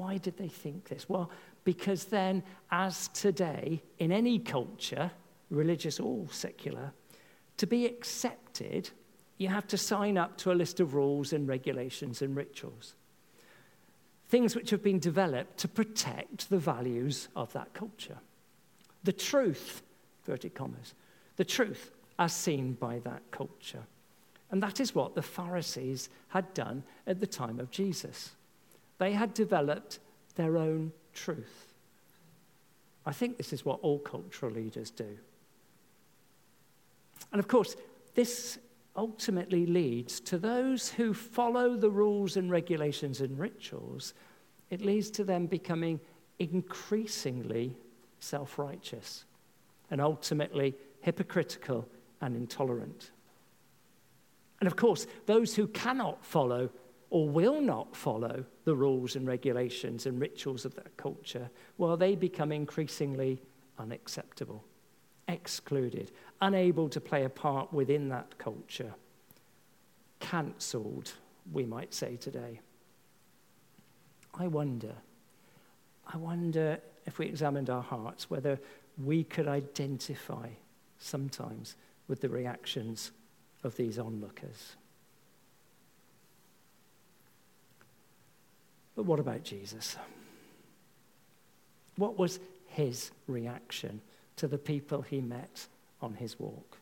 Why 0.00 0.16
did 0.16 0.38
they 0.38 0.48
think 0.48 0.88
this? 0.88 1.10
Well, 1.10 1.30
because 1.62 2.06
then, 2.06 2.42
as 2.70 3.08
today, 3.08 3.82
in 3.98 4.12
any 4.12 4.38
culture, 4.38 5.10
religious 5.50 6.00
or 6.00 6.26
secular, 6.30 6.92
to 7.58 7.66
be 7.66 7.84
accepted, 7.84 8.88
you 9.36 9.48
have 9.48 9.66
to 9.66 9.76
sign 9.76 10.16
up 10.16 10.38
to 10.38 10.52
a 10.52 10.54
list 10.54 10.80
of 10.80 10.94
rules 10.94 11.34
and 11.34 11.46
regulations 11.46 12.22
and 12.22 12.34
rituals. 12.34 12.94
Things 14.30 14.56
which 14.56 14.70
have 14.70 14.82
been 14.82 15.00
developed 15.00 15.58
to 15.58 15.68
protect 15.68 16.48
the 16.48 16.58
values 16.58 17.28
of 17.36 17.52
that 17.52 17.74
culture. 17.74 18.20
The 19.04 19.12
truth, 19.12 19.82
inverted 20.22 20.54
commas, 20.54 20.94
the 21.36 21.44
truth 21.44 21.90
as 22.18 22.32
seen 22.32 22.72
by 22.72 23.00
that 23.00 23.20
culture. 23.32 23.84
And 24.50 24.62
that 24.62 24.80
is 24.80 24.94
what 24.94 25.14
the 25.14 25.20
Pharisees 25.20 26.08
had 26.28 26.54
done 26.54 26.84
at 27.06 27.20
the 27.20 27.26
time 27.26 27.60
of 27.60 27.70
Jesus. 27.70 28.30
They 29.00 29.12
had 29.12 29.32
developed 29.32 29.98
their 30.34 30.58
own 30.58 30.92
truth. 31.14 31.74
I 33.06 33.12
think 33.12 33.38
this 33.38 33.52
is 33.54 33.64
what 33.64 33.80
all 33.80 33.98
cultural 33.98 34.52
leaders 34.52 34.90
do. 34.90 35.16
And 37.32 37.40
of 37.40 37.48
course, 37.48 37.76
this 38.14 38.58
ultimately 38.94 39.64
leads 39.64 40.20
to 40.20 40.36
those 40.36 40.90
who 40.90 41.14
follow 41.14 41.76
the 41.76 41.88
rules 41.88 42.36
and 42.36 42.50
regulations 42.50 43.22
and 43.22 43.38
rituals, 43.38 44.12
it 44.68 44.82
leads 44.82 45.10
to 45.12 45.24
them 45.24 45.46
becoming 45.46 45.98
increasingly 46.38 47.74
self 48.18 48.58
righteous 48.58 49.24
and 49.90 50.02
ultimately 50.02 50.74
hypocritical 51.00 51.88
and 52.20 52.36
intolerant. 52.36 53.12
And 54.60 54.66
of 54.66 54.76
course, 54.76 55.06
those 55.24 55.54
who 55.54 55.68
cannot 55.68 56.22
follow 56.22 56.68
or 57.08 57.28
will 57.28 57.60
not 57.60 57.96
follow 57.96 58.44
the 58.70 58.76
rules 58.76 59.16
and 59.16 59.26
regulations 59.26 60.06
and 60.06 60.20
rituals 60.20 60.64
of 60.64 60.76
that 60.76 60.96
culture, 60.96 61.50
well, 61.76 61.96
they 61.96 62.14
become 62.14 62.52
increasingly 62.52 63.42
unacceptable, 63.80 64.62
excluded, 65.26 66.12
unable 66.40 66.88
to 66.88 67.00
play 67.00 67.24
a 67.24 67.28
part 67.28 67.72
within 67.72 68.08
that 68.08 68.38
culture, 68.38 68.94
cancelled, 70.20 71.14
we 71.52 71.66
might 71.66 71.92
say 71.92 72.14
today. 72.14 72.60
I 74.34 74.46
wonder, 74.46 74.94
I 76.06 76.16
wonder 76.16 76.78
if 77.06 77.18
we 77.18 77.26
examined 77.26 77.70
our 77.70 77.82
hearts 77.82 78.30
whether 78.30 78.56
we 79.02 79.24
could 79.24 79.48
identify 79.48 80.48
sometimes 81.00 81.74
with 82.06 82.20
the 82.20 82.28
reactions 82.28 83.10
of 83.64 83.74
these 83.74 83.98
onlookers. 83.98 84.76
But 89.00 89.06
what 89.06 89.18
about 89.18 89.44
Jesus? 89.44 89.96
What 91.96 92.18
was 92.18 92.38
his 92.66 93.12
reaction 93.26 94.02
to 94.36 94.46
the 94.46 94.58
people 94.58 95.00
he 95.00 95.22
met 95.22 95.68
on 96.02 96.12
his 96.12 96.38
walk? 96.38 96.76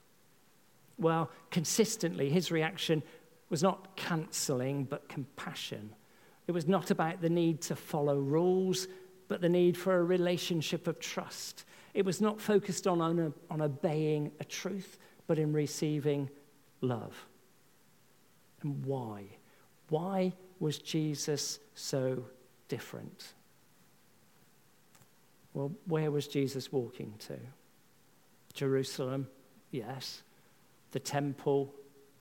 Well, 0.99 1.31
consistently, 1.53 2.29
his 2.29 2.51
reaction 2.51 3.05
was 3.51 3.63
not 3.63 3.95
cancelling, 3.95 4.83
but 4.83 5.09
compassion. 5.09 5.91
It 6.49 6.51
was 6.51 6.67
not 6.67 6.91
about 6.91 7.21
the 7.23 7.31
need 7.31 7.61
to 7.61 7.77
follow 7.77 8.19
rules, 8.19 8.89
but 9.29 9.41
the 9.41 9.49
need 9.49 9.77
for 9.77 10.01
a 10.01 10.03
relationship 10.03 10.89
of 10.89 10.99
trust. 10.99 11.67
It 11.95 12.05
was 12.05 12.21
not 12.21 12.41
focused 12.41 12.89
on, 12.89 13.01
on, 13.01 13.33
on 13.49 13.63
obeying 13.63 14.33
a 14.41 14.45
truth, 14.45 14.99
but 15.29 15.39
in 15.39 15.53
receiving 15.53 16.31
love. 16.81 17.15
And 18.63 18.85
why? 18.85 19.27
Why 19.89 20.33
was 20.61 20.79
Jesus 20.79 21.59
so 21.75 22.25
different? 22.69 23.33
Well, 25.55 25.73
where 25.87 26.11
was 26.11 26.29
Jesus 26.29 26.73
walking 26.73 27.15
to? 27.21 27.39
Jerusalem, 28.55 29.29
yes. 29.71 30.23
The 30.93 31.01
temple, 31.01 31.75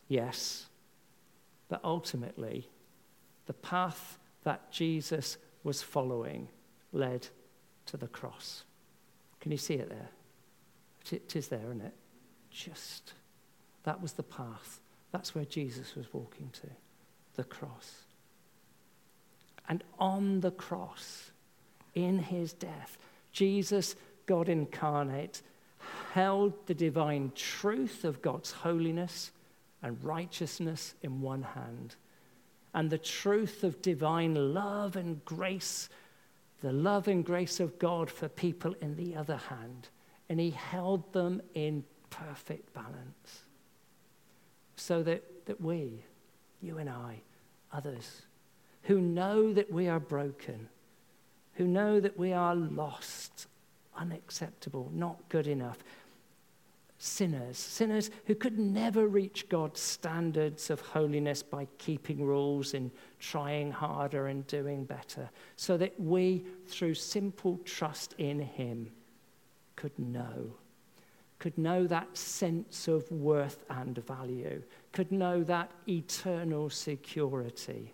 yes. 0.07 0.67
But 1.69 1.81
ultimately, 1.83 2.69
the 3.45 3.53
path 3.53 4.17
that 4.43 4.71
Jesus 4.71 5.37
was 5.63 5.81
following 5.81 6.47
led 6.93 7.27
to 7.87 7.97
the 7.97 8.07
cross. 8.07 8.63
Can 9.39 9.51
you 9.51 9.57
see 9.57 9.75
it 9.75 9.89
there? 9.89 10.09
It 11.11 11.35
is 11.35 11.47
there, 11.47 11.65
isn't 11.65 11.81
it? 11.81 11.93
Just. 12.49 13.13
That 13.83 14.01
was 14.01 14.13
the 14.13 14.23
path. 14.23 14.81
That's 15.11 15.33
where 15.33 15.45
Jesus 15.45 15.95
was 15.95 16.13
walking 16.13 16.49
to 16.61 16.67
the 17.35 17.43
cross. 17.43 18.06
And 19.69 19.83
on 19.99 20.41
the 20.41 20.51
cross, 20.51 21.31
in 21.93 22.19
his 22.19 22.53
death, 22.53 22.97
Jesus, 23.31 23.95
God 24.25 24.49
incarnate, 24.49 25.41
held 26.13 26.53
the 26.67 26.73
divine 26.73 27.31
truth 27.35 28.03
of 28.03 28.21
God's 28.21 28.51
holiness 28.51 29.31
and 29.81 30.03
righteousness 30.03 30.95
in 31.01 31.21
one 31.21 31.43
hand, 31.43 31.95
and 32.73 32.89
the 32.89 32.97
truth 32.97 33.63
of 33.63 33.81
divine 33.81 34.53
love 34.53 34.95
and 34.95 35.23
grace, 35.25 35.89
the 36.61 36.71
love 36.71 37.07
and 37.07 37.25
grace 37.25 37.59
of 37.59 37.77
God 37.79 38.09
for 38.09 38.27
people 38.27 38.75
in 38.81 38.95
the 38.95 39.15
other 39.15 39.37
hand. 39.37 39.89
And 40.29 40.39
he 40.39 40.51
held 40.51 41.13
them 41.13 41.41
in 41.53 41.83
perfect 42.09 42.73
balance 42.73 43.43
so 44.75 45.03
that, 45.03 45.45
that 45.45 45.61
we, 45.61 46.03
you 46.61 46.77
and 46.77 46.89
I, 46.89 47.21
others, 47.71 48.23
who 48.87 49.01
know 49.01 49.51
that 49.53 49.69
we 49.69 49.89
are 49.89 49.99
broken, 49.99 50.69
who 51.55 51.67
know 51.67 51.99
that 51.99 52.17
we 52.17 52.31
are 52.31 52.55
lost, 52.55 53.47
unacceptable, 53.97 54.89
not 54.93 55.17
good 55.27 55.45
enough, 55.45 55.79
sinners, 56.97 57.57
sinners 57.57 58.09
who 58.27 58.33
could 58.33 58.57
never 58.57 59.05
reach 59.05 59.49
God's 59.49 59.81
standards 59.81 60.69
of 60.69 60.79
holiness 60.79 61.43
by 61.43 61.67
keeping 61.77 62.25
rules 62.25 62.73
and 62.73 62.89
trying 63.19 63.71
harder 63.71 64.27
and 64.27 64.47
doing 64.47 64.85
better, 64.85 65.29
so 65.57 65.75
that 65.75 65.99
we, 65.99 66.45
through 66.65 66.93
simple 66.93 67.59
trust 67.65 68.15
in 68.17 68.39
Him, 68.39 68.89
could 69.75 69.99
know. 69.99 70.53
Could 71.39 71.57
know 71.57 71.87
that 71.87 72.17
sense 72.17 72.87
of 72.87 73.11
worth 73.11 73.65
and 73.69 73.97
value, 73.97 74.63
could 74.93 75.11
know 75.11 75.43
that 75.43 75.71
eternal 75.87 76.69
security 76.69 77.93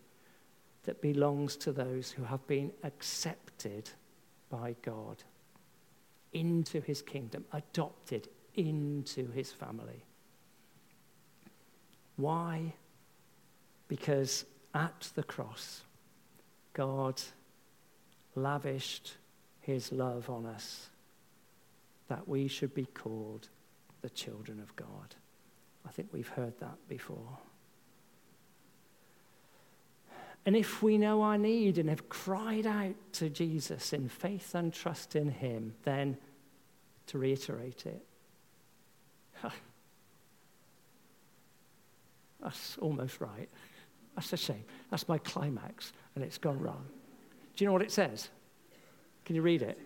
that 0.84 1.02
belongs 1.02 1.56
to 1.58 1.72
those 1.72 2.12
who 2.12 2.24
have 2.24 2.46
been 2.48 2.72
accepted 2.84 3.90
by 4.50 4.76
God 4.82 5.24
into 6.34 6.82
his 6.82 7.02
kingdom, 7.02 7.46
adopted 7.54 8.28
into 8.56 9.32
his 9.32 9.52
family. 9.52 10.04
Why? 12.18 12.74
Because 13.88 14.46
at 14.74 15.10
the 15.16 15.24
cross, 15.24 15.82
God 16.74 17.22
lavished 18.36 19.14
his 19.62 19.92
love 19.92 20.30
on 20.30 20.46
us 20.46 20.90
that 22.10 22.28
we 22.28 22.48
should 22.48 22.74
be 22.74 22.86
called 22.86 23.48
the 24.02 24.10
children 24.10 24.60
of 24.60 24.76
God. 24.76 25.16
I 25.88 25.92
think 25.92 26.10
we've 26.12 26.28
heard 26.28 26.60
that 26.60 26.78
before. 26.88 27.38
And 30.46 30.56
if 30.56 30.84
we 30.84 30.98
know 30.98 31.22
our 31.22 31.38
need 31.38 31.78
and 31.78 31.90
have 31.90 32.10
cried 32.10 32.68
out 32.68 32.96
to 33.14 33.30
Jesus 33.30 33.94
in 33.94 34.10
faith 34.10 34.56
and 34.56 34.74
trust 34.74 35.16
in 35.16 35.30
him, 35.30 35.74
then 35.84 36.18
to 37.08 37.18
reiterate 37.18 37.86
it, 37.86 38.06
That's 42.42 42.78
almost 42.80 43.22
right. 43.22 43.50
That's 44.16 44.34
a 44.34 44.38
shame. 44.38 44.66
That's 44.92 45.08
my 45.08 45.18
climax, 45.18 45.94
and 46.16 46.24
it's 46.24 46.38
gone 46.38 46.60
wrong. 46.60 46.86
Do 47.56 47.64
you 47.64 47.68
know 47.68 47.74
what 47.74 47.82
it 47.82 47.92
says? 47.92 48.30
Can 49.26 49.36
you 49.36 49.42
read 49.42 49.62
it? 49.62 49.80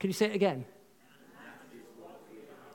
Can 0.00 0.10
you 0.10 0.14
say 0.14 0.26
it 0.26 0.34
again? 0.34 0.64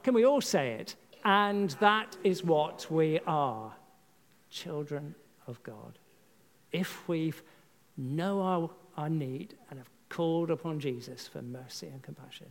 Can 0.03 0.13
we 0.13 0.25
all 0.25 0.41
say 0.41 0.71
it? 0.73 0.95
And 1.25 1.71
that 1.79 2.17
is 2.23 2.43
what 2.43 2.89
we 2.89 3.19
are 3.27 3.73
children 4.49 5.15
of 5.47 5.61
God. 5.63 5.99
If 6.73 7.07
we 7.07 7.33
know 7.95 8.41
our, 8.41 8.69
our 8.97 9.09
need 9.09 9.55
and 9.69 9.79
have 9.79 9.89
called 10.09 10.51
upon 10.51 10.79
Jesus 10.79 11.27
for 11.27 11.41
mercy 11.41 11.87
and 11.87 12.01
compassion, 12.01 12.47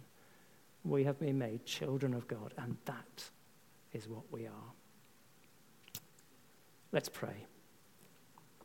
we 0.85 1.05
have 1.05 1.19
been 1.19 1.39
made 1.39 1.67
children 1.67 2.15
of 2.15 2.27
God, 2.27 2.55
and 2.57 2.77
that 2.87 3.31
is 3.93 4.09
what 4.09 4.23
we 4.31 4.47
are. 4.47 4.73
Let's 6.93 7.09
pray. 7.09 7.47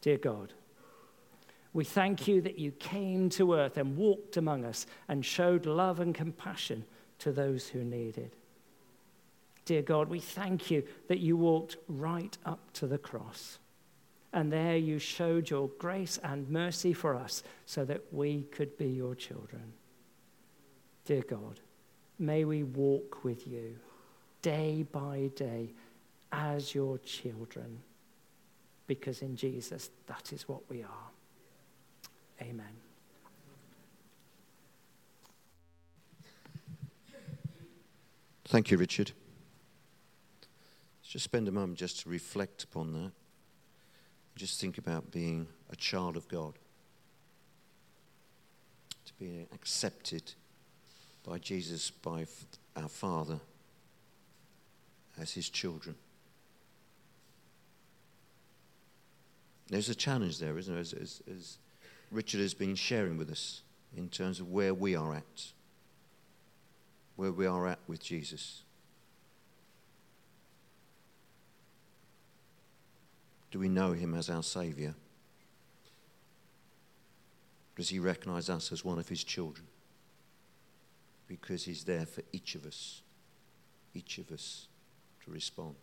Dear 0.01 0.17
God, 0.17 0.53
we 1.73 1.83
thank 1.83 2.27
you 2.27 2.41
that 2.41 2.57
you 2.57 2.71
came 2.71 3.29
to 3.31 3.53
earth 3.53 3.77
and 3.77 3.97
walked 3.97 4.37
among 4.37 4.65
us 4.65 4.85
and 5.07 5.25
showed 5.25 5.65
love 5.65 5.99
and 5.99 6.13
compassion 6.13 6.85
to 7.19 7.31
those 7.31 7.67
who 7.67 7.83
needed. 7.83 8.35
Dear 9.65 9.81
God, 9.81 10.09
we 10.09 10.19
thank 10.19 10.71
you 10.71 10.83
that 11.07 11.19
you 11.19 11.35
walked 11.35 11.77
right 11.87 12.37
up 12.45 12.71
to 12.73 12.87
the 12.87 12.97
cross. 12.97 13.59
And 14.33 14.51
there 14.51 14.77
you 14.77 14.99
showed 14.99 15.49
your 15.49 15.69
grace 15.79 16.19
and 16.23 16.49
mercy 16.49 16.93
for 16.93 17.15
us 17.15 17.43
so 17.65 17.85
that 17.85 18.01
we 18.11 18.43
could 18.51 18.77
be 18.77 18.87
your 18.87 19.15
children. 19.15 19.73
Dear 21.05 21.23
God, 21.23 21.61
may 22.19 22.43
we 22.43 22.63
walk 22.63 23.23
with 23.23 23.47
you 23.47 23.77
day 24.41 24.85
by 24.91 25.31
day 25.35 25.73
as 26.31 26.75
your 26.75 26.97
children, 26.99 27.79
because 28.85 29.21
in 29.21 29.35
Jesus, 29.35 29.89
that 30.07 30.33
is 30.33 30.47
what 30.47 30.69
we 30.69 30.83
are. 30.83 31.09
Amen. 32.41 32.65
Thank 38.45 38.71
you, 38.71 38.77
Richard. 38.77 39.11
Let's 41.01 41.09
just 41.09 41.25
spend 41.25 41.47
a 41.47 41.51
moment 41.51 41.79
just 41.79 42.01
to 42.01 42.09
reflect 42.09 42.63
upon 42.63 42.93
that. 42.93 43.11
Just 44.37 44.61
think 44.61 44.77
about 44.77 45.11
being 45.11 45.47
a 45.71 45.75
child 45.75 46.15
of 46.15 46.27
God, 46.27 46.53
to 49.05 49.13
be 49.15 49.47
accepted 49.51 50.33
by 51.23 51.39
Jesus, 51.39 51.89
by 51.89 52.27
our 52.75 52.87
Father, 52.87 53.39
as 55.19 55.33
His 55.33 55.49
children. 55.49 55.95
There's 59.69 59.89
a 59.89 59.95
challenge 59.95 60.37
there, 60.37 60.55
isn't 60.59 60.71
there, 60.71 60.81
as, 60.81 60.93
as, 60.93 61.23
as 61.35 61.57
Richard 62.11 62.39
has 62.39 62.53
been 62.53 62.75
sharing 62.75 63.17
with 63.17 63.31
us 63.31 63.63
in 63.97 64.07
terms 64.07 64.39
of 64.39 64.51
where 64.51 64.73
we 64.73 64.95
are 64.95 65.15
at, 65.15 65.51
where 67.15 67.31
we 67.31 67.47
are 67.47 67.67
at 67.67 67.79
with 67.87 68.03
Jesus. 68.03 68.61
Do 73.51 73.59
we 73.59 73.69
know 73.69 73.93
him 73.93 74.13
as 74.13 74.29
our 74.29 74.43
Saviour? 74.43 74.93
Does 77.75 77.89
he 77.89 77.99
recognize 77.99 78.49
us 78.49 78.71
as 78.71 78.83
one 78.83 78.99
of 78.99 79.07
his 79.07 79.23
children? 79.23 79.67
Because 81.27 81.63
he's 81.65 81.83
there 81.83 82.05
for 82.05 82.23
each 82.33 82.55
of 82.55 82.65
us, 82.65 83.01
each 83.93 84.17
of 84.17 84.31
us 84.31 84.67
to 85.23 85.31
respond. 85.31 85.75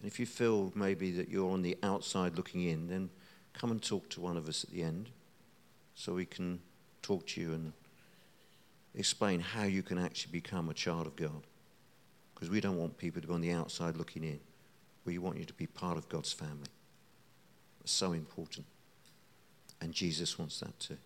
And 0.00 0.10
if 0.10 0.18
you 0.18 0.24
feel 0.24 0.72
maybe 0.74 1.10
that 1.12 1.28
you're 1.28 1.50
on 1.50 1.62
the 1.62 1.76
outside 1.82 2.36
looking 2.36 2.62
in, 2.62 2.88
then 2.88 3.10
come 3.52 3.70
and 3.70 3.82
talk 3.82 4.08
to 4.10 4.20
one 4.20 4.38
of 4.38 4.48
us 4.48 4.64
at 4.64 4.70
the 4.70 4.82
end 4.82 5.10
so 5.94 6.14
we 6.14 6.24
can 6.24 6.60
talk 7.02 7.26
to 7.26 7.40
you 7.40 7.52
and 7.52 7.72
explain 8.94 9.40
how 9.40 9.64
you 9.64 9.82
can 9.82 9.98
actually 9.98 10.32
become 10.32 10.70
a 10.70 10.74
child 10.74 11.06
of 11.06 11.16
God. 11.16 11.42
Because 12.40 12.50
we 12.50 12.62
don't 12.62 12.78
want 12.78 12.96
people 12.96 13.20
to 13.20 13.28
be 13.28 13.34
on 13.34 13.42
the 13.42 13.52
outside 13.52 13.98
looking 13.98 14.24
in. 14.24 14.40
We 15.04 15.18
want 15.18 15.36
you 15.36 15.44
to 15.44 15.52
be 15.52 15.66
part 15.66 15.98
of 15.98 16.08
God's 16.08 16.32
family. 16.32 16.70
It's 17.82 17.92
so 17.92 18.14
important. 18.14 18.64
And 19.82 19.92
Jesus 19.92 20.38
wants 20.38 20.60
that 20.60 20.78
too. 20.80 20.96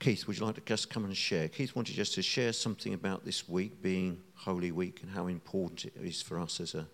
Keith, 0.00 0.26
would 0.26 0.38
you 0.38 0.44
like 0.44 0.56
to 0.56 0.60
just 0.60 0.90
come 0.90 1.04
and 1.04 1.16
share? 1.16 1.46
Keith 1.48 1.76
wanted 1.76 1.94
just 1.94 2.14
to 2.14 2.22
share 2.22 2.52
something 2.52 2.94
about 2.94 3.24
this 3.24 3.48
week 3.48 3.80
being 3.80 4.20
Holy 4.34 4.72
Week 4.72 4.98
and 5.02 5.12
how 5.12 5.28
important 5.28 5.84
it 5.84 5.92
is 6.02 6.20
for 6.20 6.40
us 6.40 6.60
as 6.60 6.74
a, 6.74 6.86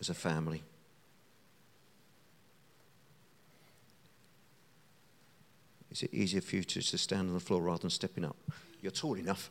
as 0.00 0.08
a 0.08 0.14
family. 0.14 0.62
Is 5.90 6.02
it 6.04 6.14
easier 6.14 6.40
for 6.40 6.56
you 6.56 6.62
to, 6.62 6.80
stand 6.82 7.28
on 7.28 7.34
the 7.34 7.40
floor 7.40 7.62
rather 7.62 7.80
than 7.80 7.90
stepping 7.90 8.24
up? 8.24 8.36
You're 8.80 8.92
tall 8.92 9.14
enough. 9.14 9.50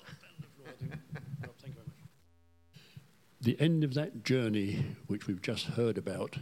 The 3.42 3.60
end 3.60 3.84
of 3.84 3.94
that 3.94 4.24
journey, 4.24 4.86
which 5.08 5.28
we've 5.28 5.42
just 5.42 5.66
heard 5.66 5.98
about, 5.98 6.38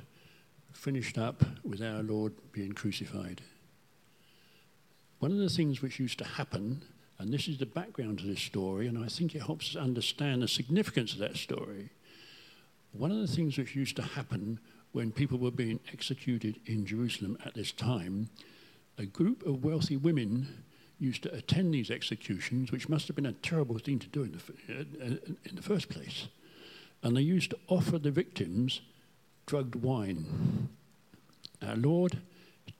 finished 0.71 1.17
up 1.17 1.43
with 1.63 1.81
our 1.81 2.03
Lord 2.03 2.33
being 2.51 2.73
crucified. 2.73 3.41
One 5.19 5.31
of 5.31 5.37
the 5.37 5.49
things 5.49 5.81
which 5.81 5.99
used 5.99 6.19
to 6.19 6.25
happen, 6.25 6.83
and 7.17 7.33
this 7.33 7.47
is 7.47 7.57
the 7.57 7.65
background 7.65 8.19
to 8.19 8.25
this 8.25 8.41
story, 8.41 8.87
and 8.87 9.03
I 9.03 9.07
think 9.07 9.33
it 9.33 9.41
helps 9.41 9.75
us 9.75 9.81
understand 9.81 10.41
the 10.41 10.47
significance 10.47 11.13
of 11.13 11.19
that 11.19 11.37
story. 11.37 11.89
One 12.91 13.11
of 13.11 13.17
the 13.17 13.27
things 13.27 13.57
which 13.57 13.75
used 13.75 13.95
to 13.95 14.03
happen 14.03 14.59
when 14.91 15.11
people 15.11 15.37
were 15.37 15.51
being 15.51 15.79
executed 15.91 16.59
in 16.65 16.85
Jerusalem 16.85 17.37
at 17.45 17.55
this 17.55 17.71
time, 17.71 18.29
a 18.97 19.05
group 19.05 19.45
of 19.45 19.63
wealthy 19.63 19.97
women 19.97 20.63
used 20.99 21.23
to 21.23 21.33
attend 21.33 21.73
these 21.73 21.91
executions, 21.91 22.71
which 22.71 22.89
must 22.89 23.07
have 23.07 23.15
been 23.15 23.25
a 23.25 23.33
terrible 23.33 23.77
thing 23.77 23.99
to 23.99 24.07
do 24.07 24.23
in 24.23 24.31
the, 24.31 24.73
uh, 24.73 24.81
uh, 25.03 25.17
in 25.45 25.55
the 25.55 25.61
first 25.61 25.89
place. 25.89 26.27
And 27.03 27.15
they 27.15 27.21
used 27.21 27.51
to 27.51 27.59
offer 27.67 27.99
the 27.99 28.11
victims 28.11 28.81
drugged 29.45 29.75
wine. 29.75 30.69
Our 31.61 31.75
Lord 31.75 32.19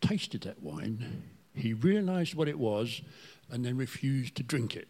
tasted 0.02 0.41
that 0.41 0.61
wine, 0.61 1.23
he 1.53 1.73
realized 1.73 2.35
what 2.35 2.48
it 2.48 2.60
was, 2.60 3.02
and 3.49 3.65
then 3.65 3.77
refused 3.77 4.35
to 4.35 4.44
drink 4.44 4.76
it. 4.76 4.88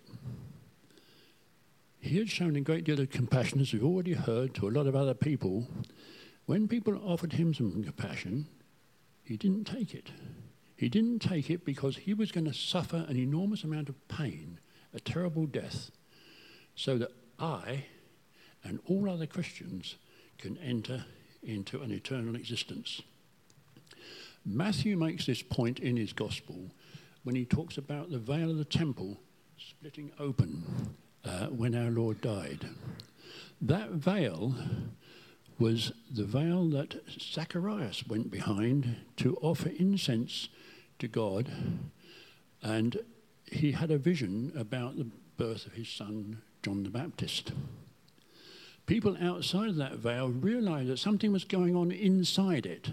He 1.99 2.17
had 2.17 2.29
shown 2.29 2.55
a 2.55 2.61
great 2.61 2.83
deal 2.83 2.99
of 2.99 3.09
compassion, 3.09 3.59
as 3.59 3.73
we've 3.73 3.83
already 3.83 4.13
heard, 4.13 4.53
to 4.55 4.67
a 4.67 4.71
lot 4.71 4.87
of 4.87 4.95
other 4.95 5.13
people. 5.13 5.67
When 6.45 6.67
people 6.67 6.99
offered 7.05 7.33
him 7.33 7.53
some 7.53 7.83
compassion, 7.83 8.47
he 9.23 9.37
didn't 9.37 9.65
take 9.65 9.93
it. 9.93 10.09
He 10.77 10.89
didn't 10.89 11.19
take 11.19 11.49
it 11.49 11.65
because 11.65 11.97
he 11.97 12.13
was 12.13 12.31
going 12.31 12.45
to 12.45 12.53
suffer 12.53 13.05
an 13.09 13.17
enormous 13.17 13.63
amount 13.63 13.89
of 13.89 14.07
pain, 14.07 14.59
a 14.93 14.99
terrible 14.99 15.47
death, 15.47 15.89
so 16.75 16.99
that 16.99 17.11
I 17.39 17.85
and 18.63 18.79
all 18.85 19.09
other 19.09 19.25
Christians 19.25 19.95
can 20.37 20.57
enter 20.59 21.05
into 21.41 21.81
an 21.81 21.91
eternal 21.91 22.35
existence. 22.35 23.01
Matthew 24.45 24.95
makes 24.95 25.25
this 25.25 25.41
point 25.41 25.79
in 25.79 25.97
his 25.97 26.13
gospel 26.13 26.69
when 27.23 27.35
he 27.35 27.43
talks 27.43 27.77
about 27.77 28.11
the 28.11 28.19
veil 28.19 28.51
of 28.51 28.57
the 28.57 28.65
temple 28.65 29.17
splitting 29.57 30.11
open 30.19 30.63
uh, 31.25 31.47
when 31.47 31.75
our 31.75 31.89
Lord 31.89 32.21
died. 32.21 32.67
That 33.61 33.89
veil 33.89 34.53
was 35.59 35.91
the 36.11 36.23
veil 36.23 36.67
that 36.69 37.01
Zacharias 37.19 38.07
went 38.07 38.29
behind 38.29 38.97
to 39.17 39.35
offer 39.37 39.69
incense 39.69 40.49
to 40.99 41.07
God, 41.07 41.51
and 42.61 42.99
he 43.51 43.71
had 43.71 43.91
a 43.91 43.97
vision 43.97 44.51
about 44.55 44.97
the 44.97 45.07
birth 45.37 45.65
of 45.65 45.73
his 45.73 45.89
son, 45.89 46.41
John 46.63 46.83
the 46.83 46.89
Baptist. 46.89 47.51
People 48.85 49.17
outside 49.19 49.75
that 49.75 49.97
veil 49.97 50.29
realized 50.29 50.89
that 50.89 50.99
something 50.99 51.31
was 51.31 51.43
going 51.43 51.75
on 51.75 51.91
inside 51.91 52.65
it, 52.65 52.91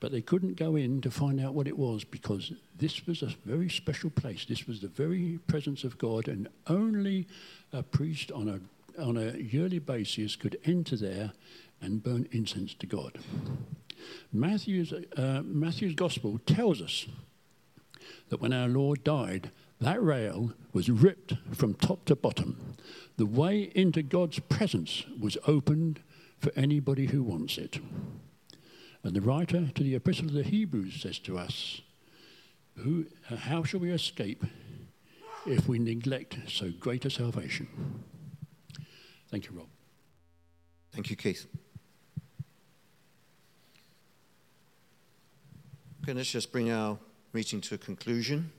but 0.00 0.12
they 0.12 0.20
couldn't 0.20 0.56
go 0.56 0.76
in 0.76 1.00
to 1.00 1.10
find 1.10 1.40
out 1.40 1.54
what 1.54 1.66
it 1.66 1.78
was 1.78 2.04
because 2.04 2.52
this 2.76 3.06
was 3.06 3.22
a 3.22 3.34
very 3.46 3.70
special 3.70 4.10
place. 4.10 4.44
This 4.44 4.66
was 4.66 4.80
the 4.80 4.88
very 4.88 5.38
presence 5.46 5.84
of 5.84 5.96
God, 5.96 6.28
and 6.28 6.48
only 6.66 7.26
a 7.72 7.82
priest 7.82 8.30
on 8.32 8.48
a 8.48 8.60
on 8.98 9.16
a 9.16 9.36
yearly 9.36 9.78
basis 9.78 10.36
could 10.36 10.58
enter 10.64 10.96
there 10.96 11.32
and 11.80 12.02
burn 12.02 12.28
incense 12.32 12.74
to 12.74 12.86
God. 12.86 13.18
Matthew's, 14.32 14.92
uh, 14.92 15.42
Matthew's 15.44 15.94
gospel 15.94 16.38
tells 16.46 16.80
us 16.80 17.06
that 18.28 18.40
when 18.40 18.52
our 18.52 18.68
Lord 18.68 19.04
died, 19.04 19.50
that 19.80 20.02
rail 20.02 20.52
was 20.72 20.90
ripped 20.90 21.34
from 21.52 21.74
top 21.74 22.04
to 22.06 22.16
bottom. 22.16 22.76
The 23.16 23.26
way 23.26 23.70
into 23.74 24.02
God's 24.02 24.38
presence 24.38 25.04
was 25.20 25.36
opened 25.46 26.00
for 26.38 26.52
anybody 26.56 27.06
who 27.06 27.22
wants 27.22 27.58
it. 27.58 27.80
And 29.02 29.14
the 29.14 29.20
writer 29.20 29.68
to 29.74 29.82
the 29.82 29.94
Epistle 29.94 30.26
of 30.26 30.32
the 30.32 30.42
Hebrews 30.42 31.00
says 31.02 31.18
to 31.20 31.38
us, 31.38 31.82
who, 32.76 33.06
How 33.28 33.62
shall 33.62 33.80
we 33.80 33.90
escape 33.90 34.44
if 35.46 35.68
we 35.68 35.78
neglect 35.78 36.38
so 36.48 36.70
great 36.70 37.04
a 37.04 37.10
salvation? 37.10 37.68
Thank 39.34 39.46
you, 39.46 39.56
Rob. 39.56 39.66
Thank 40.92 41.10
you, 41.10 41.16
Keith. 41.16 41.48
Okay, 46.04 46.12
let's 46.12 46.30
just 46.30 46.52
bring 46.52 46.70
our 46.70 46.96
meeting 47.32 47.60
to 47.62 47.74
a 47.74 47.78
conclusion. 47.78 48.52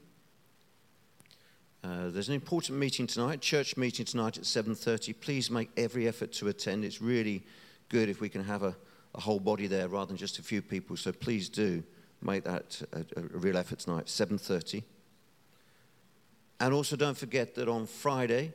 Uh, 1.82 2.10
there's 2.10 2.28
an 2.28 2.36
important 2.36 2.78
meeting 2.78 3.08
tonight, 3.08 3.40
church 3.40 3.78
meeting 3.78 4.06
tonight 4.06 4.38
at 4.38 4.44
7.30. 4.44 5.16
Please 5.22 5.50
make 5.50 5.70
every 5.78 6.10
effort 6.10 6.34
to 6.34 6.50
attend. 6.50 6.84
It's 6.84 7.02
really 7.02 7.44
good 7.88 8.10
if 8.10 8.20
we 8.20 8.28
can 8.28 8.44
have 8.44 8.64
a, 8.64 8.76
a 9.14 9.22
whole 9.22 9.40
body 9.40 9.68
there 9.68 9.88
rather 9.88 10.08
than 10.08 10.18
just 10.18 10.40
a 10.40 10.44
few 10.44 10.62
people. 10.62 10.98
So 10.98 11.14
please 11.14 11.48
do 11.48 11.84
make 12.22 12.44
that 12.44 12.82
a, 12.92 13.06
a 13.18 13.22
real 13.38 13.56
effort 13.56 13.80
tonight, 13.80 14.08
7.30. 14.08 14.84
And 16.60 16.74
also 16.74 16.98
don't 16.98 17.18
forget 17.18 17.56
that 17.56 17.70
on 17.70 17.86
Friday, 17.86 18.54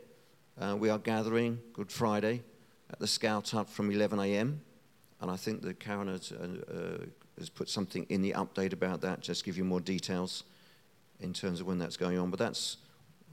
uh, 0.58 0.76
we 0.76 0.88
are 0.88 0.98
gathering 0.98 1.58
Good 1.72 1.92
Friday 1.92 2.42
at 2.90 2.98
the 2.98 3.06
Scout 3.06 3.50
Hut 3.50 3.68
from 3.68 3.90
11 3.90 4.18
a.m. 4.20 4.60
And 5.20 5.30
I 5.30 5.36
think 5.36 5.62
that 5.62 5.78
Karen 5.78 6.08
has, 6.08 6.32
uh, 6.32 6.46
uh, 6.72 7.04
has 7.38 7.50
put 7.50 7.68
something 7.68 8.06
in 8.08 8.22
the 8.22 8.32
update 8.32 8.72
about 8.72 9.00
that, 9.02 9.20
just 9.20 9.44
give 9.44 9.56
you 9.56 9.64
more 9.64 9.80
details 9.80 10.44
in 11.20 11.32
terms 11.32 11.60
of 11.60 11.66
when 11.66 11.78
that's 11.78 11.96
going 11.96 12.18
on. 12.18 12.30
But 12.30 12.38
that's 12.38 12.78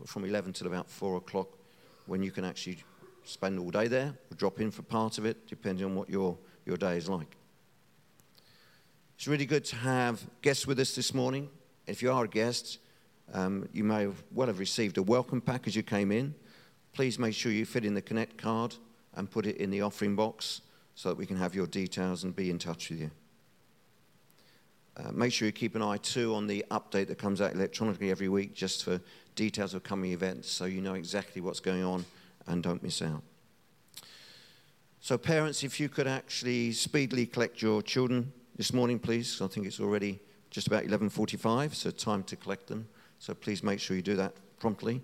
from 0.06 0.26
11 0.26 0.54
till 0.54 0.68
about 0.68 0.90
4 0.90 1.18
o'clock 1.18 1.48
when 2.06 2.22
you 2.22 2.32
can 2.32 2.46
actually 2.46 2.78
spend 3.24 3.60
all 3.60 3.72
day 3.72 3.88
there 3.88 4.14
or 4.32 4.36
drop 4.36 4.60
in 4.60 4.72
for 4.72 4.82
part 4.82 5.18
of 5.18 5.26
it, 5.26 5.48
depending 5.48 5.86
on 5.86 5.96
what 5.96 6.10
your, 6.10 6.38
your 6.66 6.78
day 6.78 6.98
is 6.98 7.10
like. 7.10 7.36
It's 9.18 9.28
really 9.28 9.46
good 9.46 9.66
to 9.66 9.76
have 9.78 10.24
guests 10.42 10.68
with 10.68 10.80
us 10.80 10.96
this 10.96 11.14
morning. 11.14 11.50
If 11.88 12.02
you 12.02 12.12
are 12.12 12.26
a 12.26 12.28
guest, 12.28 12.80
um, 13.34 13.68
you 13.74 13.84
may 13.84 14.10
well 14.32 14.48
have 14.48 14.60
received 14.60 14.98
a 14.98 15.02
welcome 15.04 15.42
pack 15.42 15.68
as 15.68 15.76
you 15.76 15.84
came 15.84 16.12
in. 16.12 16.36
Please 16.98 17.20
make 17.20 17.36
sure 17.36 17.52
you 17.52 17.64
fill 17.64 17.86
in 17.86 17.94
the 17.94 18.02
Connect 18.02 18.40
card 18.40 18.74
and 19.14 19.30
put 19.30 19.46
it 19.46 19.58
in 19.58 19.70
the 19.70 19.84
offering 19.84 20.16
box 20.16 20.62
so 20.96 21.10
that 21.10 21.16
we 21.16 21.28
can 21.28 21.38
have 21.38 21.54
your 21.54 21.68
details 21.68 22.24
and 22.24 22.36
be 22.36 22.50
in 22.50 22.58
touch 22.58 22.90
with 22.90 23.00
you. 23.00 23.12
Uh, 24.98 25.12
make 25.12 25.32
sure 25.32 25.46
you 25.46 25.52
keep 25.52 25.76
an 25.76 25.84
eye 25.84 25.98
too 25.98 26.34
on 26.34 26.48
the 26.48 26.66
update 26.72 27.06
that 27.06 27.20
comes 27.20 27.40
out 27.40 27.54
electronically 27.54 28.10
every 28.10 28.30
week 28.30 28.56
just 28.56 28.84
for 28.84 29.00
details 29.36 29.76
of 29.76 29.84
coming 29.84 30.12
events 30.12 30.50
so 30.50 30.66
you 30.66 30.82
know 30.82 30.96
exactly 30.96 31.40
what's 31.40 31.60
going 31.60 31.84
on 31.84 32.04
and 32.48 32.64
don't 32.64 32.82
miss 32.82 33.00
out. 33.04 33.22
So, 35.00 35.20
parents, 35.20 35.64
if 35.64 35.80
you 35.80 35.90
could 35.90 36.08
actually 36.08 36.72
speedily 36.72 37.28
collect 37.28 37.62
your 37.62 37.84
children 37.84 38.34
this 38.56 38.74
morning, 38.74 38.98
please. 38.98 39.40
I 39.40 39.46
think 39.46 39.68
it's 39.68 39.80
already 39.80 40.20
just 40.50 40.66
about 40.66 40.84
11:45, 40.84 41.76
so 41.76 41.92
time 41.92 42.24
to 42.24 42.36
collect 42.36 42.66
them. 42.66 42.88
So 43.20 43.36
please 43.36 43.62
make 43.62 43.80
sure 43.80 43.96
you 43.96 44.02
do 44.02 44.16
that 44.16 44.34
promptly. 44.60 45.04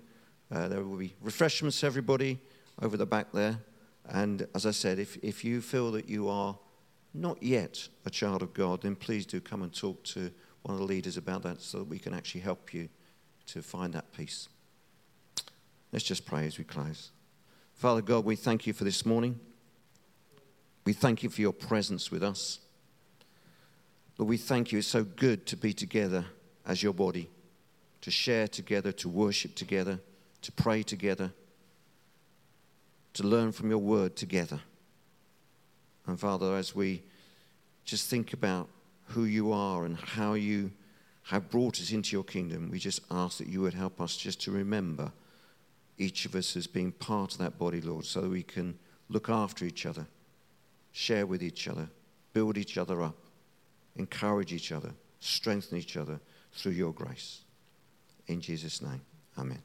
Uh, 0.51 0.67
there 0.67 0.83
will 0.83 0.97
be 0.97 1.15
refreshments 1.21 1.79
for 1.79 1.85
everybody 1.85 2.39
over 2.81 2.97
the 2.97 3.05
back 3.05 3.31
there. 3.31 3.59
And 4.09 4.47
as 4.53 4.65
I 4.65 4.71
said, 4.71 4.99
if, 4.99 5.17
if 5.23 5.43
you 5.43 5.61
feel 5.61 5.91
that 5.93 6.09
you 6.09 6.27
are 6.27 6.57
not 7.13 7.41
yet 7.41 7.87
a 8.05 8.09
child 8.09 8.41
of 8.41 8.53
God, 8.53 8.81
then 8.81 8.95
please 8.95 9.25
do 9.25 9.39
come 9.39 9.61
and 9.61 9.73
talk 9.73 10.03
to 10.05 10.31
one 10.63 10.73
of 10.73 10.79
the 10.79 10.85
leaders 10.85 11.17
about 11.17 11.43
that 11.43 11.61
so 11.61 11.79
that 11.79 11.87
we 11.87 11.99
can 11.99 12.13
actually 12.13 12.41
help 12.41 12.73
you 12.73 12.89
to 13.47 13.61
find 13.61 13.93
that 13.93 14.11
peace. 14.13 14.49
Let's 15.91 16.05
just 16.05 16.25
pray 16.25 16.47
as 16.47 16.57
we 16.57 16.63
close. 16.63 17.11
Father 17.73 18.01
God, 18.01 18.25
we 18.25 18.35
thank 18.35 18.65
you 18.65 18.73
for 18.73 18.83
this 18.83 19.05
morning. 19.05 19.39
We 20.85 20.93
thank 20.93 21.23
you 21.23 21.29
for 21.29 21.41
your 21.41 21.53
presence 21.53 22.11
with 22.11 22.23
us. 22.23 22.59
Lord, 24.17 24.29
we 24.29 24.37
thank 24.37 24.71
you. 24.71 24.79
It's 24.79 24.87
so 24.87 25.03
good 25.03 25.45
to 25.47 25.57
be 25.57 25.73
together 25.73 26.25
as 26.65 26.81
your 26.81 26.93
body, 26.93 27.29
to 28.01 28.11
share 28.11 28.47
together, 28.47 28.91
to 28.93 29.09
worship 29.09 29.55
together, 29.55 29.99
to 30.43 30.51
pray 30.51 30.83
together, 30.83 31.31
to 33.13 33.23
learn 33.23 33.51
from 33.51 33.69
your 33.69 33.79
word 33.79 34.15
together. 34.15 34.59
And 36.05 36.19
Father, 36.19 36.55
as 36.55 36.75
we 36.75 37.01
just 37.85 38.09
think 38.09 38.33
about 38.33 38.69
who 39.07 39.23
you 39.23 39.51
are 39.51 39.85
and 39.85 39.97
how 39.97 40.33
you 40.33 40.71
have 41.23 41.49
brought 41.49 41.79
us 41.79 41.91
into 41.91 42.15
your 42.15 42.23
kingdom, 42.23 42.69
we 42.69 42.79
just 42.79 43.01
ask 43.09 43.37
that 43.37 43.47
you 43.47 43.61
would 43.61 43.73
help 43.73 44.01
us 44.01 44.17
just 44.17 44.41
to 44.41 44.51
remember 44.51 45.11
each 45.97 46.25
of 46.25 46.35
us 46.35 46.55
as 46.57 46.67
being 46.67 46.91
part 46.91 47.33
of 47.33 47.37
that 47.37 47.57
body, 47.57 47.79
Lord, 47.79 48.05
so 48.05 48.21
that 48.21 48.29
we 48.29 48.43
can 48.43 48.77
look 49.09 49.29
after 49.29 49.63
each 49.63 49.85
other, 49.85 50.05
share 50.91 51.25
with 51.25 51.41
each 51.41 51.67
other, 51.67 51.87
build 52.33 52.57
each 52.57 52.77
other 52.77 53.01
up, 53.01 53.15
encourage 53.95 54.51
each 54.51 54.71
other, 54.71 54.91
strengthen 55.19 55.77
each 55.77 55.95
other 55.95 56.19
through 56.51 56.73
your 56.73 56.91
grace. 56.91 57.41
In 58.27 58.41
Jesus' 58.41 58.81
name, 58.81 59.01
amen. 59.37 59.61